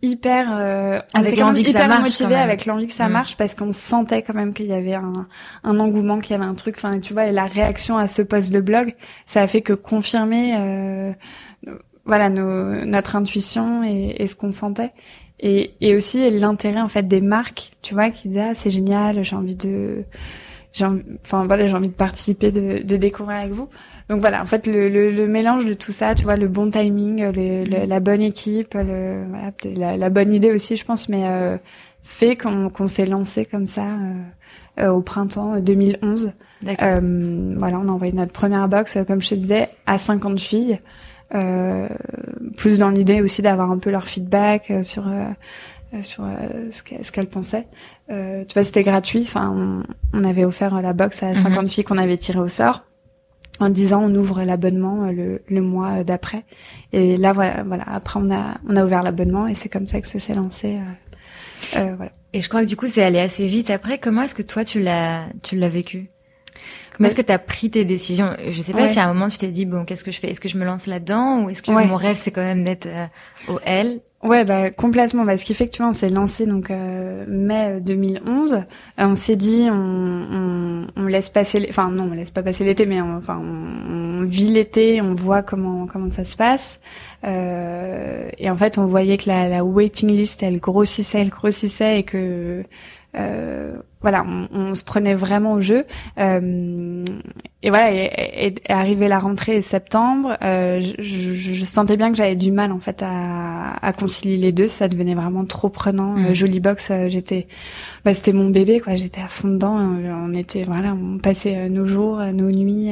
hyper 0.00 0.56
euh, 0.56 1.00
avec 1.12 1.36
l'envie 1.36 1.64
que 1.64 1.72
ça 1.72 1.88
marche 1.88 2.20
motivé 2.20 2.36
avec 2.36 2.66
l'envie 2.66 2.86
que 2.86 2.92
ça 2.92 3.08
mm. 3.08 3.12
marche 3.12 3.36
parce 3.36 3.54
qu'on 3.54 3.72
sentait 3.72 4.22
quand 4.22 4.34
même 4.34 4.54
qu'il 4.54 4.66
y 4.66 4.72
avait 4.72 4.94
un, 4.94 5.26
un 5.64 5.80
engouement 5.80 6.18
qu'il 6.18 6.32
y 6.32 6.34
avait 6.34 6.44
un 6.44 6.54
truc. 6.54 6.76
Enfin 6.78 7.00
tu 7.00 7.12
vois 7.12 7.26
et 7.26 7.32
la 7.32 7.46
réaction 7.46 7.98
à 7.98 8.06
ce 8.06 8.22
post 8.22 8.52
de 8.52 8.60
blog 8.60 8.94
ça 9.26 9.42
a 9.42 9.46
fait 9.46 9.62
que 9.62 9.72
confirmer 9.72 10.56
euh, 10.56 11.12
voilà 12.04 12.30
nos, 12.30 12.84
notre 12.84 13.16
intuition 13.16 13.82
et, 13.82 14.16
et 14.18 14.26
ce 14.26 14.36
qu'on 14.36 14.50
sentait. 14.50 14.92
Et, 15.40 15.74
et 15.80 15.94
aussi 15.94 16.30
l'intérêt 16.30 16.80
en 16.80 16.88
fait 16.88 17.06
des 17.06 17.20
marques 17.20 17.72
tu 17.82 17.94
vois 17.94 18.10
qui 18.10 18.28
disaient 18.28 18.48
ah 18.50 18.54
c'est 18.54 18.70
génial 18.70 19.22
j'ai 19.22 19.36
envie 19.36 19.54
de 19.54 20.04
j'ai 20.72 20.86
enfin 21.24 21.46
voilà 21.46 21.66
j'ai 21.66 21.74
envie 21.74 21.88
de 21.88 21.94
participer 21.94 22.52
de, 22.52 22.82
de 22.82 22.96
découvrir 22.96 23.38
avec 23.38 23.52
vous 23.52 23.68
donc 24.08 24.20
voilà, 24.20 24.42
en 24.42 24.46
fait, 24.46 24.66
le, 24.66 24.88
le, 24.88 25.10
le, 25.10 25.26
mélange 25.26 25.66
de 25.66 25.74
tout 25.74 25.92
ça, 25.92 26.14
tu 26.14 26.24
vois, 26.24 26.36
le 26.36 26.48
bon 26.48 26.70
timing, 26.70 27.30
le, 27.30 27.64
mm. 27.64 27.86
la 27.86 28.00
bonne 28.00 28.22
équipe, 28.22 28.72
le, 28.74 29.24
voilà, 29.28 29.52
la, 29.76 29.96
la, 29.98 30.10
bonne 30.10 30.32
idée 30.32 30.50
aussi, 30.50 30.76
je 30.76 30.84
pense, 30.84 31.10
mais 31.10 31.26
euh, 31.26 31.58
fait 32.02 32.36
qu'on 32.36 32.70
qu'on 32.70 32.86
s'est 32.86 33.04
lancé 33.04 33.44
comme 33.44 33.66
ça 33.66 33.84
euh, 33.84 34.84
euh 34.84 34.88
au 34.88 35.02
printemps 35.02 35.60
2011. 35.60 36.32
Euh, 36.66 37.54
voilà, 37.58 37.78
on 37.78 37.88
a 37.88 37.92
envoyé 37.92 38.14
notre 38.14 38.32
première 38.32 38.66
box, 38.68 38.96
euh, 38.96 39.04
comme 39.04 39.20
je 39.20 39.28
te 39.28 39.34
disais, 39.34 39.68
à 39.86 39.98
50 39.98 40.40
filles, 40.40 40.80
plus 42.56 42.78
dans 42.78 42.88
l'idée 42.88 43.20
aussi 43.20 43.42
d'avoir 43.42 43.70
un 43.70 43.76
peu 43.76 43.90
leur 43.90 44.04
feedback 44.04 44.72
sur 44.82 45.06
sur 46.02 46.24
ce 46.70 47.10
qu'elles 47.12 47.28
pensaient. 47.28 47.66
tu 48.08 48.54
vois, 48.54 48.64
c'était 48.64 48.82
gratuit. 48.82 49.22
Enfin, 49.22 49.52
on, 49.54 50.18
on, 50.18 50.24
avait 50.24 50.44
offert 50.44 50.80
la 50.82 50.92
box 50.92 51.22
à 51.22 51.34
50 51.34 51.64
mm-hmm. 51.64 51.68
filles 51.68 51.84
qu'on 51.84 51.98
avait 51.98 52.18
tirées 52.18 52.40
au 52.40 52.48
sort 52.48 52.84
en 53.60 53.70
disant 53.70 54.02
on 54.02 54.14
ouvre 54.14 54.42
l'abonnement 54.42 55.04
euh, 55.04 55.12
le, 55.12 55.42
le, 55.48 55.60
mois 55.60 56.04
d'après. 56.04 56.44
Et 56.92 57.16
là 57.16 57.32
voilà, 57.32 57.62
voilà, 57.64 57.84
après 57.86 58.20
on 58.22 58.30
a 58.30 58.58
on 58.68 58.76
a 58.76 58.84
ouvert 58.84 59.02
l'abonnement 59.02 59.46
et 59.46 59.54
c'est 59.54 59.68
comme 59.68 59.86
ça 59.86 60.00
que 60.00 60.06
ça 60.06 60.18
s'est 60.18 60.34
lancé. 60.34 60.76
Euh, 60.76 61.78
euh, 61.78 61.94
voilà. 61.96 62.12
Et 62.32 62.40
je 62.40 62.48
crois 62.48 62.62
que 62.62 62.68
du 62.68 62.76
coup 62.76 62.86
c'est 62.86 63.02
allé 63.02 63.18
assez 63.18 63.46
vite 63.46 63.70
après. 63.70 63.98
Comment 63.98 64.22
est-ce 64.22 64.34
que 64.34 64.42
toi 64.42 64.64
tu 64.64 64.80
l'as 64.80 65.28
tu 65.42 65.56
l'as 65.56 65.68
vécu? 65.68 66.10
Comment 66.96 67.08
est-ce 67.08 67.16
que 67.16 67.22
tu 67.22 67.32
as 67.32 67.38
pris 67.38 67.70
tes 67.70 67.84
décisions? 67.84 68.30
Je 68.48 68.60
sais 68.60 68.72
pas 68.72 68.88
si 68.88 68.98
à 68.98 69.04
un 69.04 69.14
moment 69.14 69.28
tu 69.28 69.38
t'es 69.38 69.48
dit 69.48 69.66
bon 69.66 69.84
qu'est-ce 69.84 70.02
que 70.02 70.10
je 70.10 70.18
fais? 70.18 70.30
Est-ce 70.30 70.40
que 70.40 70.48
je 70.48 70.58
me 70.58 70.64
lance 70.64 70.86
là-dedans? 70.86 71.44
Ou 71.44 71.50
est-ce 71.50 71.62
que 71.62 71.70
mon 71.70 71.96
rêve 71.96 72.16
c'est 72.16 72.32
quand 72.32 72.42
même 72.42 72.64
d'être 72.64 72.86
euh, 72.86 73.06
au 73.48 73.60
L? 73.64 74.00
Ouais, 74.22 74.44
bah 74.44 74.70
complètement. 74.70 75.24
Ce 75.36 75.44
qui 75.44 75.54
fait 75.54 75.66
que 75.66 75.70
tu 75.70 75.78
vois, 75.80 75.90
on 75.90 75.92
s'est 75.92 76.08
lancé 76.08 76.44
donc 76.44 76.72
euh, 76.72 77.24
mai 77.28 77.80
2011. 77.80 78.54
Euh, 78.54 78.60
on 78.98 79.14
s'est 79.14 79.36
dit, 79.36 79.68
on, 79.70 80.86
laisse 81.06 81.28
passer, 81.28 81.64
enfin 81.70 81.88
non, 81.90 82.08
on 82.10 82.14
laisse 82.14 82.32
pas 82.32 82.42
passer 82.42 82.64
l'été, 82.64 82.84
mais 82.84 83.00
on, 83.00 83.16
enfin 83.16 83.38
on, 83.38 84.24
vit 84.24 84.50
l'été, 84.50 85.00
on 85.00 85.14
voit 85.14 85.42
comment 85.42 85.86
comment 85.86 86.08
ça 86.08 86.24
se 86.24 86.36
passe. 86.36 86.80
Euh, 87.24 88.28
et 88.38 88.50
en 88.50 88.56
fait, 88.56 88.76
on 88.76 88.86
voyait 88.86 89.18
que 89.18 89.28
la, 89.28 89.48
la 89.48 89.64
waiting 89.64 90.10
list, 90.10 90.42
elle 90.42 90.58
grossissait, 90.58 91.20
elle 91.20 91.30
grossissait, 91.30 92.00
et 92.00 92.02
que 92.02 92.64
euh, 93.16 93.76
voilà, 94.00 94.24
on, 94.24 94.48
on, 94.52 94.74
se 94.74 94.84
prenait 94.84 95.14
vraiment 95.14 95.54
au 95.54 95.60
jeu. 95.60 95.84
Euh, 96.18 97.04
et 97.60 97.70
voilà, 97.70 97.90
et, 97.92 98.46
et, 98.46 98.54
arrivé 98.72 99.08
la 99.08 99.18
rentrée 99.18 99.60
septembre, 99.62 100.36
euh, 100.44 100.80
je, 100.80 101.02
je, 101.02 101.54
je, 101.54 101.64
sentais 101.64 101.96
bien 101.96 102.12
que 102.12 102.16
j'avais 102.16 102.36
du 102.36 102.52
mal 102.52 102.70
en 102.70 102.78
fait 102.78 103.02
à, 103.02 103.74
à, 103.82 103.92
concilier 103.92 104.36
les 104.36 104.52
deux. 104.52 104.68
Ça 104.68 104.86
devenait 104.86 105.16
vraiment 105.16 105.44
trop 105.44 105.68
prenant. 105.68 106.12
Mmh. 106.12 106.34
Jolie 106.34 106.60
Box, 106.60 106.92
euh, 106.92 107.08
j'étais, 107.08 107.48
bah, 108.04 108.14
c'était 108.14 108.32
mon 108.32 108.48
bébé 108.48 108.78
quoi. 108.78 108.94
J'étais 108.94 109.20
à 109.20 109.26
fond 109.26 109.48
dedans. 109.48 109.74
On 109.76 110.32
était 110.34 110.62
voilà, 110.62 110.94
on 110.94 111.18
passait 111.18 111.56
euh, 111.56 111.68
nos 111.68 111.88
jours, 111.88 112.18
nos 112.18 112.52
nuits 112.52 112.90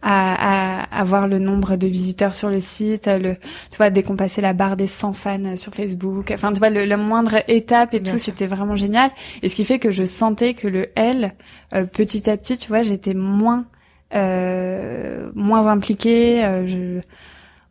à, 0.00 0.84
à, 0.90 0.98
à, 0.98 1.04
voir 1.04 1.28
le 1.28 1.38
nombre 1.38 1.76
de 1.76 1.86
visiteurs 1.86 2.32
sur 2.32 2.48
le 2.48 2.60
site. 2.60 3.06
Le, 3.06 3.34
tu 3.70 3.76
vois, 3.76 3.90
dès 3.90 4.02
qu'on 4.02 4.16
passait 4.16 4.40
la 4.40 4.54
barre 4.54 4.78
des 4.78 4.86
100 4.86 5.12
fans 5.12 5.56
sur 5.56 5.74
Facebook. 5.74 6.30
Enfin, 6.32 6.54
tu 6.54 6.58
vois, 6.58 6.70
le, 6.70 6.86
la 6.86 6.96
moindre 6.96 7.42
étape 7.48 7.92
et 7.92 8.02
tout, 8.02 8.16
c'était 8.16 8.46
vraiment 8.46 8.76
génial. 8.76 9.10
Et 9.42 9.50
ce 9.50 9.54
qui 9.54 9.66
fait 9.66 9.78
que 9.78 9.90
je 9.90 10.04
sens 10.04 10.29
que 10.36 10.68
le 10.68 10.88
L, 10.96 11.34
euh, 11.74 11.84
petit 11.84 12.28
à 12.30 12.36
petit, 12.36 12.56
tu 12.56 12.68
vois, 12.68 12.82
j'étais 12.82 13.14
moins 13.14 13.66
euh, 14.14 15.30
moins 15.34 15.66
impliquée. 15.66 16.44
Euh, 16.44 16.66
je... 16.66 17.00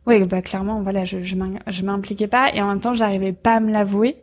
Oui, 0.06 0.24
bah 0.24 0.42
clairement, 0.42 0.82
voilà, 0.82 1.04
je 1.04 1.22
je 1.22 1.82
m'impliquais 1.84 2.26
pas 2.26 2.54
et 2.54 2.62
en 2.62 2.68
même 2.68 2.80
temps, 2.80 2.94
j'arrivais 2.94 3.32
pas 3.32 3.56
à 3.56 3.60
me 3.60 3.70
l'avouer 3.70 4.16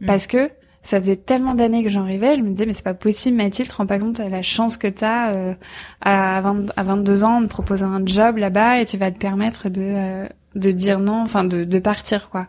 mm. 0.00 0.06
parce 0.06 0.26
que 0.26 0.50
ça 0.84 1.00
faisait 1.00 1.16
tellement 1.16 1.54
d'années 1.54 1.82
que 1.82 1.88
j'en 1.88 2.04
rêvais, 2.04 2.36
je 2.36 2.42
me 2.42 2.50
disais 2.50 2.66
mais 2.66 2.74
c'est 2.74 2.84
pas 2.84 2.94
possible 2.94 3.38
Mathilde, 3.38 3.66
tu 3.66 3.72
te 3.72 3.76
rends 3.76 3.86
pas 3.86 3.98
compte 3.98 4.20
de 4.20 4.28
la 4.28 4.42
chance 4.42 4.76
que 4.76 4.86
t'as 4.86 5.32
euh, 5.32 5.54
à, 6.02 6.42
20, 6.42 6.66
à 6.76 6.82
22 6.82 7.24
ans 7.24 7.40
de 7.40 7.46
proposer 7.46 7.84
un 7.84 8.04
job 8.04 8.36
là-bas 8.36 8.80
et 8.80 8.84
tu 8.84 8.98
vas 8.98 9.10
te 9.10 9.18
permettre 9.18 9.70
de 9.70 9.80
euh, 9.82 10.28
de 10.54 10.70
dire 10.70 11.00
non, 11.00 11.22
enfin 11.22 11.42
de, 11.42 11.64
de 11.64 11.78
partir 11.78 12.28
quoi. 12.28 12.46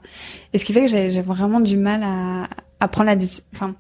Et 0.54 0.58
ce 0.58 0.66
qui 0.66 0.74
fait 0.74 0.82
que 0.82 0.88
j'ai 0.88 1.22
vraiment 1.22 1.62
du 1.62 1.78
mal 1.78 2.04
à, 2.04 2.50
à 2.82 2.88
prendre 2.88 3.10
la 3.10 3.18
enfin 3.54 3.74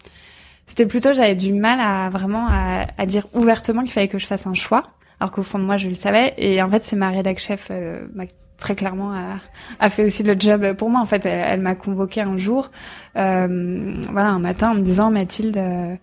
c'était 0.68 0.86
plutôt 0.86 1.14
j'avais 1.14 1.36
du 1.36 1.54
mal 1.54 1.80
à 1.80 2.10
vraiment 2.10 2.48
à, 2.50 2.88
à 2.98 3.06
dire 3.06 3.28
ouvertement 3.34 3.84
qu'il 3.84 3.92
fallait 3.92 4.08
que 4.08 4.18
je 4.18 4.26
fasse 4.26 4.48
un 4.48 4.54
choix 4.54 4.96
alors 5.20 5.32
qu'au 5.32 5.44
fond 5.44 5.60
de 5.60 5.64
moi 5.64 5.78
je 5.78 5.88
le 5.88 5.96
savais. 5.96 6.34
Et 6.38 6.62
en 6.62 6.70
fait 6.70 6.84
c'est 6.84 6.96
ma 6.96 7.10
rédac 7.10 7.40
chef 7.40 7.70
euh, 7.72 8.06
très 8.58 8.76
clairement 8.76 9.14
a, 9.14 9.40
a, 9.80 9.90
fait 9.90 10.04
aussi 10.04 10.24
le 10.24 10.36
job 10.38 10.74
pour 10.74 10.90
moi. 10.90 11.02
En 11.02 11.06
fait 11.06 11.26
elle, 11.26 11.62
m'a 11.62 11.76
convoqué 11.76 12.22
un 12.22 12.38
jour 12.38 12.72
euh, 13.16 13.86
voilà 14.12 14.30
un 14.30 14.40
matin 14.40 14.72
en 14.72 14.76
me 14.76 14.82
disant 14.82 15.12
Mathilde 15.12 15.58
euh, 15.58 15.96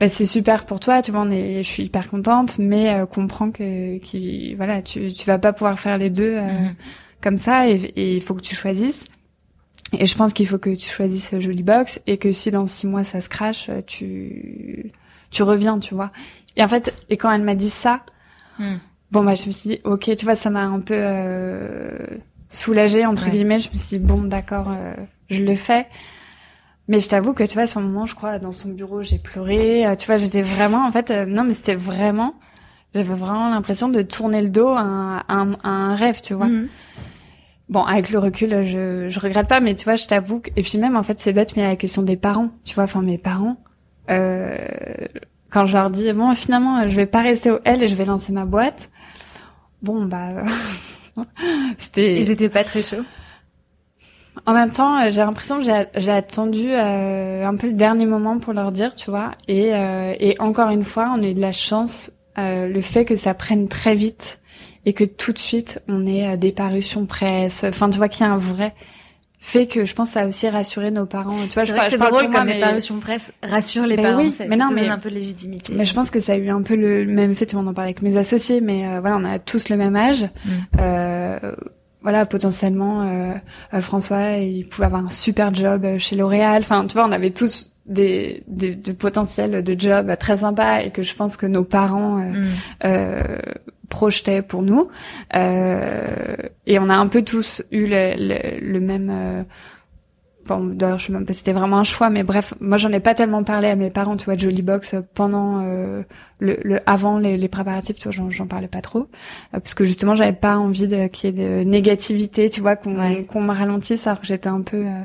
bah, 0.00 0.08
c'est 0.08 0.26
super 0.26 0.66
pour 0.66 0.80
toi 0.80 1.02
tu 1.02 1.12
vois 1.12 1.22
on 1.22 1.30
est, 1.30 1.62
je 1.62 1.68
suis 1.68 1.84
hyper 1.84 2.10
contente 2.10 2.58
mais 2.58 2.92
euh, 2.92 3.06
comprends 3.06 3.50
que 3.50 3.98
qui 3.98 4.54
voilà 4.56 4.82
tu 4.82 5.12
tu 5.12 5.26
vas 5.26 5.38
pas 5.38 5.52
pouvoir 5.52 5.78
faire 5.78 5.98
les 5.98 6.10
deux 6.10 6.34
euh, 6.34 6.42
mhm. 6.42 6.74
comme 7.22 7.38
ça 7.38 7.68
et 7.68 7.92
il 7.96 8.22
faut 8.22 8.34
que 8.34 8.42
tu 8.42 8.54
choisisses 8.54 9.06
et 10.00 10.06
je 10.06 10.16
pense 10.16 10.32
qu'il 10.32 10.46
faut 10.46 10.58
que 10.58 10.74
tu 10.74 10.88
choisisses 10.88 11.38
Jolie 11.38 11.62
Box 11.62 12.00
et 12.06 12.18
que 12.18 12.32
si 12.32 12.50
dans 12.50 12.66
six 12.66 12.86
mois 12.86 13.04
ça 13.04 13.20
se 13.20 13.28
crache 13.28 13.70
tu 13.86 14.92
tu 15.30 15.42
reviens 15.42 15.78
tu 15.78 15.94
vois 15.94 16.10
et 16.56 16.62
en 16.62 16.68
fait 16.68 16.94
et 17.10 17.16
quand 17.16 17.32
elle 17.32 17.42
m'a 17.42 17.54
dit 17.54 17.70
ça 17.70 18.00
Hmm. 18.58 18.76
Bon, 19.10 19.24
bah, 19.24 19.34
je 19.34 19.46
me 19.46 19.50
suis 19.52 19.70
dit, 19.70 19.80
ok, 19.84 20.16
tu 20.16 20.24
vois, 20.24 20.34
ça 20.34 20.50
m'a 20.50 20.64
un 20.64 20.80
peu 20.80 20.94
euh, 20.96 21.98
soulagée, 22.48 23.06
entre 23.06 23.30
guillemets. 23.30 23.58
Je 23.58 23.70
me 23.70 23.74
suis 23.74 23.98
dit, 23.98 24.04
bon, 24.04 24.22
d'accord, 24.22 24.70
euh, 24.70 24.94
je 25.28 25.42
le 25.42 25.54
fais. 25.54 25.86
Mais 26.88 26.98
je 26.98 27.08
t'avoue 27.08 27.32
que, 27.32 27.44
tu 27.44 27.54
vois, 27.54 27.62
à 27.62 27.66
ce 27.66 27.78
moment, 27.78 28.06
je 28.06 28.14
crois, 28.14 28.38
dans 28.38 28.52
son 28.52 28.70
bureau, 28.70 29.02
j'ai 29.02 29.18
pleuré. 29.18 29.86
Euh, 29.86 29.94
tu 29.94 30.06
vois, 30.06 30.16
j'étais 30.16 30.42
vraiment, 30.42 30.86
en 30.86 30.90
fait, 30.90 31.10
euh, 31.10 31.26
non, 31.26 31.44
mais 31.44 31.54
c'était 31.54 31.74
vraiment, 31.74 32.34
j'avais 32.94 33.14
vraiment 33.14 33.50
l'impression 33.50 33.88
de 33.88 34.02
tourner 34.02 34.42
le 34.42 34.50
dos 34.50 34.68
à, 34.68 35.24
un, 35.28 35.94
rêve, 35.94 36.20
tu 36.20 36.34
vois. 36.34 36.46
Hmm. 36.46 36.68
Bon, 37.68 37.82
avec 37.82 38.10
le 38.10 38.18
recul, 38.18 38.62
je, 38.64 39.08
je 39.08 39.20
regrette 39.20 39.48
pas, 39.48 39.60
mais 39.60 39.74
tu 39.74 39.84
vois, 39.84 39.96
je 39.96 40.06
t'avoue 40.06 40.40
que... 40.40 40.50
Et 40.56 40.62
puis 40.62 40.78
même, 40.78 40.96
en 40.96 41.02
fait, 41.02 41.18
c'est 41.18 41.32
bête, 41.32 41.56
mais 41.56 41.64
a 41.64 41.68
la 41.68 41.76
question 41.76 42.02
des 42.02 42.16
parents, 42.16 42.50
tu 42.64 42.74
vois, 42.74 42.84
enfin, 42.84 43.02
mes 43.02 43.18
parents... 43.18 43.56
Euh, 44.10 44.58
quand 45.54 45.66
je 45.66 45.76
leur 45.76 45.88
dis 45.88 46.12
bon 46.12 46.34
finalement 46.34 46.86
je 46.88 46.96
vais 46.96 47.06
pas 47.06 47.22
rester 47.22 47.52
au 47.52 47.60
L 47.64 47.82
et 47.82 47.86
je 47.86 47.94
vais 47.94 48.04
lancer 48.04 48.32
ma 48.32 48.44
boîte 48.44 48.90
bon 49.82 50.04
bah 50.04 50.42
c'était 51.78 52.20
ils 52.20 52.30
étaient 52.30 52.48
pas 52.48 52.64
très 52.64 52.82
chauds. 52.82 53.04
En 54.46 54.52
même 54.52 54.72
temps 54.72 55.08
j'ai 55.08 55.20
l'impression 55.22 55.60
que 55.60 55.64
j'ai 55.64 56.10
attendu 56.12 56.66
euh, 56.70 57.46
un 57.46 57.54
peu 57.54 57.68
le 57.68 57.74
dernier 57.74 58.04
moment 58.04 58.38
pour 58.38 58.52
leur 58.52 58.72
dire 58.72 58.96
tu 58.96 59.10
vois 59.10 59.30
et 59.46 59.72
euh, 59.74 60.12
et 60.18 60.34
encore 60.40 60.70
une 60.70 60.82
fois 60.82 61.14
on 61.16 61.22
a 61.22 61.28
eu 61.28 61.34
de 61.34 61.40
la 61.40 61.52
chance 61.52 62.10
euh, 62.36 62.66
le 62.68 62.80
fait 62.80 63.04
que 63.04 63.14
ça 63.14 63.32
prenne 63.32 63.68
très 63.68 63.94
vite 63.94 64.40
et 64.86 64.92
que 64.92 65.04
tout 65.04 65.32
de 65.32 65.38
suite 65.38 65.82
on 65.88 66.06
ait 66.06 66.36
des 66.36 66.52
parutions 66.52 67.06
presse 67.06 67.64
enfin 67.64 67.88
tu 67.90 67.98
vois 67.98 68.08
qu'il 68.08 68.26
y 68.26 68.28
a 68.28 68.32
un 68.32 68.38
vrai 68.38 68.74
fait 69.44 69.66
que 69.66 69.84
je 69.84 69.94
pense 69.94 70.08
que 70.08 70.14
ça 70.14 70.22
a 70.22 70.26
aussi 70.26 70.48
rassuré 70.48 70.90
nos 70.90 71.04
parents. 71.04 71.36
Tu 71.46 71.52
vois, 71.52 71.64
je, 71.64 71.74
parle 71.74 72.12
drôle 72.12 72.30
comme 72.30 72.48
les 72.48 72.60
parutions 72.60 72.98
presse 72.98 73.30
rassurent 73.42 73.86
les 73.86 73.96
parents. 73.96 74.22
Oui, 74.22 74.32
ça, 74.32 74.46
mais 74.48 74.56
non, 74.56 74.70
mais 74.72 74.88
un 74.88 74.98
peu 74.98 75.10
de 75.10 75.16
légitimité. 75.16 75.74
Mais 75.76 75.84
je 75.84 75.92
pense 75.92 76.10
que 76.10 76.18
ça 76.18 76.32
a 76.32 76.36
eu 76.36 76.48
un 76.48 76.62
peu 76.62 76.74
le 76.74 77.04
même 77.04 77.32
effet. 77.32 77.44
Tout 77.44 77.56
le 77.56 77.62
monde 77.62 77.70
en 77.70 77.74
parlait 77.74 77.90
avec 77.90 78.00
mes 78.00 78.16
associés, 78.16 78.62
mais 78.62 78.88
euh, 78.88 79.00
voilà, 79.00 79.18
on 79.18 79.24
a 79.24 79.38
tous 79.38 79.68
le 79.68 79.76
même 79.76 79.96
âge. 79.96 80.22
Mm. 80.22 80.50
Euh, 80.80 81.38
voilà, 82.00 82.24
potentiellement, 82.24 83.02
euh, 83.02 83.34
euh, 83.74 83.80
François, 83.82 84.38
il 84.38 84.66
pouvait 84.66 84.86
avoir 84.86 85.04
un 85.04 85.10
super 85.10 85.54
job 85.54 85.86
chez 85.98 86.16
L'Oréal. 86.16 86.62
Enfin, 86.62 86.86
tu 86.86 86.94
vois, 86.94 87.06
on 87.06 87.12
avait 87.12 87.30
tous 87.30 87.76
des, 87.84 88.44
des, 88.48 88.74
de 88.74 88.92
potentiels 88.92 89.62
de 89.62 89.78
job 89.78 90.10
très 90.18 90.38
sympas 90.38 90.80
et 90.80 90.90
que 90.90 91.02
je 91.02 91.14
pense 91.14 91.36
que 91.36 91.44
nos 91.44 91.64
parents 91.64 92.16
mm. 92.16 92.46
euh, 92.84 93.36
projetait 93.94 94.42
pour 94.42 94.62
nous. 94.62 94.88
Euh, 95.36 96.36
et 96.66 96.78
on 96.80 96.88
a 96.90 96.96
un 96.96 97.06
peu 97.06 97.22
tous 97.22 97.62
eu 97.70 97.86
le, 97.86 98.60
le, 98.60 98.80
même. 98.80 99.08
Euh, 99.12 99.42
bon, 100.48 100.64
d'ailleurs, 100.64 100.98
je 100.98 101.06
sais 101.06 101.12
même 101.12 101.24
pas 101.24 101.32
si 101.32 101.38
c'était 101.38 101.52
vraiment 101.52 101.78
un 101.78 101.84
choix, 101.84 102.10
mais 102.10 102.24
bref, 102.24 102.54
moi 102.60 102.76
j'en 102.76 102.90
ai 102.90 102.98
pas 102.98 103.14
tellement 103.14 103.44
parlé 103.44 103.68
à 103.68 103.76
mes 103.76 103.90
parents, 103.90 104.16
tu 104.16 104.24
vois, 104.24 104.36
Jolly 104.36 104.62
Box 104.62 104.96
pendant 105.14 105.62
euh, 105.62 106.02
le, 106.40 106.58
le, 106.64 106.80
avant 106.86 107.18
les, 107.18 107.36
les 107.36 107.48
préparatifs, 107.48 107.98
tu 107.98 108.08
vois, 108.08 108.30
j'en 108.30 108.46
parlais 108.48 108.68
pas 108.68 108.80
trop, 108.80 109.06
euh, 109.54 109.60
parce 109.60 109.74
que 109.74 109.84
justement 109.84 110.16
j'avais 110.16 110.32
pas 110.32 110.56
envie 110.56 110.88
de 110.88 111.06
qu'il 111.06 111.30
y 111.30 111.40
ait 111.40 111.60
de 111.60 111.64
négativité, 111.64 112.50
tu 112.50 112.60
vois, 112.60 112.74
qu'on 112.74 113.24
qu'on 113.24 113.42
me 113.42 113.54
ralentisse, 113.54 114.08
alors 114.08 114.20
que 114.20 114.26
j'étais 114.26 114.48
un 114.48 114.62
peu 114.62 114.84
euh, 114.86 115.02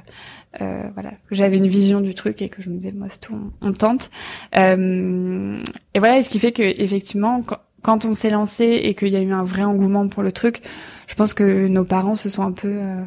euh, 0.61 0.89
voilà, 0.95 1.11
j'avais 1.29 1.57
une 1.57 1.67
vision 1.67 2.01
du 2.01 2.15
truc 2.15 2.41
et 2.41 2.49
que 2.49 2.63
je 2.63 2.71
me 2.71 2.75
disais 2.75 2.91
moi 2.91 3.07
c'est 3.09 3.21
tout, 3.21 3.51
on, 3.61 3.71
tente. 3.71 4.09
Euh, 4.57 5.61
et 5.93 5.99
voilà, 5.99 6.23
ce 6.23 6.29
qui 6.29 6.39
fait 6.39 6.51
que 6.51 6.63
effectivement, 6.63 7.41
quand, 7.43 7.59
quand 7.81 8.05
on 8.05 8.13
s'est 8.13 8.29
lancé 8.29 8.65
et 8.83 8.95
qu'il 8.95 9.09
y 9.09 9.15
a 9.15 9.21
eu 9.21 9.33
un 9.33 9.43
vrai 9.43 9.63
engouement 9.63 10.07
pour 10.07 10.23
le 10.23 10.31
truc, 10.31 10.61
je 11.07 11.15
pense 11.15 11.33
que 11.33 11.67
nos 11.67 11.83
parents 11.83 12.15
se 12.15 12.29
sont 12.29 12.43
un 12.43 12.51
peu 12.51 12.67
euh, 12.69 13.01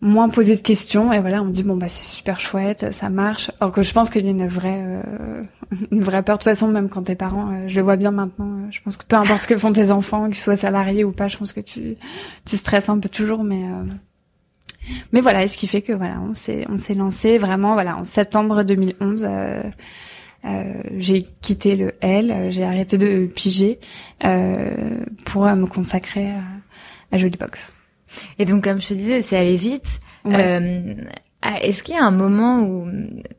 moins 0.00 0.28
posé 0.28 0.56
de 0.56 0.62
questions 0.62 1.12
et 1.12 1.20
voilà, 1.20 1.42
on 1.42 1.46
dit 1.46 1.62
bon 1.62 1.76
bah 1.76 1.88
c'est 1.88 2.06
super 2.06 2.40
chouette, 2.40 2.92
ça 2.92 3.10
marche. 3.10 3.50
Alors 3.60 3.72
que 3.72 3.82
je 3.82 3.92
pense 3.92 4.10
qu'il 4.10 4.24
y 4.24 4.28
a 4.28 4.30
une 4.30 4.46
vraie 4.46 4.82
euh, 4.84 5.42
une 5.90 6.02
vraie 6.02 6.22
peur 6.22 6.36
de 6.36 6.40
toute 6.40 6.50
façon 6.50 6.68
même 6.68 6.88
quand 6.88 7.02
tes 7.02 7.14
parents, 7.14 7.50
euh, 7.52 7.68
je 7.68 7.76
le 7.76 7.82
vois 7.82 7.96
bien 7.96 8.10
maintenant, 8.10 8.70
je 8.70 8.80
pense 8.82 8.96
que 8.96 9.04
peu 9.04 9.16
importe 9.16 9.42
ce 9.42 9.46
que 9.46 9.56
font 9.56 9.72
tes 9.72 9.90
enfants, 9.90 10.26
qu'ils 10.26 10.36
soient 10.36 10.56
salariés 10.56 11.04
ou 11.04 11.12
pas, 11.12 11.28
je 11.28 11.36
pense 11.36 11.52
que 11.52 11.60
tu 11.60 11.96
tu 12.44 12.56
stresses 12.56 12.88
un 12.88 12.98
peu 12.98 13.08
toujours 13.08 13.44
mais 13.44 13.62
mais 15.12 15.20
voilà, 15.20 15.44
et 15.44 15.48
ce 15.48 15.56
qui 15.56 15.66
fait 15.66 15.82
que 15.82 15.92
voilà, 15.92 16.20
on 16.28 16.34
s'est 16.34 16.66
on 16.68 16.76
s'est 16.76 16.94
lancé 16.94 17.38
vraiment 17.38 17.74
voilà 17.74 17.96
en 17.96 18.04
septembre 18.04 18.64
2011 18.64 19.26
euh, 19.28 19.62
j'ai 20.98 21.22
quitté 21.40 21.76
le 21.76 21.92
L, 22.00 22.30
euh, 22.30 22.50
j'ai 22.50 22.64
arrêté 22.64 22.98
de 22.98 23.26
piger 23.26 23.78
euh, 24.24 24.70
pour 25.24 25.44
me 25.44 25.66
consacrer 25.66 26.30
à, 26.30 26.42
à 27.12 27.16
Jolie 27.16 27.38
Box. 27.38 27.72
Et 28.38 28.44
donc, 28.44 28.64
comme 28.64 28.80
je 28.80 28.88
te 28.88 28.94
disais, 28.94 29.22
c'est 29.22 29.36
allé 29.36 29.56
vite. 29.56 30.00
Est-ce 30.24 31.82
qu'il 31.82 31.96
y 31.96 31.98
a 31.98 32.04
un 32.04 32.12
moment 32.12 32.60
où 32.60 32.88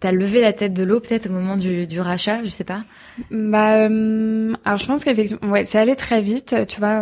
tu 0.02 0.08
as 0.08 0.12
levé 0.12 0.42
la 0.42 0.52
tête 0.52 0.74
de 0.74 0.84
l'eau, 0.84 1.00
peut-être 1.00 1.30
au 1.30 1.34
moment 1.34 1.56
du, 1.56 1.88
du, 1.88 2.02
rachat, 2.02 2.44
je 2.44 2.50
sais 2.50 2.66
pas? 2.66 2.84
Bah, 3.32 3.86
alors 3.86 4.78
je 4.78 4.86
pense 4.86 5.06
qu'effectivement, 5.06 5.52
ouais, 5.52 5.64
c'est 5.64 5.80
allé 5.80 5.96
très 5.96 6.20
vite. 6.20 6.56
Tu 6.68 6.80
vois, 6.80 7.02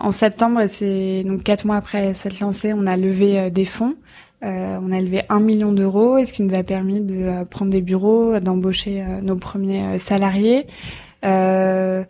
en 0.00 0.10
septembre, 0.12 0.62
c'est 0.66 1.24
donc 1.24 1.42
quatre 1.42 1.66
mois 1.66 1.76
après 1.76 2.14
s'être 2.14 2.40
lancé, 2.40 2.72
on 2.72 2.86
a 2.86 2.96
levé 2.96 3.50
des 3.50 3.66
fonds. 3.66 3.96
Euh, 4.42 4.78
on 4.80 4.90
a 4.90 5.00
levé 5.00 5.22
un 5.28 5.40
million 5.40 5.72
d'euros, 5.72 6.16
et 6.16 6.24
ce 6.24 6.32
qui 6.32 6.42
nous 6.42 6.54
a 6.54 6.62
permis 6.62 7.00
de 7.00 7.24
euh, 7.24 7.44
prendre 7.44 7.70
des 7.70 7.82
bureaux, 7.82 8.38
d'embaucher 8.40 9.02
euh, 9.02 9.20
nos 9.20 9.36
premiers 9.36 9.98
salariés. 9.98 10.66
mais 11.22 12.06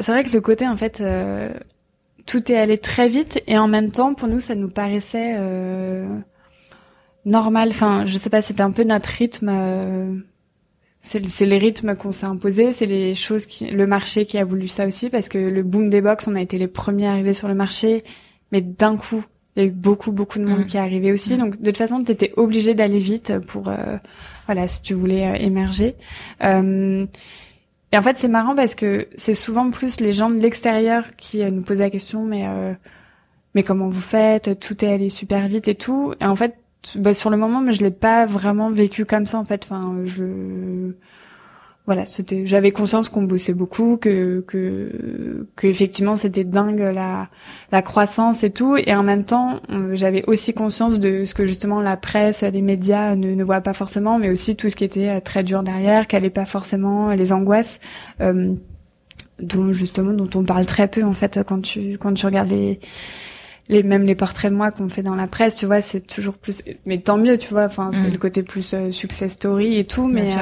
c'est 0.00 0.12
vrai 0.12 0.24
que 0.24 0.32
le 0.32 0.40
côté 0.40 0.66
en 0.66 0.76
fait, 0.76 1.02
tout 2.26 2.52
est 2.52 2.56
allé 2.56 2.78
très 2.78 3.08
vite 3.08 3.42
et 3.46 3.56
en 3.58 3.68
même 3.68 3.90
temps, 3.90 4.14
pour 4.14 4.28
nous, 4.28 4.40
ça 4.40 4.54
nous 4.54 4.68
paraissait 4.68 5.36
normal. 7.24 7.68
Enfin, 7.70 8.04
je 8.06 8.18
sais 8.18 8.30
pas, 8.30 8.42
c'était 8.42 8.62
un 8.62 8.72
peu 8.72 8.82
notre 8.84 9.08
rythme. 9.08 10.24
c'est 11.00 11.46
les 11.46 11.58
rythmes 11.58 11.94
qu'on 11.94 12.10
s'est 12.10 12.26
imposés, 12.26 12.72
c'est 12.72 12.86
les 12.86 13.14
choses 13.14 13.46
qui, 13.46 13.66
le 13.70 13.86
marché 13.86 14.26
qui 14.26 14.38
a 14.38 14.44
voulu 14.44 14.66
ça 14.66 14.86
aussi, 14.86 15.10
parce 15.10 15.28
que 15.28 15.38
le 15.38 15.62
boom 15.62 15.88
des 15.88 16.00
box, 16.00 16.26
on 16.26 16.34
a 16.34 16.40
été 16.40 16.58
les 16.58 16.68
premiers 16.68 17.06
arrivés 17.06 17.34
sur 17.34 17.46
le 17.46 17.54
marché, 17.54 18.02
mais 18.50 18.60
d'un 18.60 18.96
coup, 18.96 19.24
il 19.58 19.64
y 19.64 19.66
a 19.66 19.68
eu 19.70 19.72
beaucoup 19.72 20.12
beaucoup 20.12 20.38
de 20.38 20.44
monde 20.44 20.60
mm. 20.60 20.66
qui 20.66 20.76
est 20.76 20.80
arrivé 20.80 21.12
aussi. 21.12 21.34
Mm. 21.34 21.38
Donc 21.38 21.60
de 21.60 21.66
toute 21.66 21.76
façon, 21.76 22.02
tu 22.02 22.12
étais 22.12 22.32
obligé 22.36 22.74
d'aller 22.74 23.00
vite 23.00 23.38
pour 23.48 23.68
euh, 23.68 23.96
voilà 24.46 24.68
si 24.68 24.82
tu 24.82 24.94
voulais 24.94 25.26
euh, 25.26 25.34
émerger. 25.34 25.96
Euh, 26.44 27.06
et 27.90 27.98
en 27.98 28.02
fait, 28.02 28.16
c'est 28.16 28.28
marrant 28.28 28.54
parce 28.54 28.74
que 28.74 29.08
c'est 29.16 29.34
souvent 29.34 29.70
plus 29.70 30.00
les 30.00 30.12
gens 30.12 30.30
de 30.30 30.38
l'extérieur 30.38 31.04
qui 31.16 31.42
nous 31.50 31.62
posent 31.62 31.80
la 31.80 31.90
question, 31.90 32.24
mais 32.24 32.44
mais 33.54 33.62
comment 33.62 33.88
vous 33.88 34.00
faites? 34.00 34.60
Tout 34.60 34.84
est 34.84 34.92
allé 34.92 35.08
super 35.08 35.48
vite 35.48 35.68
et 35.68 35.74
tout. 35.74 36.12
Et 36.20 36.26
en 36.26 36.36
fait, 36.36 36.54
bah, 36.96 37.14
sur 37.14 37.30
le 37.30 37.38
moment, 37.38 37.62
mais 37.62 37.72
je 37.72 37.82
l'ai 37.82 37.90
pas 37.90 38.26
vraiment 38.26 38.70
vécu 38.70 39.06
comme 39.06 39.24
ça 39.24 39.38
en 39.38 39.44
fait. 39.46 39.64
Enfin, 39.64 40.02
je 40.04 40.92
voilà, 41.88 42.04
c'était, 42.04 42.46
j'avais 42.46 42.70
conscience 42.70 43.08
qu'on 43.08 43.22
bossait 43.22 43.54
beaucoup, 43.54 43.96
que 43.96 44.44
que 44.46 45.46
que 45.56 45.66
effectivement 45.66 46.16
c'était 46.16 46.44
dingue 46.44 46.80
la 46.80 47.28
la 47.72 47.80
croissance 47.80 48.44
et 48.44 48.50
tout, 48.50 48.76
et 48.76 48.94
en 48.94 49.02
même 49.02 49.24
temps 49.24 49.60
euh, 49.70 49.94
j'avais 49.94 50.22
aussi 50.26 50.52
conscience 50.52 51.00
de 51.00 51.24
ce 51.24 51.32
que 51.32 51.46
justement 51.46 51.80
la 51.80 51.96
presse, 51.96 52.42
les 52.42 52.60
médias 52.60 53.16
ne, 53.16 53.34
ne 53.34 53.42
voient 53.42 53.62
pas 53.62 53.72
forcément, 53.72 54.18
mais 54.18 54.28
aussi 54.28 54.54
tout 54.54 54.68
ce 54.68 54.76
qui 54.76 54.84
était 54.84 55.08
euh, 55.08 55.20
très 55.20 55.42
dur 55.42 55.62
derrière, 55.62 56.06
qu'elle 56.06 56.24
n'est 56.24 56.30
pas 56.30 56.44
forcément 56.44 57.08
les 57.14 57.32
angoisses. 57.32 57.80
Euh, 58.20 58.52
dont 59.38 59.72
justement 59.72 60.12
dont 60.12 60.28
on 60.38 60.44
parle 60.44 60.66
très 60.66 60.88
peu 60.88 61.04
en 61.04 61.14
fait 61.14 61.40
quand 61.46 61.62
tu 61.62 61.96
quand 61.96 62.12
tu 62.12 62.26
regardes 62.26 62.50
les 62.50 62.80
les 63.70 63.82
même 63.82 64.02
les 64.02 64.16
portraits 64.16 64.50
de 64.50 64.56
moi 64.56 64.72
qu'on 64.72 64.90
fait 64.90 65.02
dans 65.02 65.14
la 65.14 65.26
presse 65.26 65.54
tu 65.54 65.64
vois 65.64 65.80
c'est 65.80 66.06
toujours 66.06 66.34
plus 66.34 66.62
mais 66.84 66.98
tant 66.98 67.16
mieux 67.16 67.38
tu 67.38 67.48
vois 67.48 67.64
enfin 67.64 67.92
c'est 67.94 68.08
mm. 68.08 68.12
le 68.12 68.18
côté 68.18 68.42
plus 68.42 68.74
success 68.90 69.32
story 69.32 69.78
et 69.78 69.84
tout 69.84 70.08
mais 70.08 70.34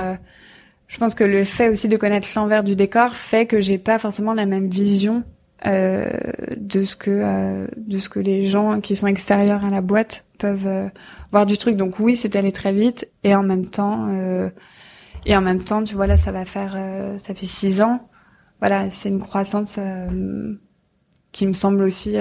je 0.88 0.98
pense 0.98 1.14
que 1.14 1.24
le 1.24 1.44
fait 1.44 1.68
aussi 1.68 1.88
de 1.88 1.96
connaître 1.96 2.28
l'envers 2.36 2.62
du 2.62 2.76
décor 2.76 3.14
fait 3.14 3.46
que 3.46 3.60
j'ai 3.60 3.78
pas 3.78 3.98
forcément 3.98 4.34
la 4.34 4.46
même 4.46 4.68
vision 4.68 5.24
euh, 5.66 6.10
de 6.56 6.82
ce 6.82 6.94
que 6.96 7.10
euh, 7.10 7.66
de 7.76 7.98
ce 7.98 8.08
que 8.08 8.20
les 8.20 8.44
gens 8.44 8.80
qui 8.80 8.94
sont 8.94 9.06
extérieurs 9.06 9.64
à 9.64 9.70
la 9.70 9.80
boîte 9.80 10.26
peuvent 10.38 10.66
euh, 10.66 10.88
voir 11.32 11.46
du 11.46 11.58
truc. 11.58 11.76
Donc 11.76 11.98
oui, 11.98 12.14
c'est 12.14 12.36
allé 12.36 12.52
très 12.52 12.72
vite 12.72 13.08
et 13.24 13.34
en 13.34 13.42
même 13.42 13.66
temps 13.66 14.08
et 15.24 15.36
en 15.36 15.40
même 15.40 15.62
temps, 15.62 15.82
tu 15.82 15.96
vois 15.96 16.06
là, 16.06 16.16
ça 16.16 16.30
va 16.30 16.44
faire 16.44 16.78
ça 17.16 17.34
fait 17.34 17.46
six 17.46 17.80
ans. 17.80 18.08
Voilà, 18.60 18.90
c'est 18.90 19.08
une 19.08 19.18
croissance 19.18 19.78
qui 21.32 21.46
me 21.46 21.52
semble 21.52 21.82
aussi 21.82 22.16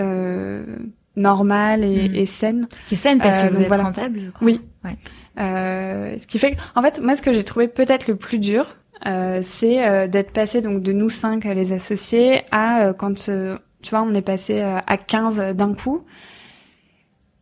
normale 1.16 1.84
et, 1.84 2.10
mm. 2.10 2.16
et, 2.16 2.26
saine. 2.26 2.68
Qui 2.88 2.96
est 2.96 2.98
saine 2.98 3.20
parce 3.20 3.38
que 3.38 3.54
vous 3.54 3.62
êtes 3.62 3.72
rentable, 3.72 4.20
je 4.22 4.30
crois. 4.32 4.46
Oui. 4.46 4.62
Ouais. 4.84 4.98
Ce 5.38 6.28
qui 6.28 6.40
fait, 6.40 6.58
en 6.76 6.82
fait, 6.82 7.00
moi, 7.00 7.16
ce 7.16 7.22
que 7.22 7.34
j'ai 7.34 7.44
trouvé 7.44 7.68
peut-être 7.68 8.08
le 8.08 8.16
plus 8.16 8.40
dur, 8.40 8.76
euh, 9.06 9.40
c'est 9.44 9.86
euh, 9.86 10.08
d'être 10.08 10.32
passé 10.32 10.62
donc 10.62 10.82
de 10.82 10.92
nous 10.92 11.10
cinq 11.10 11.44
les 11.44 11.74
associés 11.74 12.42
à 12.52 12.88
euh, 12.88 12.94
quand 12.94 13.14
tu 13.16 13.90
vois 13.90 14.02
on 14.02 14.14
est 14.14 14.22
passé 14.22 14.62
à 14.62 14.98
15 14.98 15.56
d'un 15.56 15.74
coup. 15.74 16.04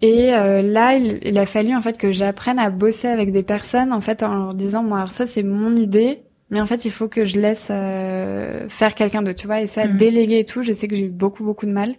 Et 0.01 0.31
là, 0.31 0.95
il, 0.97 1.39
a 1.39 1.45
fallu 1.45 1.73
en 1.73 1.81
fait 1.81 1.97
que 1.97 2.11
j'apprenne 2.11 2.59
à 2.59 2.69
bosser 2.69 3.07
avec 3.07 3.31
des 3.31 3.43
personnes 3.43 3.93
en 3.93 4.01
fait 4.01 4.21
en 4.21 4.35
leur 4.35 4.53
disant 4.53 4.83
moi 4.83 4.97
alors 4.97 5.11
ça 5.13 5.25
c'est 5.25 5.43
mon 5.43 5.77
idée, 5.77 6.23
mais 6.49 6.59
en 6.59 6.65
fait 6.65 6.83
il 6.83 6.91
faut 6.91 7.07
que 7.07 7.23
je 7.23 7.39
laisse 7.39 7.67
faire 7.67 8.95
quelqu'un 8.95 9.21
d'autre, 9.21 9.39
tu 9.39 9.47
vois, 9.47 9.61
et 9.61 9.67
ça 9.67 9.87
mmh. 9.87 9.95
déléguer 9.95 10.39
et 10.39 10.45
tout. 10.45 10.61
Je 10.61 10.73
sais 10.73 10.89
que 10.89 10.95
j'ai 10.95 11.05
eu 11.05 11.09
beaucoup 11.09 11.45
beaucoup 11.45 11.65
de 11.65 11.71
mal 11.71 11.95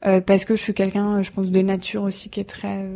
parce 0.00 0.46
que 0.46 0.56
je 0.56 0.62
suis 0.62 0.72
quelqu'un, 0.72 1.20
je 1.20 1.30
pense 1.30 1.50
de 1.50 1.60
nature 1.60 2.04
aussi 2.04 2.30
qui 2.30 2.40
est 2.40 2.48
très 2.48 2.86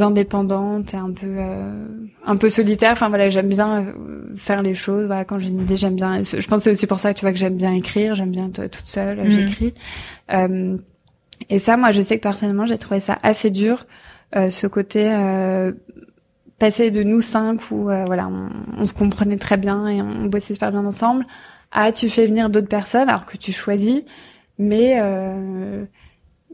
indépendante 0.00 0.94
et 0.94 0.96
un 0.96 1.10
peu 1.10 1.26
euh, 1.26 1.84
un 2.24 2.36
peu 2.36 2.48
solitaire 2.48 2.92
enfin 2.92 3.10
voilà 3.10 3.28
j'aime 3.28 3.48
bien 3.48 3.82
euh, 3.82 4.34
faire 4.36 4.62
les 4.62 4.74
choses. 4.74 5.06
Voilà 5.06 5.24
quand 5.24 5.38
j'ai 5.38 5.48
une 5.48 5.62
idée 5.62 5.76
j'aime 5.76 5.96
bien 5.96 6.22
je 6.22 6.46
pense 6.46 6.60
que 6.60 6.64
c'est 6.64 6.70
aussi 6.70 6.86
pour 6.86 6.98
ça 6.98 7.12
que 7.12 7.18
tu 7.18 7.24
vois 7.24 7.32
que 7.32 7.38
j'aime 7.38 7.56
bien 7.56 7.72
écrire. 7.72 8.14
J'aime 8.14 8.30
bien 8.30 8.48
être 8.48 8.70
toute 8.70 8.86
seule 8.86 9.18
mhm. 9.18 9.30
j'écris. 9.30 9.74
Euh, 10.32 10.78
et 11.50 11.58
ça 11.58 11.76
moi 11.76 11.90
je 11.90 12.00
sais 12.00 12.16
que 12.16 12.22
personnellement 12.22 12.64
j'ai 12.64 12.78
trouvé 12.78 13.00
ça 13.00 13.18
assez 13.22 13.50
dur 13.50 13.84
euh, 14.36 14.48
ce 14.48 14.66
côté 14.66 15.04
passer 16.58 16.90
de 16.90 17.02
nous 17.02 17.20
cinq 17.20 17.70
où 17.70 17.84
voilà 17.84 18.28
on, 18.28 18.48
on, 18.78 18.84
se 18.84 18.94
comprenait 18.94 19.36
très 19.36 19.56
bien 19.56 19.88
et 19.88 20.00
on 20.00 20.26
bossait 20.26 20.54
super 20.54 20.70
bien 20.70 20.86
ensemble 20.86 21.26
à 21.72 21.90
tu 21.90 22.08
fais 22.08 22.26
venir 22.26 22.48
d'autres 22.48 22.68
personnes 22.68 23.08
alors 23.08 23.26
que 23.26 23.36
tu 23.36 23.52
choisis. 23.52 24.02
Mais 24.58 25.00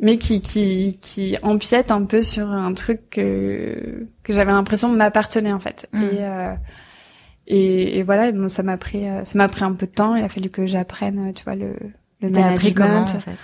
mais 0.00 0.18
qui 0.18 0.40
qui 0.40 0.98
qui 1.00 1.36
empiète 1.42 1.90
un 1.90 2.04
peu 2.04 2.22
sur 2.22 2.50
un 2.50 2.72
truc 2.72 3.10
que 3.10 4.06
que 4.22 4.32
j'avais 4.32 4.52
l'impression 4.52 4.90
de 4.90 4.96
m'appartenir 4.96 5.54
en 5.54 5.60
fait. 5.60 5.88
Mm. 5.92 6.02
et, 6.02 6.08
euh, 6.20 6.54
et, 7.46 7.98
et 7.98 8.02
voilà 8.02 8.30
bon 8.30 8.48
ça 8.48 8.62
m'a 8.62 8.76
pris 8.76 9.08
euh, 9.08 9.24
ça 9.24 9.38
m'a 9.38 9.48
pris 9.48 9.64
un 9.64 9.72
peu 9.72 9.86
de 9.86 9.92
temps. 9.92 10.14
Il 10.14 10.24
a 10.24 10.28
fallu 10.28 10.50
que 10.50 10.66
j'apprenne 10.66 11.32
tu 11.34 11.44
vois 11.44 11.56
le 11.56 11.74
le 12.20 12.30
management. 12.30 12.74
comment, 12.74 13.00
en 13.02 13.06
fait? 13.06 13.36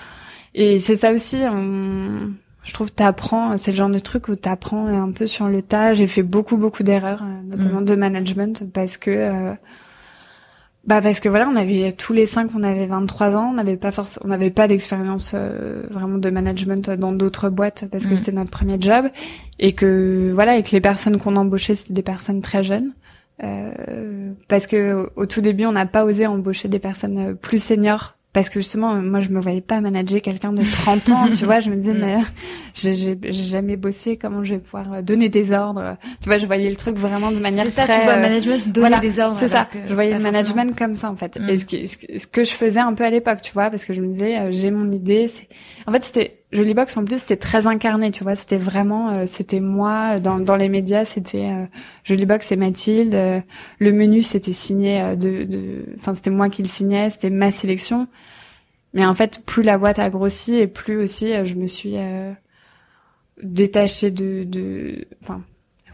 Et 0.54 0.78
c'est 0.78 0.96
ça 0.96 1.12
aussi 1.12 1.38
on, 1.50 2.32
je 2.62 2.72
trouve 2.72 2.92
t'apprends 2.92 3.56
c'est 3.56 3.72
le 3.72 3.76
genre 3.76 3.90
de 3.90 3.98
truc 3.98 4.28
où 4.28 4.36
t'apprends 4.36 4.86
un 4.86 5.10
peu 5.10 5.26
sur 5.26 5.48
le 5.48 5.62
tas. 5.62 5.94
J'ai 5.94 6.06
fait 6.06 6.22
beaucoup 6.22 6.56
beaucoup 6.56 6.82
d'erreurs 6.82 7.22
euh, 7.22 7.42
notamment 7.48 7.80
mm. 7.80 7.86
de 7.86 7.94
management 7.96 8.72
parce 8.72 8.96
que 8.96 9.10
euh, 9.10 9.52
bah 10.86 11.00
parce 11.00 11.18
que 11.20 11.30
voilà, 11.30 11.48
on 11.48 11.56
avait 11.56 11.92
tous 11.92 12.12
les 12.12 12.26
cinq, 12.26 12.50
on 12.54 12.62
avait 12.62 12.86
23 12.86 13.36
ans, 13.36 13.48
on 13.50 13.54
n'avait 13.54 13.78
pas 13.78 13.90
forcément, 13.90 14.26
on 14.26 14.28
n'avait 14.28 14.50
pas 14.50 14.68
d'expérience 14.68 15.32
euh, 15.34 15.82
vraiment 15.90 16.18
de 16.18 16.28
management 16.28 16.90
dans 16.90 17.12
d'autres 17.12 17.48
boîtes 17.48 17.86
parce 17.90 18.04
que 18.04 18.12
mm. 18.12 18.16
c'était 18.16 18.32
notre 18.32 18.50
premier 18.50 18.78
job 18.78 19.06
et 19.58 19.72
que 19.72 20.30
voilà, 20.34 20.56
et 20.56 20.62
que 20.62 20.72
les 20.72 20.82
personnes 20.82 21.18
qu'on 21.18 21.36
embauchait 21.36 21.74
c'était 21.74 21.94
des 21.94 22.02
personnes 22.02 22.42
très 22.42 22.62
jeunes. 22.62 22.92
Euh, 23.42 24.32
parce 24.46 24.66
que 24.66 25.10
au 25.16 25.26
tout 25.26 25.40
début, 25.40 25.64
on 25.66 25.72
n'a 25.72 25.86
pas 25.86 26.04
osé 26.04 26.26
embaucher 26.26 26.68
des 26.68 26.78
personnes 26.78 27.34
plus 27.34 27.62
seniors 27.62 28.13
parce 28.34 28.50
que 28.50 28.60
justement 28.60 28.96
moi 28.96 29.20
je 29.20 29.30
me 29.30 29.40
voyais 29.40 29.62
pas 29.62 29.80
manager 29.80 30.20
quelqu'un 30.20 30.52
de 30.52 30.62
30 30.62 31.10
ans 31.10 31.30
tu 31.30 31.46
vois 31.46 31.60
je 31.60 31.70
me 31.70 31.76
disais 31.76 31.94
mm. 31.94 31.98
mais 32.00 32.20
j'ai 32.74 33.16
jamais 33.30 33.76
bossé 33.76 34.18
comment 34.18 34.44
je 34.44 34.54
vais 34.56 34.60
pouvoir 34.60 34.92
euh, 34.92 35.02
donner 35.02 35.28
des 35.30 35.52
ordres? 35.52 35.96
Tu 36.20 36.28
vois 36.28 36.36
je 36.36 36.44
voyais 36.44 36.68
le 36.68 36.76
truc 36.76 36.96
vraiment 36.96 37.30
de 37.30 37.40
manière 37.40 37.64
c'est 37.66 37.70
ça 37.70 37.86
tu 37.86 38.04
vois 38.04 38.16
management 38.16 38.68
donner 38.72 39.00
des 39.00 39.20
ordres 39.20 39.36
c'est 39.38 39.48
ça. 39.48 39.68
je 39.88 39.94
voyais 39.94 40.12
le 40.12 40.18
management 40.18 40.76
comme 40.76 40.94
ça 40.94 41.10
en 41.10 41.16
fait. 41.16 41.38
Mm. 41.38 41.48
et 41.48 41.58
ce, 41.58 42.18
ce, 42.18 42.26
que 42.26 42.44
je 42.44 42.52
faisais 42.52 42.80
un 42.80 42.92
peu 42.92 43.04
à 43.04 43.10
l'époque 43.10 43.40
tu 43.40 43.52
vois 43.52 43.70
parce 43.70 43.84
que 43.84 43.94
je 43.94 44.02
me 44.02 44.08
disais 44.08 44.36
euh, 44.36 44.50
j'ai 44.50 44.72
mon 44.72 44.90
idée 44.90 45.28
c'est 45.28 45.48
en 45.86 45.92
fait 45.92 46.02
c'était 46.02 46.43
Jolie 46.54 46.74
Box 46.74 46.96
en 46.96 47.04
plus 47.04 47.18
c'était 47.18 47.36
très 47.36 47.66
incarné, 47.66 48.12
tu 48.12 48.22
vois, 48.22 48.36
c'était 48.36 48.56
vraiment 48.56 49.10
euh, 49.10 49.26
c'était 49.26 49.58
moi 49.58 50.20
dans 50.20 50.38
dans 50.38 50.54
les 50.54 50.68
médias, 50.68 51.04
c'était 51.04 51.50
euh, 51.50 51.66
Jolie 52.04 52.26
Box 52.26 52.52
et 52.52 52.56
Mathilde, 52.56 53.14
euh, 53.16 53.40
le 53.80 53.92
menu 53.92 54.20
c'était 54.22 54.52
signé 54.52 55.00
euh, 55.02 55.16
de 55.16 55.84
enfin 55.98 56.14
c'était 56.14 56.30
moi 56.30 56.48
qui 56.48 56.62
le 56.62 56.68
signais, 56.68 57.10
c'était 57.10 57.30
ma 57.30 57.50
sélection. 57.50 58.06
Mais 58.94 59.04
en 59.04 59.14
fait, 59.14 59.44
plus 59.44 59.64
la 59.64 59.78
boîte 59.78 59.98
a 59.98 60.08
grossi 60.10 60.54
et 60.54 60.68
plus 60.68 60.96
aussi 60.96 61.32
je 61.44 61.54
me 61.56 61.66
suis 61.66 61.96
détachée 63.42 64.12
de 64.12 64.44
de 64.44 65.06
enfin 65.22 65.42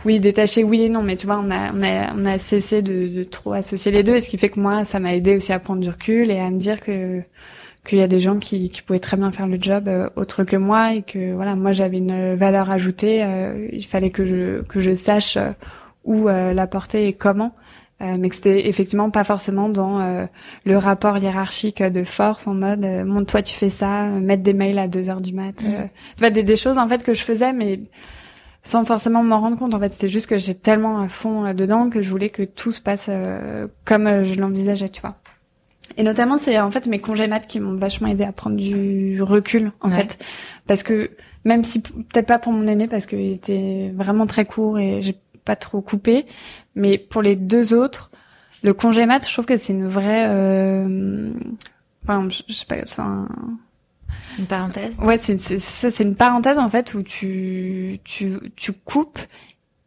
oui, 0.05 0.21
détachée 0.21 0.65
oui 0.65 0.83
et 0.83 0.89
non, 0.91 1.03
mais 1.03 1.17
tu 1.17 1.27
vois, 1.27 1.39
on 1.39 1.51
a 1.51 1.73
on 1.73 1.83
a 1.83 2.15
on 2.15 2.25
a 2.27 2.39
cessé 2.39 2.83
de, 2.83 3.09
de 3.09 3.25
trop 3.25 3.53
associer 3.55 3.93
les 3.93 4.03
deux 4.03 4.17
et 4.17 4.21
ce 4.21 4.29
qui 4.29 4.37
fait 4.39 4.51
que 4.51 4.61
moi 4.61 4.85
ça 4.85 5.01
m'a 5.01 5.15
aidé 5.15 5.37
aussi 5.37 5.53
à 5.55 5.59
prendre 5.59 5.81
du 5.81 5.89
recul 5.89 6.31
et 6.31 6.39
à 6.39 6.51
me 6.51 6.59
dire 6.59 6.81
que 6.81 7.23
qu'il 7.85 7.99
y 7.99 8.03
a 8.03 8.09
des 8.09 8.21
gens 8.21 8.39
qui, 8.39 8.69
qui 8.71 8.83
pouvaient 8.83 8.99
très 8.99 9.17
bien 9.17 9.33
faire 9.33 9.47
le 9.47 9.59
job 9.61 9.89
euh, 9.89 10.11
autre 10.17 10.45
que 10.45 10.57
moi 10.57 10.95
et 10.95 11.03
que 11.03 11.33
voilà 11.33 11.55
moi 11.57 11.73
j'avais 11.73 11.99
une 11.99 12.35
valeur 12.35 12.71
ajoutée 12.71 13.23
euh, 13.23 13.69
il 13.73 13.85
fallait 13.87 14.11
que 14.11 14.27
je 14.27 14.63
que 14.63 14.81
je 14.81 14.95
sache 14.95 15.37
euh, 15.37 15.53
où 16.05 16.29
la 16.29 16.67
porter 16.67 17.07
et 17.07 17.13
comment. 17.13 17.55
Mais 18.01 18.31
que 18.31 18.35
c'était 18.35 18.67
effectivement 18.67 19.11
pas 19.11 19.25
forcément 19.25 19.69
dans 19.69 20.27
le 20.65 20.77
rapport 20.79 21.19
hiérarchique 21.19 21.83
de 21.83 22.03
force 22.03 22.47
en 22.47 22.55
mode 22.55 22.81
montre 23.05 23.27
toi 23.27 23.43
tu 23.43 23.55
fais 23.55 23.69
ça 23.69 24.05
mettre 24.05 24.43
des 24.43 24.55
mails 24.55 24.79
à 24.79 24.89
deux 24.89 25.11
heures 25.11 25.21
du 25.21 25.35
mat 25.35 25.63
mm. 25.63 25.67
tu 25.67 26.21
vois 26.21 26.31
des, 26.31 26.43
des 26.43 26.57
choses 26.57 26.79
en 26.79 26.89
fait 26.89 27.03
que 27.03 27.13
je 27.13 27.21
faisais 27.21 27.53
mais 27.53 27.81
sans 28.63 28.87
forcément 28.87 29.23
m'en 29.23 29.41
rendre 29.41 29.59
compte 29.59 29.75
en 29.75 29.79
fait. 29.79 29.93
C'était 29.93 30.09
juste 30.09 30.31
que 30.31 30.39
j'ai 30.39 30.55
tellement 30.55 31.01
à 31.01 31.09
fond 31.09 31.53
dedans 31.53 31.91
que 31.91 32.01
je 32.01 32.09
voulais 32.09 32.31
que 32.31 32.43
tout 32.43 32.73
se 32.73 32.81
passe 32.81 33.11
comme 33.85 34.25
je 34.25 34.41
l'envisageais 34.41 34.89
tu 34.89 35.03
vois 35.03 35.17
et 35.97 36.03
notamment, 36.03 36.37
c'est 36.37 36.59
en 36.59 36.71
fait 36.71 36.87
mes 36.87 36.99
congés 36.99 37.27
maths 37.27 37.47
qui 37.47 37.61
m'ont 37.61 37.77
vachement 37.77 38.09
aidé 38.09 38.25
à 38.25 38.33
prendre 38.33 38.57
du 38.57 39.21
recul, 39.23 39.73
en 39.81 39.91
fait, 39.91 40.23
parce 40.67 40.83
que 40.83 41.11
même 41.45 41.65
si 41.65 41.81
peut-être 41.81 42.27
pas 42.27 42.39
pour 42.39 42.53
mon 42.53 42.67
aîné 42.67 42.87
parce 42.87 43.07
qu'il 43.07 43.33
était 43.33 43.93
vraiment 43.95 44.27
très 44.27 44.45
court 44.45 44.79
et 44.79 45.03
j'ai 45.03 45.17
pas 45.45 45.57
trop 45.57 45.81
coupé, 45.81 46.27
mais 46.75 46.99
pour 46.99 47.23
les 47.23 47.37
deux 47.37 47.75
autres, 47.75 48.11
le 48.63 48.75
congé 48.75 49.07
maths, 49.07 49.27
je 49.27 49.33
trouve 49.33 49.47
que 49.47 49.57
c'est 49.57 49.73
une 49.73 49.87
vraie, 49.87 50.27
euh... 50.29 51.31
enfin, 52.05 52.29
je, 52.29 52.53
sais 52.53 52.67
pas, 52.67 52.85
c'est 52.85 53.01
un... 53.01 53.29
Une 54.39 54.47
parenthèse? 54.47 54.99
Ouais, 55.01 55.19
c'est 55.19 55.39
ça, 55.39 55.91
c'est 55.91 56.05
une 56.05 56.15
parenthèse 56.15 56.59
en 56.59 56.69
fait 56.69 56.95
où 56.95 57.03
tu 57.03 58.01
tu 58.05 58.39
tu 58.57 58.73
coupes 58.73 59.19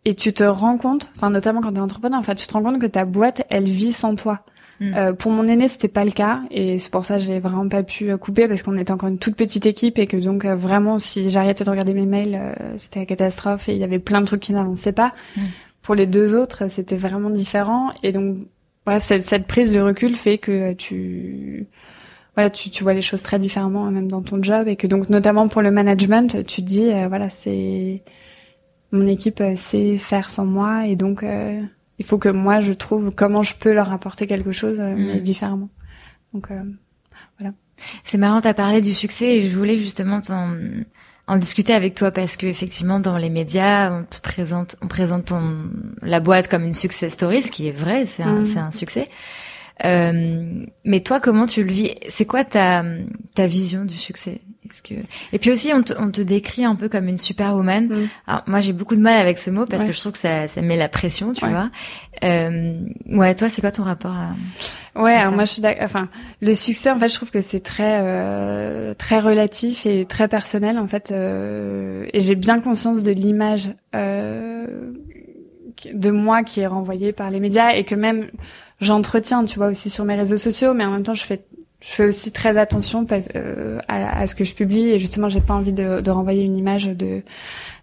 et 0.06 0.16
tu 0.16 0.34
te 0.34 0.44
rends 0.44 0.78
compte, 0.78 1.12
enfin 1.16 1.30
notamment 1.30 1.62
quand 1.62 1.72
tu 1.72 1.78
es 1.78 1.82
entrepreneur, 1.82 2.20
en 2.20 2.24
fait, 2.24 2.36
tu 2.36 2.48
te 2.48 2.54
rends 2.54 2.64
compte 2.64 2.80
que 2.80 2.88
ta 2.88 3.06
boîte, 3.06 3.46
elle 3.50 3.66
vit 3.66 3.94
sans 3.94 4.16
toi. 4.16 4.42
Mm. 4.84 4.94
Euh, 4.96 5.14
pour 5.14 5.32
mon 5.32 5.48
aîné, 5.48 5.70
c'était 5.70 5.88
pas 5.88 6.04
le 6.04 6.12
cas 6.12 6.42
et 6.52 6.78
c'est 6.78 6.92
pour 6.92 7.06
ça 7.06 7.16
que 7.16 7.24
j'ai 7.24 7.40
vraiment 7.40 7.68
pas 7.70 7.84
pu 7.84 8.12
euh, 8.12 8.18
couper 8.18 8.48
parce 8.48 8.64
qu'on 8.64 8.78
était 8.78 8.92
encore 8.92 9.08
une 9.08 9.18
toute 9.18 9.36
petite 9.36 9.66
équipe 9.66 9.98
et 9.98 10.08
que 10.08 10.18
donc 10.18 10.44
euh, 10.44 10.56
vraiment 10.56 11.00
si 11.00 11.30
j'arrêtais 11.30 11.64
de 11.64 11.70
regarder 11.70 11.94
mes 11.94 12.06
mails, 12.06 12.56
c'était 12.76 13.00
la 13.00 13.06
catastrophe 13.06 13.70
et 13.70 13.74
il 13.74 13.78
y 13.78 13.84
avait 13.84 14.00
plein 14.00 14.20
de 14.20 14.26
trucs 14.26 14.42
qui 14.42 14.52
n'avançaient 14.52 14.92
pas. 14.92 15.14
Mm. 15.38 15.42
Pour 15.82 15.96
les 15.96 16.06
deux 16.06 16.36
autres, 16.36 16.70
c'était 16.70 16.98
vraiment 16.98 17.30
différent 17.30 17.92
et 18.04 18.12
donc 18.12 18.38
bref, 18.86 19.04
cette, 19.04 19.24
cette, 19.24 19.48
prise 19.48 19.74
de 19.74 19.80
recul 19.80 20.16
fait 20.16 20.38
que 20.38 20.74
tu 20.74 21.68
voilà, 22.36 22.50
tu, 22.50 22.70
tu 22.70 22.84
vois 22.84 22.94
les 22.94 23.02
choses 23.02 23.22
très 23.22 23.40
différemment 23.40 23.90
même 23.92 24.10
dans 24.10 24.22
ton 24.22 24.42
job 24.42 24.68
et 24.68 24.76
que 24.76 24.88
donc 24.88 25.10
notamment 25.10 25.48
pour 25.48 25.62
le 25.62 25.72
management, 25.72 26.46
tu 26.46 26.62
te 26.62 26.68
dis 26.68 26.90
voilà, 27.08 27.30
c'est 27.30 28.04
mon 28.92 29.06
équipe 29.06 29.42
sait 29.56 29.98
faire 29.98 30.30
sans 30.30 30.46
moi 30.46 30.88
et 30.88 30.96
donc 30.96 31.24
il 32.00 32.06
faut 32.06 32.18
que 32.18 32.30
moi 32.30 32.62
je 32.62 32.74
trouve 32.74 33.12
comment 33.12 33.44
je 33.44 33.54
peux 33.56 33.74
leur 33.74 33.92
apporter 33.92 34.28
quelque 34.28 34.52
chose 34.52 34.80
euh, 34.80 34.94
mais 34.96 35.16
mm. 35.16 35.22
différemment. 35.22 35.70
Donc 36.34 36.52
euh, 36.52 36.62
voilà. 37.40 37.54
C'est 38.04 38.18
marrant, 38.18 38.42
t'as 38.42 38.54
parlé 38.54 38.82
du 38.82 38.94
succès 38.94 39.38
et 39.38 39.44
je 39.44 39.56
voulais 39.56 39.78
justement 39.78 40.22
en 41.28 41.38
discuter 41.38 41.74
avec 41.74 41.96
toi 41.96 42.12
parce 42.12 42.38
que 42.38 42.46
effectivement 42.46 43.00
dans 43.00 43.18
les 43.18 43.30
médias 43.30 43.92
on 43.92 44.04
te 44.04 44.20
présente 44.22 44.76
on 44.82 44.88
présente 44.88 45.26
ton 45.26 45.70
la 46.02 46.20
boîte 46.20 46.50
comme 46.50 46.64
une 46.64 46.74
success 46.74 47.14
story 47.14 47.42
ce 47.42 47.50
qui 47.50 47.68
est 47.68 47.72
vrai 47.72 48.06
c'est 48.06 48.24
un 48.24 48.42
mm. 48.42 48.46
c'est 48.46 48.60
un 48.60 48.72
succès 48.72 49.08
euh, 49.86 50.66
mais 50.86 51.02
toi 51.02 51.20
comment 51.20 51.46
tu 51.46 51.64
le 51.64 51.72
vis? 51.72 51.96
C'est 52.10 52.26
quoi 52.26 52.44
ta 52.44 52.84
ta 53.36 53.48
vision 53.48 53.86
du 53.86 53.98
succès? 53.98 54.42
Que 54.82 54.96
et 55.32 55.40
puis 55.40 55.52
aussi 55.52 55.72
on 55.74 55.84
te, 55.84 55.94
on 55.98 56.12
te 56.12 56.22
décrit 56.22 56.66
un 56.66 56.76
peu 56.76 56.90
comme 56.90 57.08
une 57.08 57.18
superwoman. 57.18 57.88
Mm. 57.88 58.10
Alors 58.28 58.44
moi 58.48 58.62
j'ai 58.62 58.74
beaucoup 58.74 58.96
de 58.96 59.02
mal 59.02 59.18
avec 59.18 59.38
ce 59.38 59.50
mot 59.50 59.66
parce 59.66 59.84
que 59.84 59.92
je 59.92 60.00
trouve 60.00 60.14
que 60.14 60.18
ça, 60.18 60.48
ça 60.48 60.62
met 60.62 60.78
la 60.78 60.90
pression, 60.90 61.34
tu 61.34 61.46
vois. 61.46 61.70
Euh, 62.24 62.80
ouais, 63.08 63.36
toi 63.36 63.50
c'est 63.50 63.62
quoi 63.62 63.72
ton 63.72 63.84
rapport 63.84 64.12
à 64.12 64.36
Ouais, 64.96 65.14
alors 65.14 65.34
moi 65.34 65.46
je 65.46 65.54
suis 65.54 65.64
enfin 65.82 66.08
le 66.42 66.54
succès 66.54 66.92
en 66.92 67.00
fait 67.00 67.08
je 67.08 67.16
trouve 67.16 67.32
que 67.32 67.42
c'est 67.42 67.62
très 67.62 68.00
euh, 68.02 68.94
très 68.94 69.18
relatif 69.18 69.88
et 69.88 70.06
très 70.06 70.28
personnel 70.28 70.78
en 70.78 70.88
fait 70.88 71.12
euh, 71.12 72.06
et 72.14 72.20
j'ai 72.20 72.36
bien 72.36 72.60
conscience 72.60 73.02
de 73.02 73.12
l'image 73.12 73.72
euh, 73.96 74.92
de 75.92 76.12
moi 76.12 76.44
qui 76.44 76.60
est 76.60 76.68
renvoyée 76.68 77.12
par 77.12 77.32
les 77.32 77.40
médias 77.40 77.72
et 77.72 77.84
que 77.84 77.96
même 77.96 78.28
j'entretiens 78.82 79.46
tu 79.46 79.58
vois 79.58 79.68
aussi 79.68 79.90
sur 79.90 80.06
mes 80.06 80.16
réseaux 80.16 80.38
sociaux 80.38 80.76
mais 80.76 80.86
en 80.86 80.92
même 80.92 81.04
temps 81.04 81.16
je 81.16 81.26
fais 81.26 81.44
je 81.84 81.92
fais 81.92 82.06
aussi 82.06 82.32
très 82.32 82.58
attention 82.58 83.06
euh, 83.36 83.80
à, 83.88 84.20
à, 84.20 84.28
ce 84.28 84.36
que 84.36 84.46
je 84.46 84.56
publie 84.56 84.90
et 84.90 85.00
justement 85.00 85.28
j'ai 85.28 85.42
pas 85.42 85.54
envie 85.54 85.74
de, 85.74 86.00
de 86.00 86.12
renvoyer 86.12 86.44
une 86.44 86.56
image 86.56 86.86
de 86.86 87.22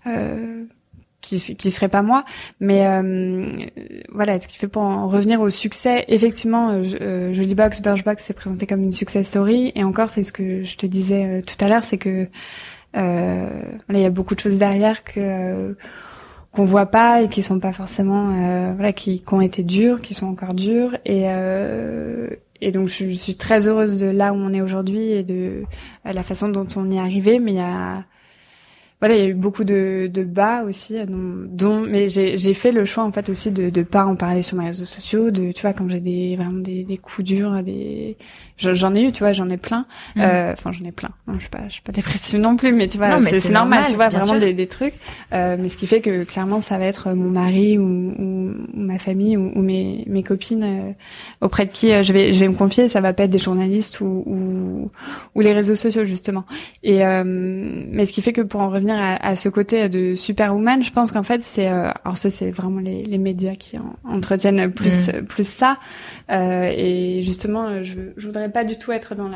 euh, 0.06 0.64
qui 1.20 1.54
qui 1.56 1.70
serait 1.70 1.88
pas 1.88 2.00
moi. 2.00 2.24
Mais 2.60 2.86
euh, 2.86 3.66
voilà 4.10 4.40
ce 4.40 4.48
qui 4.48 4.56
fait 4.56 4.68
pour 4.68 4.82
en 4.82 5.06
revenir 5.06 5.42
au 5.42 5.50
succès 5.50 6.06
effectivement 6.08 6.70
euh, 6.70 6.84
euh 7.02 7.34
Jolie 7.34 7.54
Box 7.54 7.82
Birchbox 7.82 8.24
s'est 8.24 8.32
présenté 8.32 8.66
comme 8.66 8.82
une 8.82 8.92
success 8.92 9.28
story. 9.28 9.70
Et 9.74 9.84
encore 9.84 10.08
c'est 10.08 10.22
ce 10.22 10.32
que 10.32 10.64
je 10.64 10.76
te 10.78 10.86
disais 10.86 11.24
euh, 11.24 11.42
tout 11.42 11.62
à 11.62 11.68
l'heure 11.68 11.84
c'est 11.84 11.98
que 11.98 12.26
il 12.94 13.98
y 13.98 14.04
a 14.04 14.10
beaucoup 14.10 14.34
de 14.34 14.40
choses 14.40 14.58
derrière 14.58 15.04
que 15.04 15.76
qu'on 16.52 16.64
voit 16.64 16.86
pas 16.86 17.22
et 17.22 17.28
qui 17.28 17.40
sont 17.42 17.60
pas 17.60 17.72
forcément 17.72 18.72
voilà 18.74 18.92
qui, 18.92 19.20
qui 19.20 19.34
ont 19.34 19.40
été 19.40 19.62
dures 19.62 20.00
qui 20.00 20.14
sont 20.14 20.26
encore 20.26 20.54
dures. 20.54 20.96
Et 21.04 21.28
et 22.60 22.72
donc 22.72 22.88
je, 22.88 23.06
suis 23.08 23.36
très 23.36 23.66
heureuse 23.68 23.96
de 23.96 24.06
là 24.06 24.32
où 24.32 24.36
on 24.36 24.52
est 24.52 24.60
aujourd'hui 24.60 25.10
et 25.12 25.22
de 25.22 25.64
la 26.04 26.22
façon 26.22 26.48
dont 26.48 26.66
on 26.76 26.90
y 26.90 26.96
est 26.96 27.00
arrivé. 27.00 27.38
Mais 27.38 27.52
il 27.52 27.56
y 27.56 27.60
a 27.60 28.04
voilà, 29.00 29.16
il 29.16 29.20
y 29.22 29.24
a 29.24 29.28
eu 29.28 29.34
beaucoup 29.34 29.64
de, 29.64 30.10
de 30.12 30.22
bas 30.22 30.62
aussi, 30.64 30.94
dont, 31.06 31.80
mais 31.80 32.08
j'ai 32.08 32.54
fait 32.54 32.70
le 32.70 32.84
choix 32.84 33.02
en 33.02 33.12
fait 33.12 33.30
aussi 33.30 33.50
de 33.50 33.70
de 33.70 33.82
pas 33.82 34.04
en 34.04 34.14
parler 34.14 34.42
sur 34.42 34.58
mes 34.58 34.66
réseaux 34.66 34.84
sociaux, 34.84 35.30
de 35.30 35.52
tu 35.52 35.62
vois 35.62 35.72
quand 35.72 35.88
j'ai 35.88 36.00
des 36.00 36.36
vraiment 36.36 36.58
des, 36.58 36.84
des 36.84 36.98
coups 36.98 37.26
durs, 37.26 37.62
des 37.62 38.18
j'en 38.60 38.94
ai 38.94 39.02
eu, 39.02 39.12
tu 39.12 39.20
vois, 39.20 39.32
j'en 39.32 39.48
ai 39.48 39.56
plein, 39.56 39.84
mm. 40.16 40.20
euh, 40.20 40.52
enfin 40.52 40.72
j'en 40.72 40.84
ai 40.84 40.92
plein. 40.92 41.10
Non, 41.26 41.34
je 41.34 41.40
suis 41.40 41.50
pas 41.50 41.60
je 41.68 41.74
suis 41.74 41.82
pas 41.82 41.92
dépressive 41.92 42.40
non 42.40 42.56
plus, 42.56 42.72
mais 42.72 42.88
tu 42.88 42.98
vois, 42.98 43.20
c'est 43.22 43.50
normal, 43.50 43.84
tu 43.88 43.94
vois 43.94 44.08
vraiment 44.08 44.38
des, 44.38 44.52
des 44.52 44.66
trucs. 44.66 44.94
Euh, 45.32 45.56
mais 45.58 45.68
ce 45.68 45.76
qui 45.76 45.86
fait 45.86 46.00
que 46.00 46.24
clairement 46.24 46.60
ça 46.60 46.78
va 46.78 46.84
être 46.84 47.12
mon 47.12 47.30
mari 47.30 47.78
ou, 47.78 47.84
ou, 47.84 48.54
ma 48.74 48.98
famille 48.98 49.36
ou, 49.36 49.52
ou 49.54 49.62
mes 49.62 50.04
mes 50.06 50.22
copines 50.22 50.64
euh, 50.64 50.92
auprès 51.40 51.66
de 51.66 51.70
qui 51.70 51.92
euh, 51.92 52.02
je 52.02 52.12
vais 52.12 52.32
je 52.32 52.40
vais 52.40 52.48
me 52.48 52.54
confier, 52.54 52.88
ça 52.88 53.00
va 53.00 53.12
pas 53.12 53.24
être 53.24 53.30
des 53.30 53.38
journalistes 53.38 54.00
ou 54.00 54.24
ou, 54.26 54.90
ou 55.34 55.40
les 55.40 55.52
réseaux 55.52 55.76
sociaux 55.76 56.04
justement. 56.04 56.44
Et 56.82 57.04
euh, 57.04 57.22
mais 57.24 58.04
ce 58.04 58.12
qui 58.12 58.22
fait 58.22 58.32
que 58.32 58.40
pour 58.40 58.60
en 58.60 58.70
revenir 58.70 58.96
à, 58.98 59.36
ce 59.36 59.48
côté 59.48 59.88
de 59.88 60.14
superwoman, 60.14 60.82
je 60.82 60.90
pense 60.90 61.12
qu'en 61.12 61.22
fait 61.22 61.42
c'est, 61.42 61.70
euh, 61.70 61.90
alors 62.04 62.16
ça 62.16 62.30
c'est 62.30 62.50
vraiment 62.50 62.80
les, 62.80 63.04
les, 63.04 63.18
médias 63.18 63.54
qui 63.54 63.76
entretiennent 64.04 64.70
plus 64.70 65.08
mm. 65.08 65.26
plus 65.26 65.46
ça. 65.46 65.78
Euh, 66.30 66.72
et 66.74 67.22
justement, 67.22 67.82
je, 67.82 67.94
je 68.16 68.26
voudrais 68.26 68.49
pas 68.50 68.64
du 68.64 68.78
tout 68.78 68.92
être 68.92 69.14
dans 69.14 69.30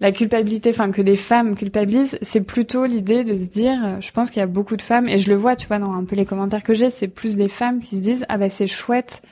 la 0.00 0.12
culpabilité, 0.12 0.70
enfin 0.70 0.90
que 0.90 1.02
des 1.02 1.16
femmes 1.16 1.54
culpabilisent, 1.56 2.18
c'est 2.22 2.42
plutôt 2.42 2.84
l'idée 2.84 3.24
de 3.24 3.36
se 3.36 3.46
dire, 3.46 4.00
je 4.00 4.10
pense 4.10 4.30
qu'il 4.30 4.40
y 4.40 4.42
a 4.42 4.46
beaucoup 4.46 4.76
de 4.76 4.82
femmes, 4.82 5.08
et 5.08 5.18
je 5.18 5.28
le 5.28 5.36
vois, 5.36 5.56
tu 5.56 5.66
vois, 5.66 5.78
dans 5.78 5.92
un 5.92 6.04
peu 6.04 6.16
les 6.16 6.26
commentaires 6.26 6.62
que 6.62 6.74
j'ai, 6.74 6.90
c'est 6.90 7.08
plus 7.08 7.36
des 7.36 7.48
femmes 7.48 7.80
qui 7.80 7.96
se 7.96 8.00
disent, 8.02 8.24
ah 8.28 8.38
bah 8.38 8.50
c'est 8.50 8.66
chouette 8.66 9.22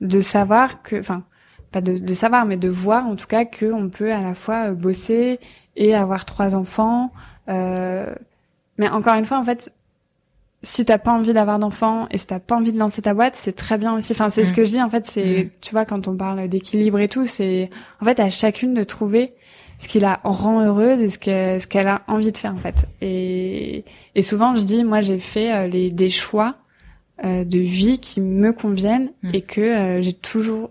de 0.00 0.20
savoir 0.20 0.82
que, 0.82 0.98
enfin, 0.98 1.24
pas 1.72 1.80
de, 1.80 2.12
savoir, 2.14 2.46
mais 2.46 2.56
de 2.56 2.68
voir 2.68 3.06
en 3.06 3.16
tout 3.16 3.26
cas 3.26 3.44
qu'on 3.44 3.88
peut 3.88 4.12
à 4.12 4.22
la 4.22 4.34
fois 4.34 4.70
bosser 4.70 5.40
et 5.76 5.94
avoir 5.94 6.24
trois 6.24 6.54
enfants, 6.54 7.12
euh, 7.48 8.14
mais 8.78 8.88
encore 8.88 9.14
une 9.14 9.24
fois, 9.24 9.38
en 9.38 9.44
fait, 9.44 9.72
si 10.62 10.84
t'as 10.84 10.98
pas 10.98 11.12
envie 11.12 11.32
d'avoir 11.32 11.58
d'enfants 11.58 12.06
et 12.10 12.18
si 12.18 12.26
t'as 12.26 12.40
pas 12.40 12.56
envie 12.56 12.72
de 12.72 12.78
lancer 12.78 13.02
ta 13.02 13.14
boîte, 13.14 13.36
c'est 13.36 13.52
très 13.52 13.78
bien 13.78 13.94
aussi. 13.94 14.12
Enfin, 14.12 14.30
c'est 14.30 14.44
ce 14.44 14.52
mm. 14.52 14.56
que 14.56 14.64
je 14.64 14.70
dis 14.70 14.82
en 14.82 14.90
fait. 14.90 15.06
C'est, 15.06 15.44
mm. 15.44 15.50
tu 15.60 15.70
vois, 15.72 15.84
quand 15.84 16.08
on 16.08 16.16
parle 16.16 16.48
d'équilibre 16.48 16.98
et 16.98 17.08
tout, 17.08 17.24
c'est 17.24 17.70
en 18.00 18.04
fait 18.04 18.18
à 18.20 18.30
chacune 18.30 18.74
de 18.74 18.82
trouver 18.82 19.34
ce 19.78 19.88
qui 19.88 19.98
la 19.98 20.20
rend 20.24 20.60
heureuse 20.62 21.00
et 21.02 21.08
ce 21.08 21.18
qu'elle 21.18 21.60
ce 21.60 21.66
qu'elle 21.66 21.88
a 21.88 22.02
envie 22.08 22.32
de 22.32 22.38
faire 22.38 22.54
en 22.54 22.58
fait. 22.58 22.86
Et, 23.00 23.84
et 24.14 24.22
souvent, 24.22 24.54
je 24.54 24.62
dis, 24.62 24.84
moi, 24.84 25.00
j'ai 25.00 25.18
fait 25.18 25.52
euh, 25.52 25.66
les 25.66 25.90
des 25.90 26.08
choix 26.08 26.56
euh, 27.24 27.44
de 27.44 27.58
vie 27.58 27.98
qui 27.98 28.20
me 28.20 28.52
conviennent 28.52 29.10
mm. 29.22 29.30
et 29.34 29.42
que 29.42 29.60
euh, 29.60 30.02
j'ai 30.02 30.14
toujours 30.14 30.70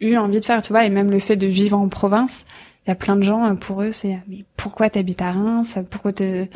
eu 0.00 0.16
envie 0.16 0.40
de 0.40 0.44
faire. 0.44 0.62
Tu 0.62 0.72
vois, 0.72 0.84
et 0.84 0.90
même 0.90 1.10
le 1.10 1.18
fait 1.18 1.36
de 1.36 1.46
vivre 1.46 1.78
en 1.78 1.88
province, 1.88 2.44
il 2.88 2.92
y 2.92 2.92
a 2.92 2.94
plein 2.94 3.16
de 3.16 3.22
gens, 3.22 3.44
euh, 3.44 3.52
pour 3.52 3.82
eux, 3.82 3.90
c'est 3.90 4.18
mais 4.28 4.46
pourquoi 4.56 4.88
t'habites 4.88 5.20
à 5.20 5.32
Reims? 5.32 5.78
Pourquoi 5.90 6.14
te 6.14 6.46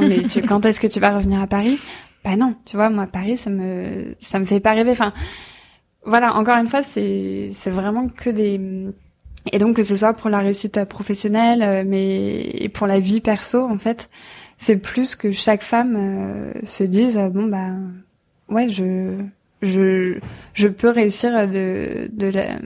mais 0.00 0.22
tu, 0.22 0.40
quand 0.48 0.64
est-ce 0.64 0.78
que 0.78 0.86
tu 0.86 1.00
vas 1.00 1.10
revenir 1.10 1.40
à 1.40 1.48
Paris? 1.48 1.80
Bah 2.24 2.36
non, 2.36 2.54
tu 2.64 2.76
vois, 2.76 2.90
moi 2.90 3.08
Paris, 3.08 3.36
ça 3.36 3.50
me 3.50 4.14
ça 4.20 4.38
me 4.38 4.44
fait 4.44 4.60
pas 4.60 4.72
rêver. 4.72 4.92
Enfin, 4.92 5.12
voilà, 6.04 6.34
encore 6.36 6.56
une 6.58 6.68
fois, 6.68 6.84
c'est 6.84 7.48
c'est 7.50 7.70
vraiment 7.70 8.06
que 8.06 8.30
des 8.30 8.60
et 9.52 9.58
donc 9.58 9.74
que 9.74 9.82
ce 9.82 9.96
soit 9.96 10.12
pour 10.12 10.30
la 10.30 10.38
réussite 10.38 10.84
professionnelle, 10.84 11.62
euh, 11.64 11.82
mais 11.84 12.70
pour 12.72 12.86
la 12.86 13.00
vie 13.00 13.20
perso, 13.20 13.64
en 13.64 13.78
fait, 13.78 14.10
c'est 14.58 14.76
plus 14.76 15.16
que 15.16 15.32
chaque 15.32 15.62
femme 15.62 15.96
euh, 15.98 16.52
se 16.62 16.84
dise 16.84 17.18
bon 17.34 17.46
bah 17.46 17.66
ouais, 18.48 18.68
je 18.68 19.16
je 19.60 20.20
je 20.54 20.68
peux 20.68 20.90
réussir 20.90 21.48
de 21.48 22.08
de 22.12 22.26
la 22.28 22.60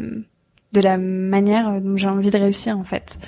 de 0.74 0.80
la 0.80 0.98
manière 0.98 1.80
dont 1.80 1.96
j'ai 1.96 2.08
envie 2.08 2.30
de 2.30 2.38
réussir 2.38 2.78
en 2.78 2.84
fait. 2.84 3.18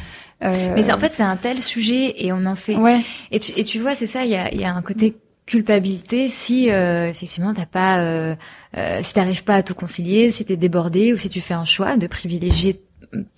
Euh... 0.44 0.74
Mais 0.74 0.92
en 0.92 0.99
fait 0.99 1.12
c'est 1.14 1.22
un 1.22 1.36
tel 1.36 1.62
sujet 1.62 2.24
et 2.24 2.32
on 2.32 2.44
en 2.44 2.57
fait. 2.57 2.76
Ouais. 2.76 3.01
Et 3.30 3.40
tu, 3.40 3.53
et 3.57 3.64
tu 3.64 3.78
vois 3.78 3.94
c'est 3.94 4.07
ça 4.07 4.24
il 4.24 4.30
y 4.30 4.36
a, 4.36 4.55
y 4.55 4.64
a 4.64 4.74
un 4.74 4.82
côté 4.82 5.16
culpabilité 5.47 6.28
si 6.28 6.70
euh, 6.70 7.09
effectivement 7.09 7.55
t'as 7.55 7.66
pas 7.66 8.01
euh, 8.01 8.34
euh, 8.76 9.01
si 9.03 9.14
t'arrives 9.14 9.44
pas 9.44 9.55
à 9.55 9.62
tout 9.62 9.74
concilier 9.74 10.32
si 10.32 10.44
t'es 10.44 10.57
débordé 10.57 11.12
ou 11.12 11.16
si 11.16 11.30
tu 11.30 11.40
fais 11.40 11.55
un 11.55 11.64
choix 11.64 11.97
de 11.97 12.09
privilégier 12.09 12.82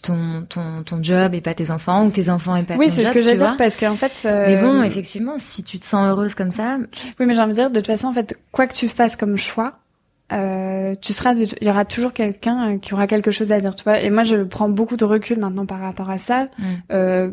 ton 0.03 0.47
ton 0.49 0.83
ton 0.85 1.03
job 1.03 1.35
et 1.35 1.41
pas 1.41 1.55
tes 1.55 1.71
enfants 1.71 2.07
ou 2.07 2.11
tes 2.11 2.31
enfants 2.31 2.57
et 2.57 2.63
pas 2.63 2.75
oui, 2.77 2.87
ton 2.87 2.91
job. 2.91 2.99
Oui, 2.99 3.05
c'est 3.05 3.05
ce 3.05 3.13
que 3.13 3.23
j'allais 3.23 3.37
dire 3.37 3.57
parce 3.57 3.77
qu'en 3.77 3.97
fait. 3.97 4.23
Euh... 4.25 4.47
Mais 4.47 4.63
bon, 4.63 4.83
effectivement, 4.83 5.37
si 5.39 5.63
tu 5.63 5.79
te 5.79 5.85
sens 5.85 6.07
heureuse 6.09 6.35
comme 6.35 6.51
ça. 6.51 6.79
Oui, 7.21 7.27
mais 7.27 7.35
j'ai 7.35 7.41
envie 7.41 7.53
de 7.53 7.57
dire 7.59 7.71
de 7.71 7.77
toute 7.77 7.87
façon, 7.87 8.09
en 8.09 8.13
fait, 8.13 8.35
quoi 8.51 8.67
que 8.67 8.75
tu 8.75 8.89
fasses 8.89 9.17
comme 9.17 9.37
choix, 9.37 9.79
euh, 10.33 10.95
tu 11.01 11.13
seras, 11.13 11.35
il 11.35 11.67
y 11.67 11.71
aura 11.71 11.85
toujours 11.85 12.13
quelqu'un 12.13 12.75
euh, 12.75 12.79
qui 12.79 12.93
aura 12.95 13.07
quelque 13.07 13.31
chose 13.31 13.53
à 13.53 13.61
dire, 13.61 13.75
tu 13.75 13.85
vois. 13.85 14.01
Et 14.01 14.11
moi, 14.11 14.25
je 14.25 14.37
prends 14.37 14.69
beaucoup 14.69 14.97
de 14.97 15.05
recul 15.05 15.39
maintenant 15.39 15.67
par 15.67 15.81
rapport 15.81 16.11
à 16.11 16.19
ça. 16.19 16.45
Mm. 16.59 16.65
Euh, 16.93 17.31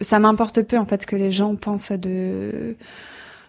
ça 0.00 0.18
m'importe 0.18 0.62
peu 0.62 0.78
en 0.78 0.84
fait 0.84 1.02
ce 1.02 1.06
que 1.06 1.16
les 1.16 1.30
gens 1.30 1.54
pensent 1.54 1.92
de 1.92 2.76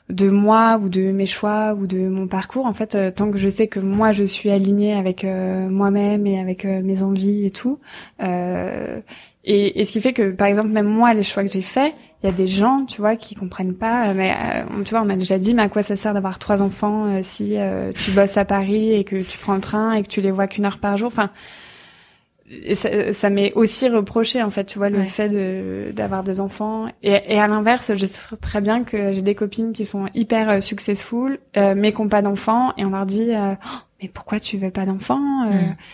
de 0.09 0.30
moi 0.30 0.80
ou 0.84 0.89
de 0.89 1.11
mes 1.11 1.26
choix 1.26 1.74
ou 1.74 1.88
de 1.88 2.07
mon 2.07 2.28
parcours. 2.28 2.66
En 2.66 2.74
fait, 2.74 2.93
euh, 2.93 3.09
tant 3.09 3.32
que 3.32 3.38
je 3.38 3.49
sais 3.49 3.68
que 3.68 3.80
moi 3.80 4.11
je 4.11 4.24
suis 4.24 4.51
alignée 4.51 4.93
avec 4.93 5.24
euh, 5.24 5.68
moi-même 5.70 6.28
et 6.28 6.39
avec 6.39 6.66
mes 6.66 7.03
envies 7.03 7.45
et 7.45 7.51
tout. 7.51 7.80
Et, 9.46 9.82
et, 9.82 9.86
ce 9.86 9.91
qui 9.91 10.00
fait 10.00 10.14
que, 10.14 10.32
par 10.32 10.48
exemple, 10.48 10.70
même 10.70 10.88
moi, 10.88 11.14
les 11.14 11.24
choix 11.24 11.44
que 11.44 11.52
j'ai 11.52 11.62
faits, 11.62 11.94
il 12.24 12.28
y 12.28 12.30
a 12.30 12.32
des 12.32 12.48
gens, 12.48 12.86
tu 12.86 13.02
vois, 13.02 13.18
qui 13.18 13.36
comprennent 13.36 13.76
pas. 13.76 14.08
Euh, 14.08 14.14
mais 14.16 14.32
euh, 14.32 14.84
tu 14.84 14.91
vois, 14.91 15.02
on 15.02 15.06
m'a 15.06 15.18
déjà 15.18 15.38
dit, 15.38 15.54
mais 15.54 15.64
à 15.64 15.70
quoi 15.70 15.84
ça 15.84 15.98
sert 15.98 16.14
d'avoir 16.14 16.39
trois 16.39 16.62
enfants 16.62 17.08
euh, 17.08 17.20
si 17.22 17.58
tu 17.96 18.12
bosses 18.12 18.38
à 18.38 18.46
Paris 18.46 18.94
et 18.94 19.04
que 19.04 19.22
tu 19.22 19.38
prends 19.38 19.56
le 19.56 19.62
train 19.62 19.94
et 19.94 20.04
que 20.04 20.08
tu 20.08 20.22
les 20.22 20.32
vois 20.32 20.48
qu'une 20.48 20.66
heure 20.66 20.78
par 20.78 20.96
jour? 20.96 21.08
Enfin, 21.08 21.30
ça, 22.74 23.12
ça 23.12 23.30
m'est 23.30 23.52
aussi 23.54 23.89
reproché 23.89 24.44
en 24.44 24.50
fait, 24.50 24.66
tu 24.66 24.78
vois, 24.78 24.89
le 24.89 25.04
fait 25.04 25.28
de 25.28 25.91
d'avoir 25.91 26.24
des 26.24 26.39
enfants. 26.39 26.88
Et, 27.02 27.20
et 27.28 27.39
à 27.39 27.48
l'inverse, 27.48 27.91
je 27.96 28.06
sais 28.06 28.36
très 28.38 28.62
bien 28.62 28.86
que 28.86 29.12
j'ai 29.12 29.22
des 29.22 29.36
copines 29.36 29.74
qui 29.74 29.84
sont 29.84 30.06
hyper 30.14 30.64
successful, 30.64 31.39
mais 31.56 31.91
qui 31.91 32.02
n'ont 32.02 32.08
pas 32.08 32.22
d'enfants, 32.22 32.74
et 32.78 32.86
on 32.86 32.91
leur 32.91 33.06
dit, 33.06 33.32
oh, 33.34 33.80
mais 34.02 34.08
pourquoi 34.08 34.39
tu 34.39 34.58
veux 34.58 34.72
pas 34.72 34.86
d'enfants 34.86 35.50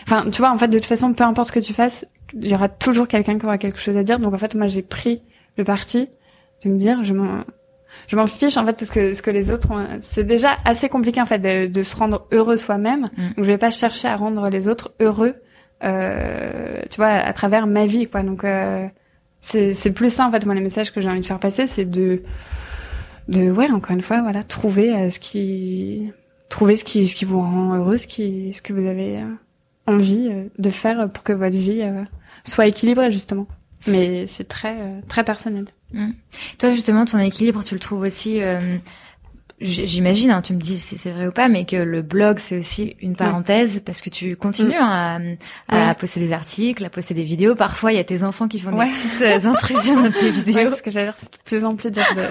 Enfin, 0.06 0.30
tu 0.30 0.42
vois, 0.42 0.50
en 0.50 0.56
fait, 0.56 0.68
de 0.68 0.78
toute 0.78 0.86
façon, 0.86 1.12
peu 1.12 1.24
importe 1.24 1.48
ce 1.48 1.52
que 1.52 1.60
tu 1.60 1.72
fasses, 1.72 2.04
il 2.34 2.48
y 2.48 2.54
aura 2.54 2.68
toujours 2.68 3.08
quelqu'un 3.08 3.38
qui 3.38 3.44
aura 3.44 3.58
quelque 3.58 3.78
chose 3.78 3.96
à 3.96 4.02
dire. 4.02 4.18
Donc 4.18 4.34
en 4.34 4.38
fait, 4.38 4.54
moi, 4.54 4.66
j'ai 4.66 4.82
pris 4.82 5.22
le 5.56 5.64
parti 5.64 6.08
de 6.64 6.70
me 6.70 6.76
dire 6.76 7.02
je 7.04 7.14
m'en 7.14 7.44
je 8.06 8.16
m'en 8.16 8.26
fiche 8.26 8.56
en 8.56 8.64
fait 8.64 8.84
ce 8.84 8.90
que 8.90 9.12
ce 9.12 9.22
que 9.22 9.30
les 9.30 9.50
autres 9.50 9.70
ont 9.72 9.86
c'est 10.00 10.24
déjà 10.24 10.58
assez 10.64 10.88
compliqué 10.88 11.20
en 11.20 11.26
fait 11.26 11.38
de, 11.38 11.66
de 11.66 11.82
se 11.82 11.96
rendre 11.96 12.26
heureux 12.30 12.56
soi-même 12.56 13.10
mm. 13.16 13.26
donc 13.36 13.44
je 13.44 13.50
vais 13.50 13.58
pas 13.58 13.70
chercher 13.70 14.08
à 14.08 14.16
rendre 14.16 14.48
les 14.48 14.68
autres 14.68 14.92
heureux 15.00 15.34
euh, 15.82 16.82
tu 16.90 16.96
vois 16.96 17.08
à 17.08 17.32
travers 17.32 17.66
ma 17.66 17.86
vie 17.86 18.06
quoi 18.06 18.22
donc 18.22 18.44
euh, 18.44 18.86
c'est 19.40 19.72
c'est 19.72 19.92
plus 19.92 20.12
ça 20.12 20.26
en 20.26 20.30
fait 20.30 20.44
moi 20.46 20.54
les 20.54 20.60
messages 20.60 20.92
que 20.92 21.00
j'ai 21.00 21.08
envie 21.08 21.20
de 21.20 21.26
faire 21.26 21.38
passer 21.38 21.66
c'est 21.66 21.84
de 21.84 22.22
de 23.28 23.50
ouais 23.50 23.70
encore 23.70 23.92
une 23.92 24.02
fois 24.02 24.22
voilà 24.22 24.42
trouver 24.42 24.94
euh, 24.94 25.10
ce 25.10 25.18
qui 25.18 26.12
trouver 26.48 26.76
ce 26.76 26.84
qui 26.84 27.06
ce 27.06 27.14
qui 27.14 27.24
vous 27.24 27.40
rend 27.40 27.74
heureux 27.74 27.96
ce 27.96 28.06
qui 28.06 28.52
ce 28.52 28.60
que 28.60 28.72
vous 28.72 28.86
avez 28.86 29.18
euh, 29.18 29.34
envie 29.86 30.28
euh, 30.30 30.44
de 30.58 30.70
faire 30.70 31.08
pour 31.08 31.24
que 31.24 31.32
votre 31.32 31.56
vie 31.56 31.82
soit 32.44 32.66
équilibrée 32.66 33.10
justement 33.10 33.46
mais 33.86 34.26
c'est 34.26 34.44
très 34.44 35.00
très 35.08 35.24
personnel 35.24 35.66
Mmh. 35.92 36.10
Toi, 36.58 36.72
justement, 36.72 37.04
ton 37.04 37.18
équilibre, 37.18 37.64
tu 37.64 37.74
le 37.74 37.80
trouves 37.80 38.02
aussi. 38.02 38.40
J'imagine, 39.60 40.30
hein, 40.30 40.40
tu 40.40 40.54
me 40.54 40.58
dis 40.58 40.78
si 40.78 40.96
c'est 40.96 41.10
vrai 41.10 41.26
ou 41.26 41.32
pas, 41.32 41.48
mais 41.48 41.66
que 41.66 41.76
le 41.76 42.00
blog 42.00 42.38
c'est 42.38 42.58
aussi 42.58 42.96
une 43.00 43.14
parenthèse 43.14 43.82
parce 43.84 44.00
que 44.00 44.08
tu 44.08 44.34
continues 44.34 44.74
hein, 44.74 45.36
à, 45.68 45.90
à 45.90 45.94
poster 45.94 46.18
des 46.18 46.32
articles, 46.32 46.82
à 46.82 46.88
poster 46.88 47.12
des 47.12 47.24
vidéos. 47.24 47.54
Parfois, 47.54 47.92
il 47.92 47.96
y 47.96 48.00
a 48.00 48.04
tes 48.04 48.24
enfants 48.24 48.48
qui 48.48 48.58
font 48.58 48.70
des 48.70 48.86
petites 48.86 49.20
euh, 49.20 49.50
intrusions 49.50 50.02
dans 50.02 50.10
tes 50.10 50.30
vidéos. 50.30 50.70
parce 50.70 50.80
que 50.80 50.90
j'allais 50.90 51.10
c'est 51.18 51.32
de 51.32 51.38
plus 51.44 51.64
en 51.64 51.76
plus 51.76 51.90
dur 51.90 52.04
de. 52.16 52.22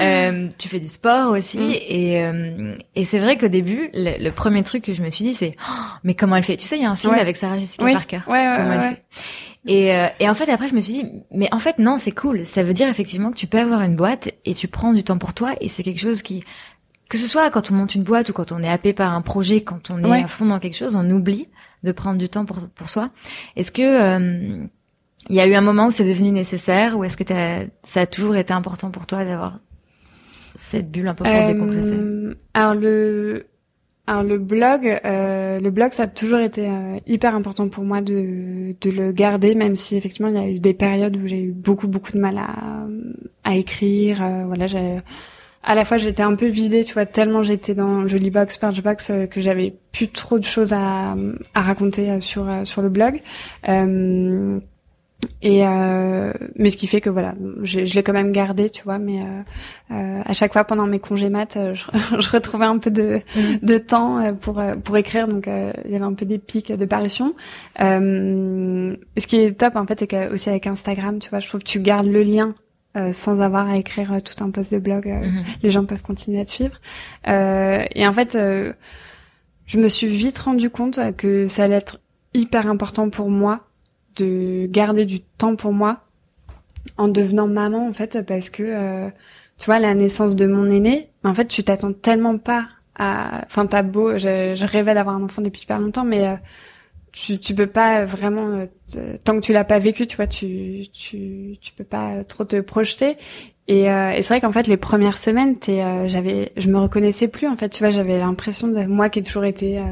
euh, 0.02 0.48
tu 0.58 0.68
fais 0.68 0.80
du 0.80 0.88
sport 0.88 1.32
aussi 1.32 1.58
mmh. 1.58 1.72
et 1.88 2.24
euh, 2.24 2.72
et 2.94 3.04
c'est 3.04 3.20
vrai 3.20 3.38
qu'au 3.38 3.48
début, 3.48 3.88
le, 3.94 4.30
premier 4.30 4.62
truc 4.62 4.84
que 4.84 4.92
je 4.92 5.02
me 5.02 5.08
suis 5.08 5.24
dit, 5.24 5.34
c'est 5.34 5.54
oh, 5.66 5.72
mais 6.04 6.14
comment 6.14 6.36
elle 6.36 6.44
fait? 6.44 6.58
Tu 6.58 6.66
sais, 6.66 6.76
il 6.76 6.82
y 6.82 6.86
a 6.86 6.90
un 6.90 6.96
film 6.96 7.14
avec 7.14 7.36
Sarah 7.38 7.58
Jessica 7.58 7.86
Parker. 7.90 8.20
Ouais, 8.26 8.54
comment 8.56 8.72
elle 8.72 8.96
fait? 8.96 9.02
Et, 9.66 9.94
euh, 9.94 10.06
et 10.20 10.28
en 10.28 10.34
fait, 10.34 10.48
après, 10.50 10.68
je 10.68 10.74
me 10.74 10.80
suis 10.80 10.92
dit, 10.92 11.06
mais 11.32 11.48
en 11.52 11.58
fait, 11.58 11.78
non, 11.78 11.96
c'est 11.96 12.12
cool. 12.12 12.46
Ça 12.46 12.62
veut 12.62 12.74
dire 12.74 12.88
effectivement 12.88 13.30
que 13.30 13.36
tu 13.36 13.46
peux 13.46 13.58
avoir 13.58 13.82
une 13.82 13.96
boîte 13.96 14.32
et 14.44 14.54
tu 14.54 14.68
prends 14.68 14.92
du 14.92 15.02
temps 15.04 15.18
pour 15.18 15.34
toi 15.34 15.54
et 15.60 15.68
c'est 15.68 15.82
quelque 15.82 16.00
chose 16.00 16.22
qui, 16.22 16.44
que 17.08 17.18
ce 17.18 17.26
soit 17.26 17.50
quand 17.50 17.70
on 17.70 17.74
monte 17.74 17.94
une 17.94 18.04
boîte 18.04 18.28
ou 18.30 18.32
quand 18.32 18.52
on 18.52 18.62
est 18.62 18.68
happé 18.68 18.92
par 18.92 19.12
un 19.12 19.20
projet, 19.20 19.62
quand 19.62 19.90
on 19.90 19.98
est 20.02 20.22
à 20.22 20.28
fond 20.28 20.46
dans 20.46 20.58
quelque 20.58 20.76
chose, 20.76 20.94
on 20.94 21.10
oublie 21.10 21.48
de 21.82 21.92
prendre 21.92 22.18
du 22.18 22.28
temps 22.28 22.44
pour, 22.44 22.58
pour 22.74 22.88
soi. 22.88 23.10
Est-ce 23.56 23.72
que, 23.72 23.82
euh, 23.82 24.66
Il 25.28 25.34
y 25.34 25.40
a 25.40 25.46
eu 25.46 25.54
un 25.54 25.60
moment 25.60 25.88
où 25.88 25.90
c'est 25.90 26.08
devenu 26.08 26.30
nécessaire 26.30 26.96
ou 26.96 27.04
est-ce 27.04 27.16
que 27.16 27.24
ça 27.84 28.00
a 28.00 28.06
toujours 28.06 28.36
été 28.36 28.52
important 28.52 28.90
pour 28.90 29.06
toi 29.06 29.24
d'avoir 29.24 29.60
cette 30.54 30.90
bulle 30.90 31.08
un 31.08 31.14
peu 31.14 31.24
pour 31.24 31.46
décompresser? 31.46 31.98
Alors 32.54 32.74
le 32.74 33.46
alors 34.08 34.22
le 34.22 34.38
blog, 34.38 35.00
euh, 35.04 35.60
le 35.60 35.70
blog, 35.70 35.92
ça 35.92 36.04
a 36.04 36.06
toujours 36.06 36.38
été 36.38 36.66
euh, 36.66 36.96
hyper 37.06 37.34
important 37.34 37.68
pour 37.68 37.84
moi 37.84 38.00
de, 38.00 38.74
de 38.80 38.90
le 38.90 39.12
garder, 39.12 39.54
même 39.54 39.76
si 39.76 39.98
effectivement 39.98 40.28
il 40.28 40.34
y 40.34 40.38
a 40.38 40.48
eu 40.48 40.60
des 40.60 40.72
périodes 40.72 41.14
où 41.18 41.26
j'ai 41.26 41.42
eu 41.42 41.52
beaucoup 41.52 41.88
beaucoup 41.88 42.12
de 42.12 42.18
mal 42.18 42.38
à, 42.38 42.86
à 43.44 43.56
écrire. 43.56 44.22
Euh, 44.22 44.44
voilà, 44.46 44.64
à 45.62 45.74
la 45.74 45.84
fois 45.84 45.98
j'étais 45.98 46.22
un 46.22 46.36
peu 46.36 46.46
vidée, 46.46 46.84
tu 46.84 46.94
vois, 46.94 47.04
tellement 47.04 47.42
j'étais 47.42 47.74
dans 47.74 48.06
Jollybox, 48.06 48.56
Perchbox 48.56 49.10
euh, 49.10 49.26
que 49.26 49.42
j'avais 49.42 49.74
plus 49.92 50.08
trop 50.08 50.38
de 50.38 50.44
choses 50.44 50.72
à, 50.72 51.14
à 51.52 51.60
raconter 51.60 52.18
sur 52.22 52.46
sur 52.64 52.80
le 52.80 52.88
blog. 52.88 53.20
Et 55.42 55.66
euh, 55.66 56.32
mais 56.56 56.70
ce 56.70 56.76
qui 56.76 56.86
fait 56.86 57.00
que 57.00 57.10
voilà, 57.10 57.34
je, 57.62 57.84
je 57.84 57.94
l'ai 57.94 58.02
quand 58.04 58.12
même 58.12 58.30
gardé, 58.30 58.70
tu 58.70 58.84
vois. 58.84 58.98
Mais 58.98 59.20
euh, 59.20 59.42
euh, 59.92 60.22
à 60.24 60.32
chaque 60.32 60.52
fois 60.52 60.64
pendant 60.64 60.86
mes 60.86 61.00
congés 61.00 61.28
maths, 61.28 61.56
euh, 61.56 61.74
je, 61.74 61.84
je 62.20 62.30
retrouvais 62.30 62.66
un 62.66 62.78
peu 62.78 62.90
de, 62.90 63.20
mm. 63.36 63.66
de 63.66 63.78
temps 63.78 64.20
euh, 64.20 64.32
pour 64.32 64.60
euh, 64.60 64.76
pour 64.76 64.96
écrire, 64.96 65.26
donc 65.26 65.48
il 65.48 65.90
y 65.90 65.96
avait 65.96 66.04
un 66.04 66.14
peu 66.14 66.24
des 66.24 66.38
pics 66.38 66.72
de 66.72 66.84
parution. 66.84 67.34
ce 67.78 69.26
qui 69.26 69.36
est 69.36 69.58
top 69.58 69.74
en 69.76 69.86
fait, 69.86 70.00
c'est 70.00 70.06
que 70.06 70.32
aussi 70.32 70.50
avec 70.50 70.66
Instagram, 70.66 71.18
tu 71.18 71.30
vois, 71.30 71.40
je 71.40 71.48
trouve 71.48 71.62
que 71.62 71.68
tu 71.68 71.80
gardes 71.80 72.06
le 72.06 72.22
lien 72.22 72.54
sans 73.12 73.38
avoir 73.40 73.68
à 73.68 73.76
écrire 73.76 74.18
tout 74.24 74.42
un 74.42 74.50
post 74.50 74.72
de 74.72 74.78
blog. 74.80 75.06
Mm-hmm. 75.06 75.58
Les 75.62 75.70
gens 75.70 75.84
peuvent 75.84 76.02
continuer 76.02 76.40
à 76.40 76.44
te 76.44 76.50
suivre. 76.50 76.80
et 77.26 78.06
en 78.06 78.12
fait, 78.12 78.36
je 79.66 79.78
me 79.78 79.88
suis 79.88 80.08
vite 80.08 80.38
rendu 80.38 80.68
compte 80.70 80.98
que 81.16 81.46
ça 81.46 81.64
allait 81.64 81.76
être 81.76 82.00
hyper 82.34 82.66
important 82.66 83.08
pour 83.08 83.30
moi 83.30 83.67
de 84.18 84.66
garder 84.66 85.04
du 85.06 85.20
temps 85.20 85.56
pour 85.56 85.72
moi 85.72 86.00
en 86.96 87.08
devenant 87.08 87.46
maman 87.46 87.88
en 87.88 87.92
fait 87.92 88.22
parce 88.26 88.50
que 88.50 88.62
euh, 88.62 89.08
tu 89.58 89.66
vois 89.66 89.78
la 89.78 89.94
naissance 89.94 90.36
de 90.36 90.46
mon 90.46 90.70
aîné 90.70 91.10
en 91.24 91.34
fait 91.34 91.46
tu 91.46 91.62
t'attends 91.64 91.92
tellement 91.92 92.38
pas 92.38 92.68
à 92.96 93.42
enfin 93.46 93.66
t'as 93.66 93.82
beau 93.82 94.18
je, 94.18 94.54
je 94.54 94.66
rêvais 94.66 94.94
d'avoir 94.94 95.16
un 95.16 95.22
enfant 95.22 95.42
depuis 95.42 95.66
pas 95.66 95.78
longtemps 95.78 96.04
mais 96.04 96.26
euh, 96.26 96.36
tu, 97.12 97.38
tu 97.38 97.54
peux 97.54 97.66
pas 97.66 98.04
vraiment 98.04 98.66
euh, 98.96 99.16
tant 99.24 99.36
que 99.36 99.40
tu 99.40 99.52
l'as 99.52 99.64
pas 99.64 99.78
vécu 99.78 100.06
tu 100.06 100.16
vois 100.16 100.26
tu 100.26 100.88
tu 100.92 101.72
peux 101.76 101.84
pas 101.84 102.24
trop 102.24 102.44
te 102.44 102.60
projeter. 102.60 103.16
Et, 103.70 103.82
et 103.82 104.22
c'est 104.22 104.28
vrai 104.28 104.40
qu'en 104.40 104.50
fait 104.50 104.66
les 104.66 104.78
premières 104.78 105.18
semaines 105.18 105.58
t'es 105.58 105.82
j'avais 106.08 106.52
je 106.56 106.68
me 106.70 106.78
reconnaissais 106.78 107.28
plus 107.28 107.46
en 107.46 107.56
fait 107.56 107.68
tu 107.68 107.80
vois 107.82 107.90
j'avais 107.90 108.18
l'impression 108.18 108.68
de 108.68 108.84
moi 108.84 109.10
qui 109.10 109.18
ai 109.18 109.22
toujours 109.22 109.44
été 109.44 109.78
euh, 109.78 109.82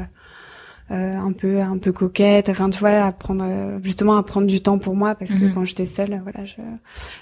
un 0.89 1.31
peu 1.33 1.59
un 1.59 1.77
peu 1.77 1.91
coquette 1.91 2.49
enfin 2.49 2.69
tu 2.69 2.79
vois 2.79 3.03
à 3.05 3.11
prendre 3.11 3.43
euh, 3.45 3.79
justement 3.83 4.17
à 4.17 4.23
prendre 4.23 4.47
du 4.47 4.61
temps 4.61 4.77
pour 4.77 4.95
moi 4.95 5.15
parce 5.15 5.31
que 5.31 5.43
mhm. 5.43 5.53
quand 5.53 5.65
j'étais 5.65 5.85
seule 5.85 6.21
voilà 6.23 6.45
je 6.45 6.55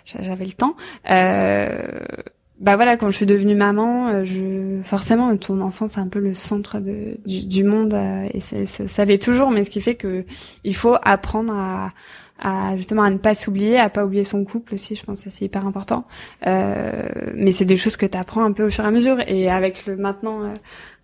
j'avais 0.05 0.45
le 0.45 0.51
temps 0.51 0.75
euh, 1.09 1.99
bah 2.59 2.75
voilà 2.75 2.95
quand 2.95 3.09
je 3.09 3.15
suis 3.15 3.25
devenue 3.25 3.55
maman 3.55 4.09
euh, 4.09 4.23
je 4.23 4.81
forcément 4.83 5.35
ton 5.37 5.61
enfant 5.61 5.87
c'est 5.87 5.99
un 5.99 6.07
peu 6.07 6.19
le 6.19 6.33
centre 6.33 6.79
de, 6.79 7.17
du, 7.25 7.45
du 7.45 7.63
monde 7.63 7.97
et 8.33 8.39
ça, 8.39 8.65
ça 8.65 9.05
l'est 9.05 9.21
toujours 9.21 9.51
mais 9.51 9.63
ce 9.63 9.69
qui 9.69 9.81
fait 9.81 9.95
que 9.95 10.25
il 10.63 10.75
faut 10.75 10.95
apprendre 11.01 11.53
à 11.53 11.91
à 12.37 12.75
justement 12.75 13.03
à 13.03 13.09
ne 13.09 13.17
pas 13.17 13.33
s'oublier, 13.33 13.79
à 13.79 13.89
pas 13.89 14.03
oublier 14.03 14.25
son 14.25 14.43
couple 14.43 14.73
aussi, 14.73 14.97
je 14.97 15.05
pense 15.05 15.21
que 15.21 15.29
c'est 15.29 15.45
hyper 15.45 15.65
important. 15.65 16.05
Euh, 16.45 17.07
mais 17.33 17.53
c'est 17.53 17.63
des 17.63 17.77
choses 17.77 17.95
que 17.95 18.05
tu 18.05 18.17
apprends 18.17 18.43
un 18.43 18.51
peu 18.51 18.65
au 18.65 18.69
fur 18.69 18.83
et 18.83 18.87
à 18.87 18.91
mesure. 18.91 19.21
Et 19.25 19.49
avec 19.49 19.85
le 19.85 19.95
maintenant, 19.95 20.41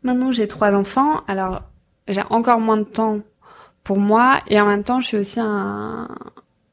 maintenant 0.03 0.33
j'ai 0.33 0.49
trois 0.49 0.75
enfants. 0.75 1.21
Alors 1.29 1.61
j'ai 2.07 2.23
encore 2.29 2.59
moins 2.59 2.77
de 2.77 2.83
temps 2.83 3.19
pour 3.83 3.97
moi. 3.97 4.39
Et 4.47 4.59
en 4.59 4.65
même 4.65 4.83
temps 4.83 5.01
je 5.01 5.07
suis 5.07 5.17
aussi 5.17 5.39
un 5.39 6.07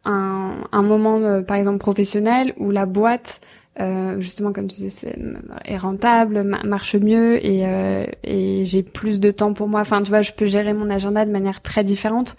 un, 0.04 0.64
un 0.72 0.82
moment 0.82 1.18
euh, 1.18 1.42
par 1.42 1.56
exemple 1.56 1.78
professionnel 1.78 2.54
où 2.56 2.70
la 2.70 2.86
boîte 2.86 3.40
euh, 3.80 4.18
justement 4.20 4.52
comme 4.52 4.66
tu 4.66 4.80
disais 4.80 5.16
est 5.64 5.76
rentable 5.76 6.42
marche 6.42 6.96
mieux 6.96 7.44
et 7.46 7.64
euh, 7.64 8.04
et 8.24 8.64
j'ai 8.64 8.82
plus 8.82 9.20
de 9.20 9.30
temps 9.30 9.54
pour 9.54 9.68
moi. 9.68 9.80
Enfin 9.80 10.02
tu 10.02 10.08
vois 10.10 10.22
je 10.22 10.32
peux 10.32 10.46
gérer 10.46 10.72
mon 10.72 10.90
agenda 10.90 11.24
de 11.24 11.30
manière 11.30 11.62
très 11.62 11.84
différente. 11.84 12.36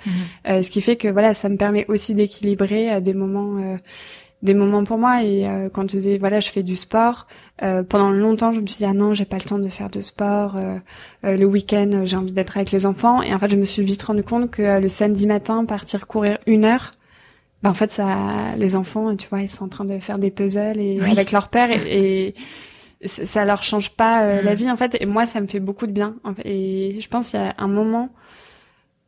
Euh, 0.50 0.62
ce 0.62 0.70
qui 0.70 0.82
fait 0.82 0.98
que 0.98 1.08
voilà 1.08 1.34
ça 1.34 1.48
me 1.48 1.56
permet 1.56 1.86
aussi 1.88 2.14
d'équilibrer 2.14 2.94
euh, 2.94 3.00
des 3.00 3.14
moments 3.14 3.78
des 4.42 4.54
moments 4.54 4.84
pour 4.86 4.98
moi 4.98 5.24
et 5.24 5.48
euh, 5.48 5.70
quand 5.70 5.90
je 5.90 5.98
disais 5.98 6.18
voilà 6.18 6.40
je 6.40 6.50
fais 6.50 6.64
du 6.64 6.78
sport 6.78 7.28
euh, 7.62 7.84
pendant 7.84 8.10
longtemps 8.10 8.54
je 8.54 8.62
me 8.62 8.68
suis 8.68 8.78
dit 8.78 8.86
ah 8.86 8.94
non 8.94 9.14
j'ai 9.14 9.26
pas 9.26 9.36
le 9.36 9.44
temps 9.44 9.60
de 9.60 9.68
faire 9.68 9.90
de 9.90 10.00
sport 10.00 10.56
euh, 10.56 10.80
le 11.24 11.46
week-end 11.46 12.04
j'ai 12.06 12.16
envie 12.16 12.32
d'être 12.32 12.56
avec 12.56 12.72
les 12.72 12.86
enfants. 12.86 13.22
Et 13.22 13.34
en 13.34 13.40
fait 13.40 13.50
je 13.50 13.58
me 13.58 13.66
suis 13.66 13.84
vite 13.84 14.02
rendu 14.02 14.24
compte 14.24 14.50
que 14.50 14.80
le 14.80 14.88
samedi 14.88 15.28
matin 15.28 15.66
partir 15.66 16.08
courir 16.08 16.38
une 16.46 16.64
heure 16.64 16.92
bah 17.64 17.70
en 17.70 17.74
fait 17.74 17.92
ça 17.92 18.56
les 18.56 18.78
enfants 18.78 19.14
tu 19.18 19.28
vois 19.28 19.42
ils 19.42 19.50
sont 19.50 19.66
en 19.66 19.70
train 19.70 19.86
de 19.86 20.00
faire 20.00 20.20
des 20.20 20.32
puzzles 20.32 20.80
et 20.80 21.02
avec 21.02 21.32
leur 21.32 21.50
père 21.50 21.70
et, 21.72 22.34
ça 23.06 23.46
leur 23.46 23.64
change 23.64 23.92
pas 23.92 24.42
la 24.42 24.52
mm. 24.52 24.58
vie 24.58 24.72
en 24.72 24.76
fait. 24.76 24.98
Et 25.00 25.06
moi 25.06 25.26
ça 25.26 25.40
me 25.40 25.48
fait 25.48 25.62
beaucoup 25.62 25.88
de 25.88 25.94
bien. 25.94 26.16
Et 26.44 26.98
je 27.00 27.08
pense 27.08 27.30
qu'il 27.30 27.40
y 27.40 27.44
a 27.44 27.56
un 27.58 27.70
moment 27.70 28.10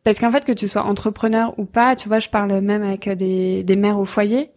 parce 0.06 0.18
qu'en 0.18 0.32
fait 0.32 0.46
que 0.46 0.54
tu 0.54 0.70
sois 0.70 0.84
entrepreneur 0.84 1.54
ou 1.60 1.66
pas 1.66 1.98
tu 1.98 2.08
vois 2.08 2.20
je 2.20 2.30
parle 2.30 2.58
même 2.62 2.84
avec 2.84 3.10
des, 3.10 3.64
des 3.64 3.76
mères 3.76 4.00
au 4.00 4.06
foyer 4.06 4.50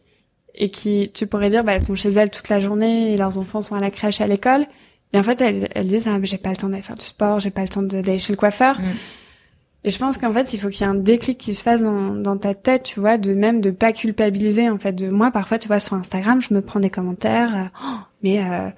et 0.54 0.70
qui, 0.70 1.10
tu 1.12 1.26
pourrais 1.26 1.50
dire, 1.50 1.64
bah, 1.64 1.74
elles 1.74 1.82
sont 1.82 1.94
chez 1.94 2.10
elles 2.10 2.30
toute 2.30 2.48
la 2.48 2.58
journée 2.58 3.12
et 3.12 3.16
leurs 3.16 3.38
enfants 3.38 3.62
sont 3.62 3.74
à 3.74 3.80
la 3.80 3.90
crèche, 3.90 4.20
à 4.20 4.26
l'école. 4.26 4.66
Et 5.12 5.18
en 5.18 5.22
fait, 5.22 5.40
elles, 5.40 5.68
elles 5.74 5.86
disent, 5.86 6.08
ah, 6.08 6.18
mais 6.18 6.26
j'ai 6.26 6.38
pas 6.38 6.50
le 6.50 6.56
temps 6.56 6.68
d'aller 6.68 6.82
faire 6.82 6.96
du 6.96 7.04
sport, 7.04 7.38
j'ai 7.38 7.50
pas 7.50 7.62
le 7.62 7.68
temps 7.68 7.82
d'aller 7.82 8.18
chez 8.18 8.32
le 8.32 8.36
coiffeur. 8.36 8.80
Mm. 8.80 8.84
Et 9.84 9.90
je 9.90 9.98
pense 9.98 10.16
qu'en 10.16 10.32
fait, 10.32 10.54
il 10.54 10.58
faut 10.58 10.70
qu'il 10.70 10.80
y 10.80 10.84
ait 10.84 10.90
un 10.90 10.94
déclic 10.94 11.36
qui 11.38 11.54
se 11.54 11.62
fasse 11.62 11.82
dans, 11.82 12.14
dans, 12.14 12.38
ta 12.38 12.54
tête, 12.54 12.84
tu 12.84 13.00
vois, 13.00 13.18
de 13.18 13.34
même 13.34 13.60
de 13.60 13.70
pas 13.70 13.92
culpabiliser, 13.92 14.70
en 14.70 14.78
fait. 14.78 14.92
De 14.92 15.10
moi, 15.10 15.30
parfois, 15.30 15.58
tu 15.58 15.68
vois, 15.68 15.78
sur 15.78 15.94
Instagram, 15.94 16.40
je 16.40 16.54
me 16.54 16.62
prends 16.62 16.80
des 16.80 16.90
commentaires, 16.90 17.54
euh, 17.54 17.64
oh, 17.84 17.98
mais 18.22 18.42
euh, 18.42 18.70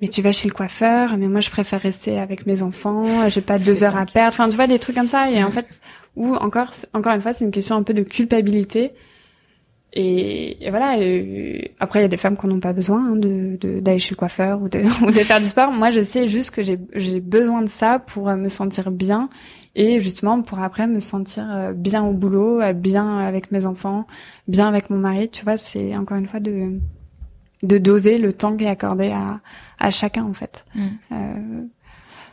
mais 0.00 0.08
tu 0.08 0.22
vas 0.22 0.32
chez 0.32 0.48
le 0.48 0.54
coiffeur, 0.54 1.16
mais 1.16 1.28
moi, 1.28 1.40
je 1.40 1.50
préfère 1.50 1.80
rester 1.80 2.18
avec 2.18 2.46
mes 2.46 2.62
enfants, 2.62 3.28
j'ai 3.28 3.42
pas 3.42 3.58
deux 3.60 3.84
heures 3.84 3.96
à 3.96 4.06
perdre. 4.06 4.32
Enfin, 4.32 4.48
tu 4.48 4.56
vois, 4.56 4.66
des 4.66 4.78
trucs 4.78 4.96
comme 4.96 5.08
ça. 5.08 5.30
Et 5.30 5.44
en 5.44 5.50
mm. 5.50 5.52
fait, 5.52 5.80
ou 6.16 6.34
encore, 6.34 6.72
encore 6.92 7.12
une 7.12 7.20
fois, 7.20 7.34
c'est 7.34 7.44
une 7.44 7.50
question 7.50 7.76
un 7.76 7.82
peu 7.82 7.94
de 7.94 8.02
culpabilité 8.02 8.92
et, 9.96 10.66
et, 10.66 10.70
voilà. 10.70 10.96
après, 11.78 12.00
il 12.00 12.02
y 12.02 12.04
a 12.04 12.08
des 12.08 12.16
femmes 12.16 12.36
qui 12.36 12.48
n'ont 12.48 12.58
pas 12.58 12.72
besoin 12.72 13.12
hein, 13.12 13.16
de 13.16 13.56
d'aller 13.80 14.00
chez 14.00 14.10
le 14.10 14.16
coiffeur 14.16 14.60
ou 14.60 14.68
de, 14.68 14.80
ou 15.06 15.10
de 15.12 15.20
faire 15.20 15.40
du 15.40 15.46
sport. 15.46 15.70
Moi, 15.70 15.92
je 15.92 16.02
sais 16.02 16.26
juste 16.26 16.50
que 16.50 16.62
j'ai 16.62 16.78
j'ai 16.94 17.20
besoin 17.20 17.62
de 17.62 17.68
ça 17.68 18.00
pour 18.00 18.28
euh, 18.28 18.34
me 18.34 18.48
sentir 18.48 18.90
bien 18.90 19.28
et 19.76 20.00
justement 20.00 20.42
pour 20.42 20.58
après 20.58 20.88
me 20.88 20.98
sentir 20.98 21.46
euh, 21.48 21.72
bien 21.72 22.02
au 22.04 22.12
boulot, 22.12 22.60
euh, 22.60 22.72
bien 22.72 23.18
avec 23.18 23.52
mes 23.52 23.66
enfants, 23.66 24.04
bien 24.48 24.66
avec 24.66 24.90
mon 24.90 24.98
mari. 24.98 25.30
Tu 25.30 25.44
vois, 25.44 25.56
c'est 25.56 25.96
encore 25.96 26.16
une 26.16 26.26
fois 26.26 26.40
de 26.40 26.80
de 27.62 27.78
doser 27.78 28.18
le 28.18 28.32
temps 28.32 28.56
qui 28.56 28.64
est 28.64 28.68
accordé 28.68 29.10
à 29.10 29.40
à 29.78 29.90
chacun 29.92 30.24
en 30.24 30.34
fait. 30.34 30.64
Mm. 30.74 30.86
Euh, 31.12 31.62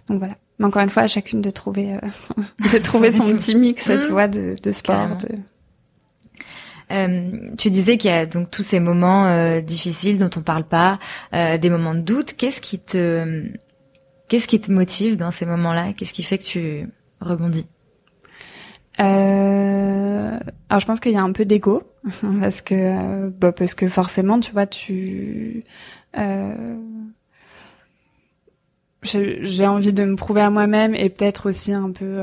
donc 0.08 0.18
voilà. 0.18 0.36
Mais 0.58 0.66
encore 0.66 0.82
une 0.82 0.90
fois, 0.90 1.04
à 1.04 1.08
chacune 1.08 1.42
de 1.42 1.52
trouver 1.52 1.96
de 2.74 2.78
trouver 2.80 3.12
son 3.12 3.26
petit 3.26 3.54
mix, 3.54 3.84
tu 3.86 3.92
mm. 3.92 4.12
vois, 4.12 4.28
de, 4.28 4.56
de 4.62 4.72
sport, 4.72 5.18
de 5.18 5.30
euh, 6.92 7.56
tu 7.58 7.70
disais 7.70 7.98
qu'il 7.98 8.10
y 8.10 8.14
a 8.14 8.26
donc 8.26 8.52
tous 8.52 8.64
ces 8.64 8.80
moments 8.80 9.28
euh, 9.28 9.62
difficiles 9.62 10.18
dont 10.18 10.30
on 10.36 10.42
parle 10.42 10.66
pas, 10.66 11.00
euh, 11.34 11.58
des 11.58 11.70
moments 11.70 11.96
de 11.96 12.02
doute. 12.02 12.34
Qu'est-ce 12.38 12.62
qui 12.62 12.80
te, 12.80 13.46
qu'est-ce 14.28 14.48
qui 14.48 14.60
te 14.60 14.72
motive 14.72 15.18
dans 15.18 15.32
ces 15.32 15.46
moments-là? 15.46 15.94
Qu'est-ce 15.94 16.14
qui 16.14 16.24
fait 16.24 16.38
que 16.38 16.44
tu 16.44 16.90
rebondis? 17.20 17.68
Alors 18.98 20.80
je 20.80 20.86
pense 20.86 21.00
qu'il 21.00 21.12
y 21.14 21.18
a 21.18 21.24
un 21.24 21.32
peu 21.32 21.44
d'ego 21.44 21.82
parce 22.40 22.62
que 22.62 23.30
bah, 23.30 23.52
parce 23.52 23.74
que 23.74 23.88
forcément 23.88 24.40
tu 24.40 24.52
vois 24.52 24.68
tu 24.68 25.64
j'ai 29.02 29.66
envie 29.66 29.92
de 29.92 30.04
me 30.04 30.16
prouver 30.16 30.42
à 30.42 30.52
moi-même 30.52 30.94
et 30.94 31.10
peut-être 31.10 31.50
aussi 31.50 31.74
un 31.74 31.90
peu 31.90 32.20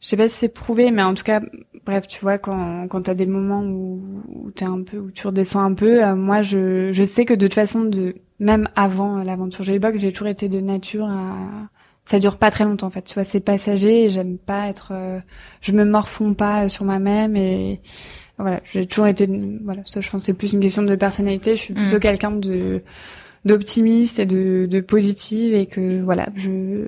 je 0.00 0.06
sais 0.06 0.16
pas 0.16 0.28
si 0.28 0.36
c'est 0.36 0.48
prouvé, 0.48 0.90
mais 0.90 1.02
en 1.02 1.14
tout 1.14 1.24
cas, 1.24 1.40
bref, 1.88 2.06
tu 2.06 2.20
vois, 2.20 2.36
quand, 2.36 2.86
quand 2.88 3.02
t'as 3.02 3.14
des 3.14 3.24
moments 3.24 3.62
où, 3.62 3.98
où 4.28 4.50
t'es 4.50 4.66
un 4.66 4.82
peu, 4.82 4.98
où 4.98 5.10
tu 5.10 5.26
redescends 5.26 5.62
un 5.62 5.72
peu, 5.72 6.04
euh, 6.04 6.14
moi, 6.14 6.42
je, 6.42 6.92
je 6.92 7.02
sais 7.02 7.24
que 7.24 7.32
de 7.32 7.46
toute 7.46 7.54
façon, 7.54 7.84
de, 7.84 8.14
même 8.38 8.68
avant 8.76 9.22
l'aventure 9.22 9.64
Joybox, 9.64 10.00
j'ai 10.00 10.12
toujours 10.12 10.28
été 10.28 10.50
de 10.50 10.60
nature 10.60 11.06
à, 11.06 11.34
ça 12.04 12.18
dure 12.18 12.36
pas 12.36 12.50
très 12.50 12.64
longtemps, 12.64 12.88
en 12.88 12.90
fait, 12.90 13.02
tu 13.02 13.14
vois, 13.14 13.24
c'est 13.24 13.40
passager 13.40 14.04
et 14.04 14.10
j'aime 14.10 14.36
pas 14.36 14.68
être, 14.68 14.90
euh, 14.92 15.18
je 15.62 15.72
me 15.72 15.86
morfonds 15.86 16.34
pas 16.34 16.68
sur 16.68 16.84
moi-même 16.84 17.36
et, 17.36 17.80
voilà, 18.36 18.60
j'ai 18.64 18.84
toujours 18.84 19.06
été, 19.06 19.26
voilà, 19.64 19.80
ça, 19.86 20.02
je 20.02 20.10
pense, 20.10 20.24
c'est 20.24 20.36
plus 20.36 20.52
une 20.52 20.60
question 20.60 20.82
de 20.82 20.94
personnalité, 20.94 21.56
je 21.56 21.60
suis 21.60 21.74
plutôt 21.74 21.96
mm. 21.96 22.00
quelqu'un 22.00 22.32
de, 22.32 22.82
d'optimiste 23.46 24.18
et 24.18 24.26
de, 24.26 24.66
de 24.70 24.80
positive 24.80 25.54
et 25.54 25.64
que, 25.64 26.02
voilà, 26.02 26.28
je, 26.36 26.84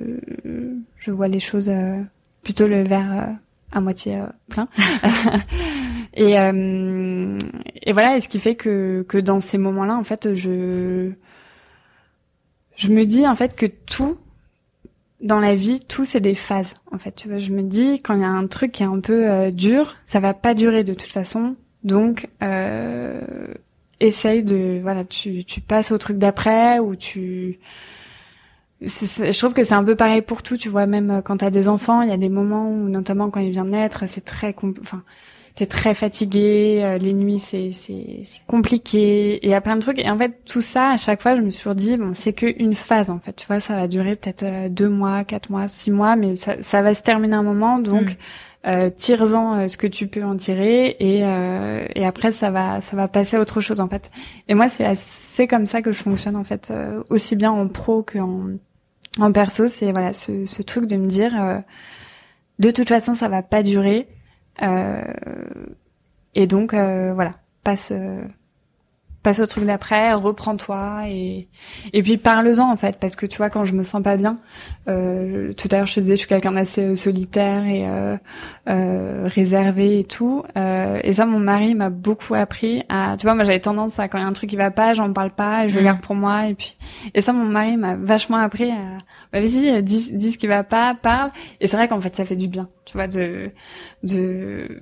je 0.98 1.10
vois 1.10 1.28
les 1.28 1.40
choses, 1.40 1.70
euh, 1.70 2.02
plutôt 2.42 2.68
le 2.68 2.82
verre 2.82 3.12
euh, 3.12 3.32
à 3.72 3.80
moitié 3.80 4.16
euh, 4.16 4.26
plein. 4.48 4.68
et, 6.14 6.38
euh, 6.38 7.38
et 7.82 7.92
voilà, 7.92 8.16
et 8.16 8.20
ce 8.20 8.28
qui 8.28 8.40
fait 8.40 8.54
que, 8.54 9.04
que 9.08 9.18
dans 9.18 9.40
ces 9.40 9.58
moments-là, 9.58 9.96
en 9.96 10.04
fait, 10.04 10.34
je, 10.34 11.10
je 12.76 12.88
me 12.88 13.04
dis 13.04 13.26
en 13.26 13.34
fait 13.34 13.54
que 13.54 13.66
tout 13.66 14.16
dans 15.20 15.40
la 15.40 15.54
vie, 15.54 15.80
tout 15.80 16.04
c'est 16.04 16.20
des 16.20 16.34
phases. 16.34 16.74
En 16.92 16.98
fait, 16.98 17.12
tu 17.12 17.28
vois, 17.28 17.38
je 17.38 17.52
me 17.52 17.62
dis 17.62 18.00
quand 18.00 18.14
il 18.14 18.22
y 18.22 18.24
a 18.24 18.30
un 18.30 18.46
truc 18.46 18.72
qui 18.72 18.82
est 18.82 18.86
un 18.86 19.00
peu 19.00 19.52
dur, 19.52 19.96
ça 20.06 20.18
va 20.18 20.32
pas 20.32 20.54
durer 20.54 20.82
de 20.82 20.94
toute 20.94 21.10
façon. 21.10 21.56
Donc, 21.84 22.28
euh, 22.42 23.20
essaye 24.00 24.42
de, 24.42 24.80
voilà, 24.82 25.04
tu, 25.04 25.44
tu 25.44 25.60
passes 25.60 25.92
au 25.92 25.98
truc 25.98 26.18
d'après 26.18 26.78
ou 26.78 26.96
tu, 26.96 27.58
je 28.82 29.38
trouve 29.38 29.52
que 29.52 29.64
c'est 29.64 29.74
un 29.74 29.84
peu 29.84 29.94
pareil 29.94 30.22
pour 30.22 30.42
tout, 30.42 30.56
tu 30.56 30.68
vois, 30.68 30.86
même 30.86 31.20
quand 31.24 31.38
t'as 31.38 31.50
des 31.50 31.68
enfants, 31.68 32.02
il 32.02 32.08
y 32.08 32.12
a 32.12 32.16
des 32.16 32.28
moments 32.28 32.70
où, 32.70 32.88
notamment 32.88 33.30
quand 33.30 33.40
il 33.40 33.50
vient 33.50 33.64
de 33.64 33.70
naître, 33.70 34.04
c'est 34.06 34.24
très, 34.24 34.54
enfin, 34.80 35.02
t'es 35.54 35.66
très 35.66 35.94
fatigué, 35.94 36.80
euh, 36.82 36.98
les 36.98 37.12
nuits 37.12 37.38
c'est 37.38 37.72
c'est 37.72 38.24
compliqué, 38.46 39.34
et 39.36 39.46
il 39.46 39.50
y 39.50 39.54
a 39.54 39.60
plein 39.60 39.76
de 39.76 39.80
trucs. 39.80 39.98
Et 39.98 40.08
en 40.08 40.18
fait, 40.18 40.40
tout 40.46 40.62
ça, 40.62 40.90
à 40.92 40.96
chaque 40.96 41.22
fois, 41.22 41.36
je 41.36 41.42
me 41.42 41.50
suis 41.50 41.68
dit, 41.74 41.96
bon, 41.98 42.12
c'est 42.14 42.32
qu'une 42.32 42.74
phase, 42.74 43.10
en 43.10 43.18
fait, 43.18 43.34
tu 43.34 43.46
vois, 43.46 43.60
ça 43.60 43.74
va 43.74 43.86
durer 43.88 44.16
peut-être 44.16 44.44
euh, 44.44 44.68
deux 44.68 44.88
mois, 44.88 45.24
quatre 45.24 45.50
mois, 45.50 45.68
six 45.68 45.90
mois, 45.90 46.16
mais 46.16 46.36
ça, 46.36 46.56
ça 46.62 46.82
va 46.82 46.94
se 46.94 47.02
terminer 47.02 47.36
un 47.36 47.42
moment, 47.42 47.78
donc. 47.78 48.10
Mm. 48.10 48.16
Euh, 48.66 48.90
tire-en 48.90 49.58
euh, 49.58 49.68
ce 49.68 49.78
que 49.78 49.86
tu 49.86 50.06
peux 50.06 50.22
en 50.22 50.36
tirer 50.36 50.94
et, 51.00 51.24
euh, 51.24 51.86
et 51.94 52.04
après 52.04 52.30
ça 52.30 52.50
va 52.50 52.82
ça 52.82 52.94
va 52.94 53.08
passer 53.08 53.38
à 53.38 53.40
autre 53.40 53.62
chose 53.62 53.80
en 53.80 53.88
fait 53.88 54.10
et 54.48 54.54
moi 54.54 54.68
c'est 54.68 54.84
assez 54.84 55.46
comme 55.46 55.64
ça 55.64 55.80
que 55.80 55.92
je 55.92 56.02
fonctionne 56.02 56.36
en 56.36 56.44
fait 56.44 56.70
aussi 57.08 57.36
bien 57.36 57.52
en 57.52 57.68
pro 57.68 58.02
qu'en 58.02 58.48
en 59.18 59.32
perso 59.32 59.68
c'est 59.68 59.92
voilà 59.92 60.12
ce, 60.12 60.46
ce 60.46 60.62
truc 60.62 60.86
de 60.86 60.96
me 60.96 61.06
dire 61.06 61.62
de 62.58 62.70
toute 62.70 62.88
façon 62.88 63.14
ça 63.14 63.28
va 63.28 63.42
pas 63.42 63.62
durer 63.62 64.08
euh, 64.62 65.02
et 66.34 66.46
donc 66.46 66.74
euh, 66.74 67.12
voilà, 67.14 67.34
passe 67.64 67.92
euh, 67.92 68.22
passe 69.22 69.40
au 69.40 69.46
truc 69.46 69.64
d'après, 69.64 70.12
reprends-toi 70.14 71.02
et 71.08 71.48
et 71.92 72.02
puis 72.02 72.16
parle-en 72.16 72.70
en 72.70 72.76
fait 72.76 72.98
parce 72.98 73.16
que 73.16 73.26
tu 73.26 73.36
vois 73.36 73.50
quand 73.50 73.64
je 73.64 73.74
me 73.74 73.82
sens 73.82 74.02
pas 74.02 74.16
bien, 74.16 74.38
euh, 74.88 75.52
tout 75.52 75.68
à 75.70 75.76
l'heure 75.76 75.86
je 75.86 75.94
te 75.94 76.00
disais 76.00 76.14
je 76.14 76.20
suis 76.20 76.28
quelqu'un 76.28 76.52
d'assez 76.52 76.96
solitaire 76.96 77.64
et 77.66 77.86
euh, 77.86 78.16
euh, 78.68 79.22
réservé 79.26 80.00
et 80.00 80.04
tout 80.04 80.44
et 80.56 81.12
ça 81.12 81.26
mon 81.26 81.38
mari 81.38 81.74
m'a 81.74 81.90
beaucoup 81.90 82.34
appris 82.34 82.82
à 82.88 83.16
tu 83.18 83.26
vois 83.26 83.34
moi 83.34 83.44
j'avais 83.44 83.60
tendance 83.60 83.98
à 83.98 84.08
quand 84.08 84.18
il 84.18 84.22
y 84.22 84.24
a 84.24 84.26
un 84.26 84.32
truc 84.32 84.50
qui 84.50 84.56
va 84.56 84.70
pas 84.70 84.94
j'en 84.94 85.12
parle 85.12 85.32
pas 85.32 85.64
et 85.64 85.68
je 85.68 85.74
le 85.74 85.82
mmh. 85.82 85.84
garde 85.84 86.00
pour 86.00 86.14
moi 86.14 86.46
et 86.46 86.54
puis 86.54 86.78
et 87.14 87.20
ça 87.20 87.32
mon 87.32 87.44
mari 87.44 87.76
m'a 87.76 87.96
vachement 87.96 88.38
appris 88.38 88.70
à 88.70 88.98
bah, 89.32 89.40
vas-y 89.40 89.82
dis, 89.82 90.12
dis 90.12 90.32
ce 90.32 90.38
qui 90.38 90.46
va 90.46 90.64
pas 90.64 90.94
parle 90.94 91.30
et 91.60 91.66
c'est 91.66 91.76
vrai 91.76 91.88
qu'en 91.88 92.00
fait 92.00 92.16
ça 92.16 92.24
fait 92.24 92.36
du 92.36 92.48
bien 92.48 92.68
tu 92.86 92.94
vois 92.94 93.06
de 93.06 93.50
de 94.02 94.80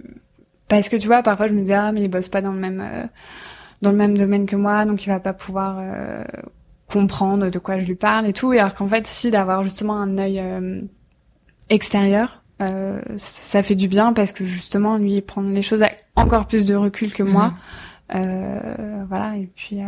parce 0.68 0.89
que 0.89 0.97
tu 0.97 1.07
vois 1.07 1.22
parfois 1.22 1.49
je 1.49 1.55
me 1.55 1.61
disais 1.61 1.74
ah 1.74 1.93
mais 1.93 2.03
il 2.03 2.09
bosse 2.09 2.28
pas 2.28 2.43
dans 2.43 2.53
le 2.53 2.59
même 2.59 2.80
euh, 2.80 3.07
dans 3.83 3.91
le 3.91 3.97
même 3.97 4.16
domaine 4.16 4.47
que 4.47 4.57
moi 4.57 4.85
donc 4.85 5.05
il 5.05 5.09
va 5.09 5.20
pas 5.20 5.33
pouvoir 5.33 5.76
euh, 5.81 6.24
comprendre 6.91 7.51
de 7.51 7.59
quoi 7.59 7.79
je 7.79 7.87
lui 7.87 7.95
parle 7.95 8.26
et 8.26 8.33
tout 8.33 8.53
et 8.53 8.59
alors 8.59 8.74
qu'en 8.74 8.89
fait 8.89 9.07
si 9.07 9.31
d'avoir 9.31 9.62
justement 9.62 10.01
un 10.01 10.18
œil 10.18 10.41
euh, 10.41 10.81
extérieur 11.68 12.43
ça 13.14 13.62
fait 13.62 13.76
du 13.76 13.87
bien 13.87 14.12
parce 14.12 14.33
que 14.33 14.45
justement 14.45 14.97
lui 14.97 15.14
il 15.14 15.22
prend 15.22 15.43
les 15.43 15.62
choses 15.62 15.85
avec 15.85 16.05
encore 16.16 16.49
plus 16.49 16.64
de 16.64 16.74
recul 16.74 17.12
que 17.12 17.22
moi 17.22 17.55
mmh. 18.12 19.05
voilà 19.09 19.37
et 19.37 19.49
puis 19.55 19.79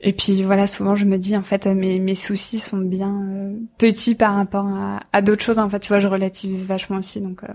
et 0.00 0.12
puis 0.12 0.42
voilà, 0.44 0.66
souvent 0.66 0.94
je 0.94 1.04
me 1.04 1.18
dis 1.18 1.36
en 1.36 1.42
fait 1.42 1.66
mes, 1.66 1.98
mes 1.98 2.14
soucis 2.14 2.60
sont 2.60 2.78
bien 2.78 3.14
euh, 3.30 3.56
petits 3.78 4.14
par 4.14 4.34
rapport 4.36 4.66
à, 4.66 5.00
à 5.12 5.22
d'autres 5.22 5.42
choses. 5.42 5.58
En 5.58 5.68
fait, 5.68 5.80
tu 5.80 5.88
vois, 5.88 5.98
je 5.98 6.06
relativise 6.06 6.66
vachement 6.66 6.98
aussi, 6.98 7.20
donc 7.20 7.42
euh, 7.42 7.48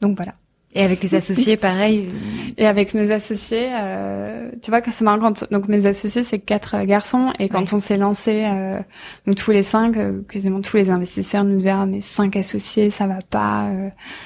donc 0.00 0.16
voilà. 0.16 0.34
Et 0.76 0.82
avec 0.82 0.98
tes 0.98 1.14
associés, 1.14 1.56
pareil. 1.56 2.08
Et 2.56 2.66
avec 2.66 2.94
mes 2.94 3.12
associés, 3.12 3.68
euh, 3.72 4.50
tu 4.60 4.70
vois, 4.70 4.80
quand 4.80 4.90
c'est 4.90 5.04
marrant 5.04 5.20
quand 5.20 5.50
donc 5.52 5.68
mes 5.68 5.86
associés 5.86 6.24
c'est 6.24 6.40
quatre 6.40 6.74
euh, 6.74 6.84
garçons 6.84 7.32
et 7.38 7.48
quand 7.48 7.72
on 7.72 7.78
s'est 7.78 7.96
lancé, 7.96 8.44
euh, 8.44 8.80
donc 9.26 9.36
tous 9.36 9.52
les 9.52 9.62
cinq, 9.62 9.96
euh, 9.96 10.22
quasiment 10.28 10.60
tous 10.60 10.76
les 10.76 10.90
investisseurs 10.90 11.44
nous 11.44 11.56
disaient 11.56 11.70
ah, 11.70 11.86
mais 11.86 12.00
cinq 12.00 12.36
associés 12.36 12.90
ça 12.90 13.06
va 13.06 13.18
pas, 13.28 13.70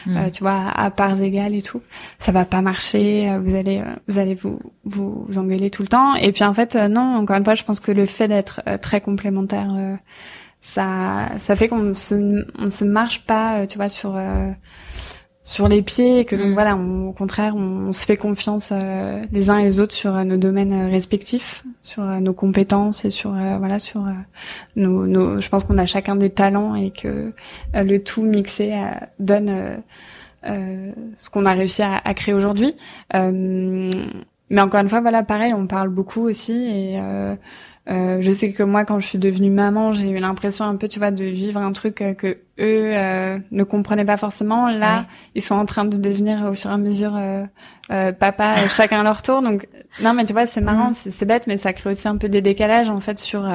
mm. 0.07 0.30
tu 0.32 0.42
vois, 0.42 0.70
à 0.74 0.90
parts 0.90 1.20
égales 1.20 1.55
et 1.55 1.61
tout, 1.61 1.82
ça 2.18 2.32
va 2.32 2.46
pas 2.46 2.62
marcher, 2.62 3.30
vous 3.42 3.55
allez 3.55 3.82
vous 4.07 4.18
allez 4.18 4.34
vous, 4.34 4.59
vous 4.84 5.26
vous 5.28 5.38
engueuler 5.38 5.68
tout 5.68 5.82
le 5.82 5.88
temps. 5.88 6.14
Et 6.14 6.32
puis 6.32 6.44
en 6.44 6.55
fait 6.55 6.76
non, 6.76 7.16
encore 7.16 7.36
une 7.36 7.44
fois, 7.44 7.55
je 7.55 7.64
pense 7.64 7.80
que 7.80 7.92
le 7.92 8.07
fait 8.07 8.28
d'être 8.28 8.62
très 8.80 9.01
complémentaire 9.01 9.68
ça 10.61 11.28
ça 11.38 11.57
fait 11.57 11.68
qu'on 11.68 11.94
se 11.94 12.44
on 12.59 12.70
se 12.70 12.84
marche 12.84 13.26
pas, 13.26 13.66
tu 13.66 13.76
vois, 13.76 13.88
sur 13.88 14.18
sur 15.49 15.66
les 15.66 15.80
pieds 15.80 16.18
et 16.18 16.24
que 16.26 16.36
donc 16.36 16.49
mm. 16.49 16.53
voilà 16.53 16.76
au 16.76 17.12
contraire 17.12 17.57
on, 17.57 17.90
se 17.92 18.05
fait 18.05 18.18
confiance 18.18 18.70
euh, 18.70 19.22
les 19.32 19.49
uns 19.49 19.57
et 19.57 19.64
les 19.64 19.80
autres 19.80 19.94
sur 19.94 20.14
euh, 20.14 20.22
nos 20.22 20.36
domaines 20.36 20.74
euh, 20.74 20.90
respectifs 20.90 21.64
sur 21.82 22.03
nos 22.03 22.34
compétences 22.34 23.07
et 23.07 23.11
sur 23.11 23.30
voilà 23.30 23.78
sur 23.78 24.05
nos, 24.76 25.07
nos, 25.07 25.40
je 25.40 25.49
pense 25.49 25.64
qu'on 25.64 25.78
a 25.78 25.86
chacun 25.86 26.16
des 26.16 26.28
talents 26.28 26.74
et 26.74 26.90
que 26.90 27.32
le 27.72 27.99
tout 27.99 28.24
mixé 28.24 28.74
donne 29.18 29.78
ce 30.44 31.30
qu'on 31.30 31.46
a 31.46 31.53
réussi 31.55 31.80
à, 31.80 31.96
à 32.05 32.12
créer 32.12 32.34
aujourd'hui 32.34 32.74
mais 33.14 34.61
encore 34.61 34.80
une 34.80 34.88
fois 34.90 35.01
voilà 35.01 35.22
pareil 35.22 35.55
on 35.55 35.66
parle 35.66 35.88
beaucoup 35.88 36.28
aussi 36.28 36.53
et 36.53 37.01
euh, 37.91 38.18
je 38.20 38.30
sais 38.30 38.53
que 38.53 38.62
moi, 38.62 38.84
quand 38.84 39.01
je 39.01 39.07
suis 39.07 39.18
devenue 39.18 39.51
maman, 39.51 39.93
j'ai 39.93 40.11
eu 40.11 40.18
l'impression 40.18 40.66
un 40.66 40.76
peu, 40.76 40.89
tu 40.89 40.99
vois, 40.99 41.11
de 41.11 41.24
vivre 41.24 41.61
un 41.61 41.72
truc 41.72 42.03
euh, 42.03 42.12
que 42.12 42.26
eux 42.59 42.93
euh, 42.93 43.39
ne 43.51 43.64
comprenaient 43.64 44.05
pas 44.05 44.18
forcément. 44.18 44.68
Là, 44.68 45.05
ils 45.34 45.43
sont 45.43 45.55
en 45.55 45.64
train 45.64 45.86
de 45.86 45.97
devenir 45.97 46.45
au 46.45 46.55
fur 46.55 46.70
et 46.70 46.74
à 46.74 46.76
mesure 46.76 47.16
euh, 47.16 48.12
papa, 48.12 48.57
chacun 48.68 49.01
à 49.01 49.05
leur 49.05 49.22
tour. 49.22 49.41
Donc, 49.41 49.68
non, 50.03 50.12
mais 50.12 50.26
tu 50.26 50.34
vois, 50.34 50.45
c'est 50.45 50.61
marrant, 50.61 50.91
mm. 50.91 51.11
c'est 51.11 51.24
bête, 51.24 51.47
mais 51.47 51.57
ça 51.57 51.72
crée 51.72 51.91
aussi 51.91 52.07
un 52.09 52.18
peu 52.18 52.28
des 52.28 52.43
décalages 52.43 52.91
en 52.91 53.01
fait 53.01 53.18
sur 53.18 53.49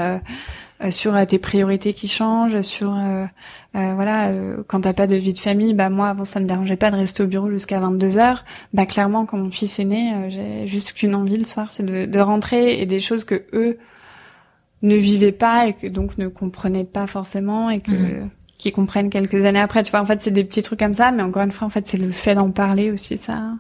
sur 0.90 1.28
tes 1.28 1.40
priorités 1.40 1.94
qui 1.94 2.10
changent, 2.10 2.60
sur 2.62 3.00
voilà, 3.74 4.32
quand 4.68 4.82
t'as 4.82 4.92
pas 4.92 5.08
de 5.08 5.16
vie 5.16 5.32
de 5.32 5.38
famille, 5.38 5.74
bah 5.74 5.90
moi 5.90 6.10
avant 6.10 6.26
ça 6.26 6.42
me 6.42 6.46
dérangeait 6.46 6.76
pas 6.76 6.92
de 6.92 6.98
rester 6.98 7.24
au 7.24 7.28
bureau 7.28 7.50
jusqu'à 7.50 7.80
22 7.80 8.18
heures. 8.18 8.44
Bah 8.74 8.86
clairement, 8.86 9.26
quand 9.26 9.38
mon 9.38 9.52
fils 9.52 9.80
est 9.80 9.86
né, 9.86 10.14
j'ai 10.30 10.68
juste 10.68 10.94
qu'une 10.94 11.16
envie 11.16 11.38
le 11.38 11.46
soir, 11.46 11.72
c'est 11.72 11.86
de, 11.86 12.06
de 12.06 12.20
rentrer 12.20 12.82
et 12.82 12.86
des 12.86 13.00
choses 13.00 13.24
que 13.24 13.46
eux 13.54 13.78
ne 14.84 14.96
vivaient 14.96 15.32
pas 15.32 15.68
et 15.68 15.74
que 15.74 15.88
donc 15.88 16.18
ne 16.18 16.28
comprenaient 16.28 16.84
pas 16.84 17.08
forcément 17.08 17.70
et 17.70 17.80
que 17.80 17.92
mhm. 17.92 18.30
qui 18.58 18.72
comprennent 18.72 19.10
quelques 19.10 19.46
années 19.46 19.60
après. 19.60 19.82
Tu 19.84 19.92
vois, 19.92 20.02
en 20.02 20.06
fait, 20.06 20.22
c'est 20.22 20.32
des 20.32 20.44
petits 20.44 20.62
trucs 20.62 20.80
comme 20.80 20.94
ça, 20.94 21.12
mais 21.12 21.24
encore 21.24 21.44
une 21.44 21.52
fois, 21.52 21.66
en 21.66 21.72
fait, 21.72 21.88
c'est 21.88 21.98
le 21.98 22.12
fait 22.12 22.36
d'en 22.36 22.52
parler 22.52 22.92
aussi, 22.92 23.18
ça, 23.18 23.54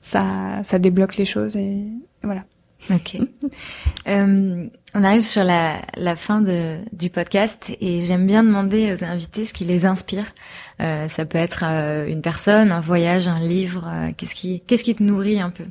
ça, 0.00 0.60
ça 0.62 0.78
débloque 0.78 1.16
les 1.16 1.24
choses 1.24 1.56
et, 1.56 1.82
voilà. 2.22 2.44
Ok. 2.90 3.18
euh, 4.08 4.66
on 4.94 5.04
arrive 5.04 5.22
sur 5.22 5.44
la, 5.44 5.82
la 5.96 6.16
fin 6.16 6.40
de, 6.40 6.78
du 6.92 7.10
podcast 7.10 7.72
et 7.80 8.00
j'aime 8.00 8.26
bien 8.26 8.42
demander 8.42 8.94
aux 8.94 9.04
invités 9.04 9.44
ce 9.44 9.52
qui 9.52 9.64
les 9.64 9.84
inspire. 9.84 10.32
Euh, 10.80 11.08
ça 11.08 11.26
peut 11.26 11.38
être 11.38 11.64
euh, 11.64 12.06
une 12.06 12.22
personne, 12.22 12.72
un 12.72 12.80
voyage, 12.80 13.28
un 13.28 13.38
livre. 13.38 13.86
Euh, 13.86 14.10
qu'est-ce 14.16 14.34
qui, 14.34 14.60
qu'est-ce 14.66 14.82
qui 14.82 14.94
te 14.94 15.02
nourrit 15.02 15.40
un 15.40 15.50
peu? 15.50 15.64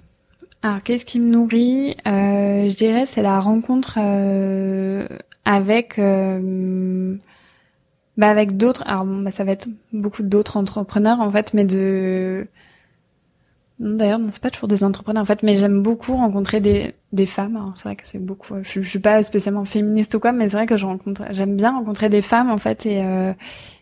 Alors, 0.61 0.83
qu'est-ce 0.83 1.05
qui 1.05 1.19
me 1.19 1.29
nourrit? 1.29 1.95
Euh, 2.05 2.69
Je 2.69 2.75
dirais 2.75 3.05
c'est 3.05 3.21
la 3.21 3.39
rencontre 3.39 3.97
euh, 3.97 5.07
avec 5.45 5.97
euh, 5.99 7.15
bah 8.17 8.29
avec 8.29 8.57
d'autres. 8.57 8.83
Alors 8.85 9.05
bon, 9.05 9.21
bah 9.21 9.31
ça 9.31 9.45
va 9.45 9.53
être 9.53 9.69
beaucoup 9.93 10.23
d'autres 10.23 10.57
entrepreneurs 10.57 11.21
en 11.21 11.31
fait, 11.31 11.53
mais 11.53 11.63
de 11.63 12.47
D'ailleurs, 13.79 14.19
c'est 14.29 14.41
pas 14.41 14.49
toujours 14.49 14.67
des 14.67 14.83
entrepreneurs 14.83 15.21
en 15.21 15.25
fait, 15.25 15.41
mais 15.41 15.55
j'aime 15.55 15.81
beaucoup 15.81 16.13
rencontrer 16.13 16.59
des, 16.59 16.93
des 17.13 17.25
femmes. 17.25 17.55
Alors 17.55 17.71
c'est 17.75 17.83
vrai 17.85 17.95
que 17.95 18.05
c'est 18.05 18.19
beaucoup. 18.19 18.55
Je, 18.61 18.81
je, 18.81 18.89
suis 18.89 18.99
pas 18.99 19.23
spécialement 19.23 19.63
féministe 19.63 20.15
ou 20.15 20.19
quoi, 20.19 20.33
mais 20.33 20.49
c'est 20.49 20.57
vrai 20.57 20.65
que 20.65 20.75
je 20.75 20.85
rencontre. 20.85 21.23
J'aime 21.31 21.55
bien 21.55 21.71
rencontrer 21.71 22.09
des 22.09 22.21
femmes 22.21 22.51
en 22.51 22.57
fait 22.57 22.85
et 22.85 23.01
euh, 23.01 23.33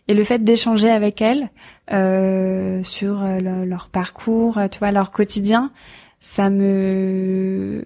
et 0.06 0.14
le 0.14 0.22
fait 0.22 0.38
d'échanger 0.38 0.88
avec 0.90 1.20
elles 1.20 1.50
euh, 1.90 2.82
sur 2.84 3.24
leur 3.42 3.88
parcours, 3.88 4.60
tu 4.70 4.78
vois, 4.78 4.92
leur 4.92 5.10
quotidien, 5.10 5.72
ça 6.20 6.50
me 6.50 7.84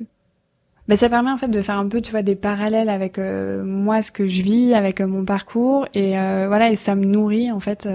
ben, 0.89 0.97
ça 0.97 1.09
permet 1.09 1.31
en 1.31 1.37
fait 1.37 1.49
de 1.49 1.61
faire 1.61 1.79
un 1.79 1.89
peu 1.89 2.01
tu 2.01 2.11
vois 2.11 2.23
des 2.23 2.35
parallèles 2.35 2.89
avec 2.89 3.19
euh, 3.19 3.65
moi 3.65 4.03
ce 4.03 4.11
que 4.11 4.27
je 4.27 4.43
vis 4.43 4.75
avec 4.75 5.01
euh, 5.01 5.07
mon 5.07 5.25
parcours. 5.25 5.87
Et 5.95 6.19
euh, 6.19 6.47
voilà 6.49 6.71
et 6.71 6.77
ça 6.77 6.95
me 6.95 7.05
nourrit 7.05 7.51
en 7.53 7.61
fait 7.61 7.89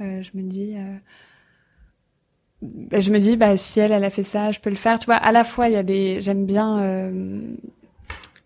je 0.00 0.30
me 0.34 0.42
dis 0.42 0.76
ben, 2.62 3.00
je 3.00 3.10
me 3.10 3.18
dis 3.18 3.36
bah 3.36 3.56
si 3.56 3.80
elle 3.80 3.92
elle 3.92 4.04
a 4.04 4.10
fait 4.10 4.22
ça 4.22 4.52
je 4.52 4.60
peux 4.60 4.70
le 4.70 4.76
faire. 4.76 4.98
Tu 4.98 5.06
vois 5.06 5.16
à 5.16 5.32
la 5.32 5.44
fois 5.44 5.68
il 5.68 5.74
y 5.74 5.76
a 5.76 5.82
des 5.82 6.20
j'aime 6.20 6.46
bien 6.46 7.10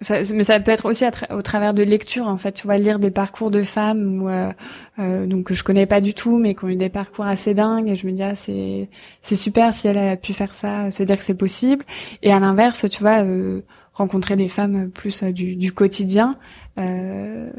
ça, 0.01 0.21
mais 0.33 0.45
ça 0.45 0.61
peut 0.61 0.71
être 0.71 0.87
aussi 0.87 1.05
au 1.31 1.43
travers 1.43 1.75
de 1.75 1.83
lectures 1.83 2.29
en 2.29 2.39
fait. 2.39 2.53
Tu 2.53 2.67
vois 2.67 2.79
lire 2.79 2.99
des 2.99 3.11
parcours 3.11 3.51
de 3.51 3.63
femmes 3.63 4.27
euh, 4.29 4.53
euh, 5.01 5.27
donc 5.27 5.47
que 5.47 5.55
je 5.55 5.65
connais 5.65 5.87
pas 5.87 6.01
du 6.01 6.15
tout 6.15 6.39
mais 6.39 6.55
qui 6.55 6.65
ont 6.65 6.69
eu 6.69 6.77
des 6.77 6.89
parcours 6.89 7.27
assez 7.27 7.53
dingues. 7.55 7.89
Et 7.89 7.97
je 7.97 8.07
me 8.07 8.13
dis 8.13 8.23
ah 8.23 8.35
c'est 8.35 8.89
c'est 9.23 9.37
super 9.37 9.75
si 9.75 9.89
elle 9.89 9.99
a 9.99 10.17
pu 10.17 10.33
faire 10.33 10.55
ça 10.55 10.91
se 10.91 11.03
dire 11.03 11.19
que 11.19 11.25
c'est 11.25 11.35
possible. 11.35 11.85
Et 12.23 12.33
à 12.33 12.39
l'inverse 12.39 12.87
tu 12.89 13.01
vois 13.01 13.25
euh, 13.25 13.63
rencontrer 13.99 14.37
des 14.37 14.49
femmes 14.49 14.91
plus 14.91 15.23
euh, 15.23 15.33
du, 15.33 15.57
du 15.57 15.73
quotidien 15.73 16.39
euh, 16.79 17.51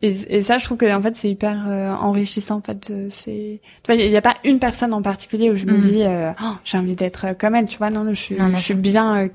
et, 0.00 0.36
et, 0.36 0.42
ça, 0.42 0.58
je 0.58 0.64
trouve 0.64 0.78
que 0.78 0.94
en 0.94 1.02
fait, 1.02 1.16
c'est 1.16 1.28
hyper 1.28 1.64
euh, 1.66 1.92
enrichissant. 1.92 2.58
En 2.58 2.60
fait, 2.60 2.92
c'est, 3.08 3.60
tu 3.82 3.92
vois, 3.92 4.00
il 4.00 4.08
n'y 4.08 4.16
a, 4.16 4.22
pas 4.22 4.34
une 4.44 4.60
personne 4.60 4.94
en 4.94 5.02
particulier 5.02 5.50
où 5.50 5.56
je 5.56 5.66
me 5.66 5.78
mm. 5.78 5.80
dis, 5.80 6.02
euh, 6.04 6.30
oh, 6.40 6.54
j'ai 6.64 6.78
envie 6.78 6.94
d'être 6.94 7.26
euh, 7.26 7.34
comme 7.34 7.56
elle. 7.56 7.64
Tu 7.64 7.78
vois, 7.78 7.90
non, 7.90 8.06
je 8.08 8.14
suis, 8.14 8.36
je 8.38 8.60
suis 8.60 8.74
bien 8.74 9.28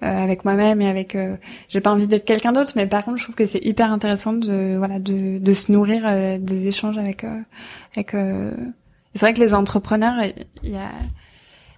avec 0.00 0.44
moi-même 0.44 0.82
et 0.82 0.88
avec. 0.88 1.16
j'ai 1.68 1.80
pas 1.80 1.92
envie 1.92 2.08
d'être 2.08 2.24
quelqu'un 2.24 2.52
d'autre, 2.52 2.72
mais 2.74 2.86
par 2.86 3.04
contre, 3.04 3.18
je 3.18 3.22
trouve 3.24 3.36
que 3.36 3.46
c'est 3.46 3.64
hyper 3.64 3.92
intéressant 3.92 4.32
de, 4.32 4.74
voilà, 4.76 4.98
de, 4.98 5.38
de 5.38 5.52
se 5.52 5.70
nourrir 5.70 6.38
des 6.40 6.66
échanges 6.66 6.98
avec, 6.98 7.24
avec. 7.94 8.10
c'est 8.10 9.20
vrai 9.20 9.32
que 9.32 9.40
les 9.40 9.54
entrepreneurs, 9.54 10.16
il 10.64 10.70
y 10.70 10.76
a 10.76 10.90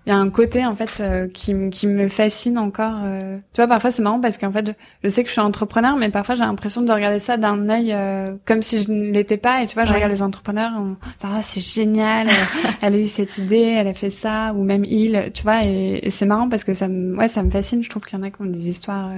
il 0.06 0.10
y 0.10 0.12
a 0.12 0.16
un 0.16 0.28
côté 0.28 0.66
en 0.66 0.76
fait 0.76 1.00
euh, 1.00 1.28
qui, 1.28 1.54
qui 1.70 1.86
me 1.86 2.08
fascine 2.08 2.58
encore. 2.58 3.00
Euh. 3.04 3.38
Tu 3.54 3.60
vois, 3.60 3.66
parfois 3.66 3.90
c'est 3.90 4.02
marrant 4.02 4.20
parce 4.20 4.36
qu'en 4.36 4.52
fait, 4.52 4.76
je, 5.02 5.08
sais 5.08 5.22
que 5.22 5.28
je 5.28 5.32
suis 5.32 5.40
entrepreneur, 5.40 5.96
mais 5.96 6.10
parfois 6.10 6.34
j'ai 6.34 6.44
l'impression 6.44 6.82
de 6.82 6.92
regarder 6.92 7.18
ça 7.18 7.38
d'un 7.38 7.70
œil 7.70 7.92
euh, 7.92 8.34
comme 8.44 8.60
si 8.60 8.82
je 8.82 8.92
ne 8.92 9.10
l'étais 9.12 9.38
pas. 9.38 9.62
Et 9.62 9.66
tu 9.66 9.74
vois, 9.74 9.84
je 9.84 9.94
regarde 9.94 10.12
les 10.12 10.22
entrepreneurs, 10.22 10.72
on 10.78 10.96
ah 11.22 11.40
c'est 11.42 11.60
génial, 11.60 12.28
elle, 12.82 12.94
a 12.94 12.98
eu 12.98 13.06
cette 13.06 13.38
idée, 13.38 13.74
elle 13.78 13.88
a 13.88 13.94
fait 13.94 14.10
ça, 14.10 14.52
ou 14.54 14.62
même 14.62 14.84
il, 14.84 15.30
tu 15.32 15.42
vois. 15.42 15.64
Et, 15.64 16.10
c'est 16.10 16.26
marrant 16.26 16.50
parce 16.50 16.64
que 16.64 16.74
ça 16.74 16.86
me, 16.86 17.16
ouais, 17.16 17.28
ça 17.28 17.42
me 17.42 17.50
fascine. 17.50 17.82
Je 17.82 17.88
trouve 17.88 18.04
qu'il 18.04 18.18
y 18.18 18.20
en 18.20 18.24
a 18.24 18.30
qui 18.30 18.42
ont 18.42 18.46
des 18.46 18.68
histoires 18.68 19.10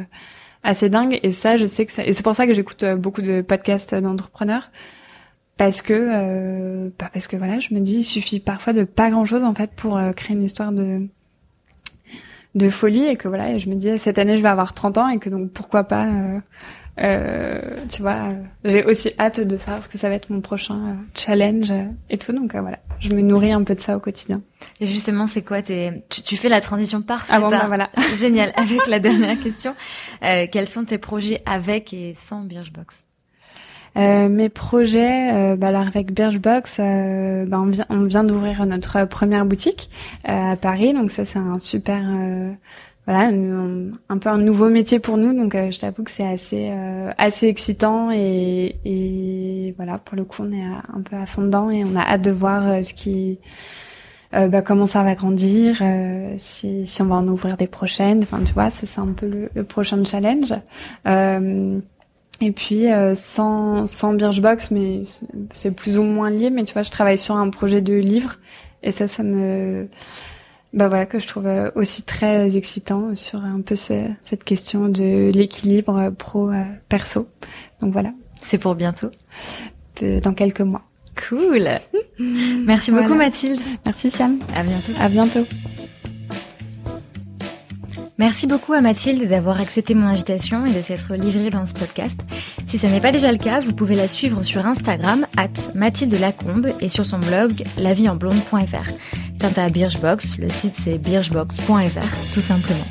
assez 0.62 0.88
dingues. 0.88 1.18
Et 1.22 1.32
ça, 1.32 1.56
je 1.56 1.66
sais 1.66 1.84
que 1.84 1.92
ça, 1.92 2.04
et 2.04 2.12
c'est 2.12 2.22
pour 2.22 2.36
ça 2.36 2.46
que 2.46 2.52
j'écoute 2.52 2.84
beaucoup 2.96 3.22
de 3.22 3.40
podcasts 3.40 3.94
d'entrepreneurs 3.94 4.70
parce 5.56 5.80
que 5.82 5.94
euh, 5.94 6.90
bah 6.98 7.10
parce 7.12 7.26
que 7.26 7.36
voilà 7.36 7.58
je 7.58 7.72
me 7.72 7.80
dis 7.80 7.98
il 7.98 8.04
suffit 8.04 8.40
parfois 8.40 8.72
de 8.72 8.84
pas 8.84 9.10
grand 9.10 9.24
chose 9.24 9.44
en 9.44 9.54
fait 9.54 9.70
pour 9.74 9.96
euh, 9.96 10.12
créer 10.12 10.36
une 10.36 10.44
histoire 10.44 10.72
de 10.72 11.06
de 12.54 12.68
folie 12.68 13.04
et 13.04 13.16
que 13.16 13.28
voilà 13.28 13.52
et 13.52 13.58
je 13.58 13.68
me 13.68 13.74
dis 13.74 13.98
cette 13.98 14.18
année 14.18 14.36
je 14.36 14.42
vais 14.42 14.48
avoir 14.48 14.74
30 14.74 14.98
ans 14.98 15.08
et 15.08 15.18
que 15.18 15.30
donc 15.30 15.52
pourquoi 15.52 15.84
pas 15.84 16.06
euh, 16.06 16.40
euh 16.98 17.84
tu 17.88 18.02
vois 18.02 18.30
j'ai 18.64 18.84
aussi 18.84 19.12
hâte 19.18 19.40
de 19.40 19.56
savoir 19.58 19.82
ce 19.82 19.88
que 19.88 19.98
ça 19.98 20.08
va 20.08 20.14
être 20.14 20.30
mon 20.30 20.40
prochain 20.40 20.74
euh, 20.74 20.94
challenge 21.14 21.72
et 22.10 22.18
tout. 22.18 22.32
Donc 22.32 22.54
voilà 22.54 22.78
je 22.98 23.12
me 23.12 23.20
nourris 23.20 23.52
un 23.52 23.62
peu 23.62 23.74
de 23.74 23.80
ça 23.80 23.96
au 23.96 24.00
quotidien. 24.00 24.42
Et 24.80 24.86
justement 24.86 25.26
c'est 25.26 25.42
quoi 25.42 25.60
tes 25.62 26.04
tu, 26.10 26.22
tu, 26.22 26.36
fais 26.36 26.48
la 26.48 26.62
transition 26.62 27.02
parfaite 27.02 27.34
ah 27.34 27.40
bon, 27.40 27.50
bah, 27.50 27.64
voilà. 27.66 27.90
Génial. 28.14 28.52
Avec 28.56 28.86
la 28.86 29.00
dernière 29.00 29.38
question 29.38 29.74
quels 30.20 30.68
sont 30.68 30.84
tes 30.84 30.98
projets 30.98 31.42
avec 31.44 31.92
et 31.92 32.14
sans 32.14 32.40
Birchbox? 32.40 33.06
Euh, 33.96 34.28
mes 34.28 34.48
projets, 34.48 35.32
euh, 35.32 35.56
bah, 35.56 35.68
alors 35.68 35.86
avec 35.86 36.12
Birchbox, 36.12 36.78
euh, 36.80 37.46
bah, 37.46 37.58
on 37.60 37.66
vient, 37.66 37.86
on 37.88 38.02
vient 38.04 38.24
d'ouvrir 38.24 38.64
notre 38.66 39.04
première 39.06 39.46
boutique 39.46 39.90
euh, 40.28 40.52
à 40.52 40.56
Paris, 40.56 40.92
donc 40.92 41.10
ça 41.10 41.24
c'est 41.24 41.38
un 41.38 41.58
super, 41.58 42.02
voilà, 43.06 43.30
un, 44.08 44.18
peu 44.18 44.28
un 44.28 44.38
nouveau 44.38 44.68
métier 44.68 44.98
pour 44.98 45.16
nous, 45.16 45.32
donc 45.32 45.54
je 45.54 45.80
t'avoue 45.80 46.02
que 46.02 46.10
c'est 46.10 46.26
assez, 46.26 46.72
assez 47.16 47.46
excitant 47.46 48.10
et, 48.12 48.76
et 48.84 49.74
voilà, 49.76 49.98
pour 49.98 50.16
le 50.16 50.24
coup 50.24 50.42
on 50.42 50.52
est 50.52 50.64
un 50.64 51.00
peu 51.02 51.16
à 51.16 51.24
fond 51.26 51.42
dedans 51.42 51.70
et 51.70 51.84
on 51.84 51.96
a 51.96 52.02
hâte 52.02 52.22
de 52.22 52.32
voir 52.32 52.84
ce 52.84 52.92
qui 52.92 53.38
bah, 54.32 54.60
comment 54.60 54.86
ça 54.86 55.02
va 55.04 55.14
grandir, 55.14 55.82
si, 56.36 56.86
si 56.86 57.02
on 57.02 57.06
va 57.06 57.14
en 57.14 57.28
ouvrir 57.28 57.56
des 57.56 57.68
prochaines. 57.68 58.22
Enfin, 58.22 58.40
tu 58.44 58.52
vois, 58.52 58.68
ça 58.70 58.86
c'est 58.86 59.00
un 59.00 59.12
peu 59.12 59.26
le, 59.26 59.50
le 59.54 59.64
prochain 59.64 60.04
challenge. 60.04 60.52
Euh, 61.06 61.80
et 62.40 62.52
puis 62.52 62.90
euh, 62.90 63.14
sans 63.14 63.86
sans 63.86 64.12
Birchbox, 64.12 64.70
mais 64.70 65.02
c'est 65.52 65.70
plus 65.70 65.98
ou 65.98 66.02
moins 66.02 66.30
lié. 66.30 66.50
Mais 66.50 66.64
tu 66.64 66.72
vois, 66.72 66.82
je 66.82 66.90
travaille 66.90 67.18
sur 67.18 67.36
un 67.36 67.50
projet 67.50 67.80
de 67.80 67.94
livre 67.94 68.38
et 68.82 68.92
ça, 68.92 69.08
ça 69.08 69.22
me 69.22 69.88
bah 70.72 70.88
voilà 70.88 71.06
que 71.06 71.18
je 71.18 71.26
trouve 71.26 71.46
euh, 71.46 71.70
aussi 71.74 72.02
très 72.02 72.56
excitant 72.56 73.14
sur 73.14 73.42
un 73.44 73.60
peu 73.60 73.76
cette 73.76 74.44
question 74.44 74.88
de 74.88 75.30
l'équilibre 75.32 76.10
pro 76.10 76.50
perso. 76.88 77.28
Donc 77.80 77.92
voilà. 77.92 78.12
C'est 78.42 78.58
pour 78.58 78.74
bientôt. 78.74 79.10
Dans 80.22 80.34
quelques 80.34 80.60
mois. 80.60 80.82
Cool. 81.28 81.68
Merci 82.18 82.90
beaucoup 82.90 83.14
Mathilde. 83.14 83.60
Merci 83.84 84.10
Sam. 84.10 84.38
À 84.54 84.62
bientôt. 84.62 84.92
À 85.00 85.08
bientôt. 85.08 85.46
Merci 88.18 88.46
beaucoup 88.46 88.72
à 88.72 88.80
Mathilde 88.80 89.28
d'avoir 89.28 89.60
accepté 89.60 89.94
mon 89.94 90.06
invitation 90.06 90.64
et 90.64 90.72
de 90.72 90.80
s'être 90.80 91.14
livrée 91.14 91.50
dans 91.50 91.66
ce 91.66 91.74
podcast. 91.74 92.18
Si 92.66 92.78
ce 92.78 92.86
n'est 92.86 93.00
pas 93.00 93.12
déjà 93.12 93.30
le 93.30 93.36
cas, 93.36 93.60
vous 93.60 93.74
pouvez 93.74 93.94
la 93.94 94.08
suivre 94.08 94.42
sur 94.42 94.64
Instagram, 94.64 95.26
at 95.36 95.48
Mathilde 95.74 96.18
Lacombe, 96.18 96.68
et 96.80 96.88
sur 96.88 97.04
son 97.04 97.18
blog, 97.18 97.52
lavielenblonde.fr. 97.78 98.90
Quant 99.38 99.62
à 99.62 99.68
Birchbox, 99.68 100.38
le 100.38 100.48
site 100.48 100.76
c'est 100.78 100.96
birchbox.fr, 100.96 102.32
tout 102.32 102.40
simplement. 102.40 102.86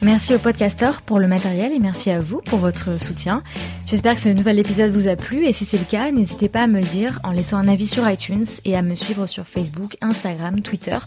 Merci 0.00 0.34
au 0.34 0.38
podcasteur 0.38 1.02
pour 1.02 1.18
le 1.18 1.26
matériel 1.26 1.72
et 1.72 1.80
merci 1.80 2.10
à 2.10 2.20
vous 2.20 2.40
pour 2.40 2.60
votre 2.60 3.02
soutien. 3.02 3.42
J'espère 3.86 4.14
que 4.14 4.20
ce 4.20 4.28
nouvel 4.28 4.58
épisode 4.58 4.92
vous 4.92 5.08
a 5.08 5.16
plu 5.16 5.44
et 5.46 5.52
si 5.52 5.64
c'est 5.64 5.78
le 5.78 5.84
cas, 5.84 6.12
n'hésitez 6.12 6.48
pas 6.48 6.62
à 6.62 6.66
me 6.68 6.80
le 6.80 6.86
dire 6.86 7.18
en 7.24 7.32
laissant 7.32 7.56
un 7.56 7.66
avis 7.66 7.88
sur 7.88 8.08
iTunes 8.08 8.44
et 8.64 8.76
à 8.76 8.82
me 8.82 8.94
suivre 8.94 9.26
sur 9.26 9.44
Facebook, 9.46 9.96
Instagram, 10.00 10.60
Twitter 10.60 10.98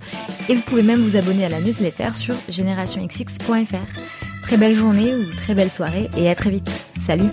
et 0.50 0.56
vous 0.56 0.62
pouvez 0.64 0.84
même 0.84 1.00
vous 1.00 1.16
abonner 1.16 1.46
à 1.46 1.50
la 1.50 1.62
newsletter 1.62 2.10
sur 2.16 2.36
générationxx.fr. 2.50 4.02
Très 4.44 4.58
belle 4.58 4.76
journée 4.76 5.14
ou 5.14 5.34
très 5.36 5.54
belle 5.54 5.72
soirée 5.72 6.10
et 6.18 6.30
à 6.30 6.36
très 6.36 6.50
vite. 6.50 6.70
Salut 7.06 7.32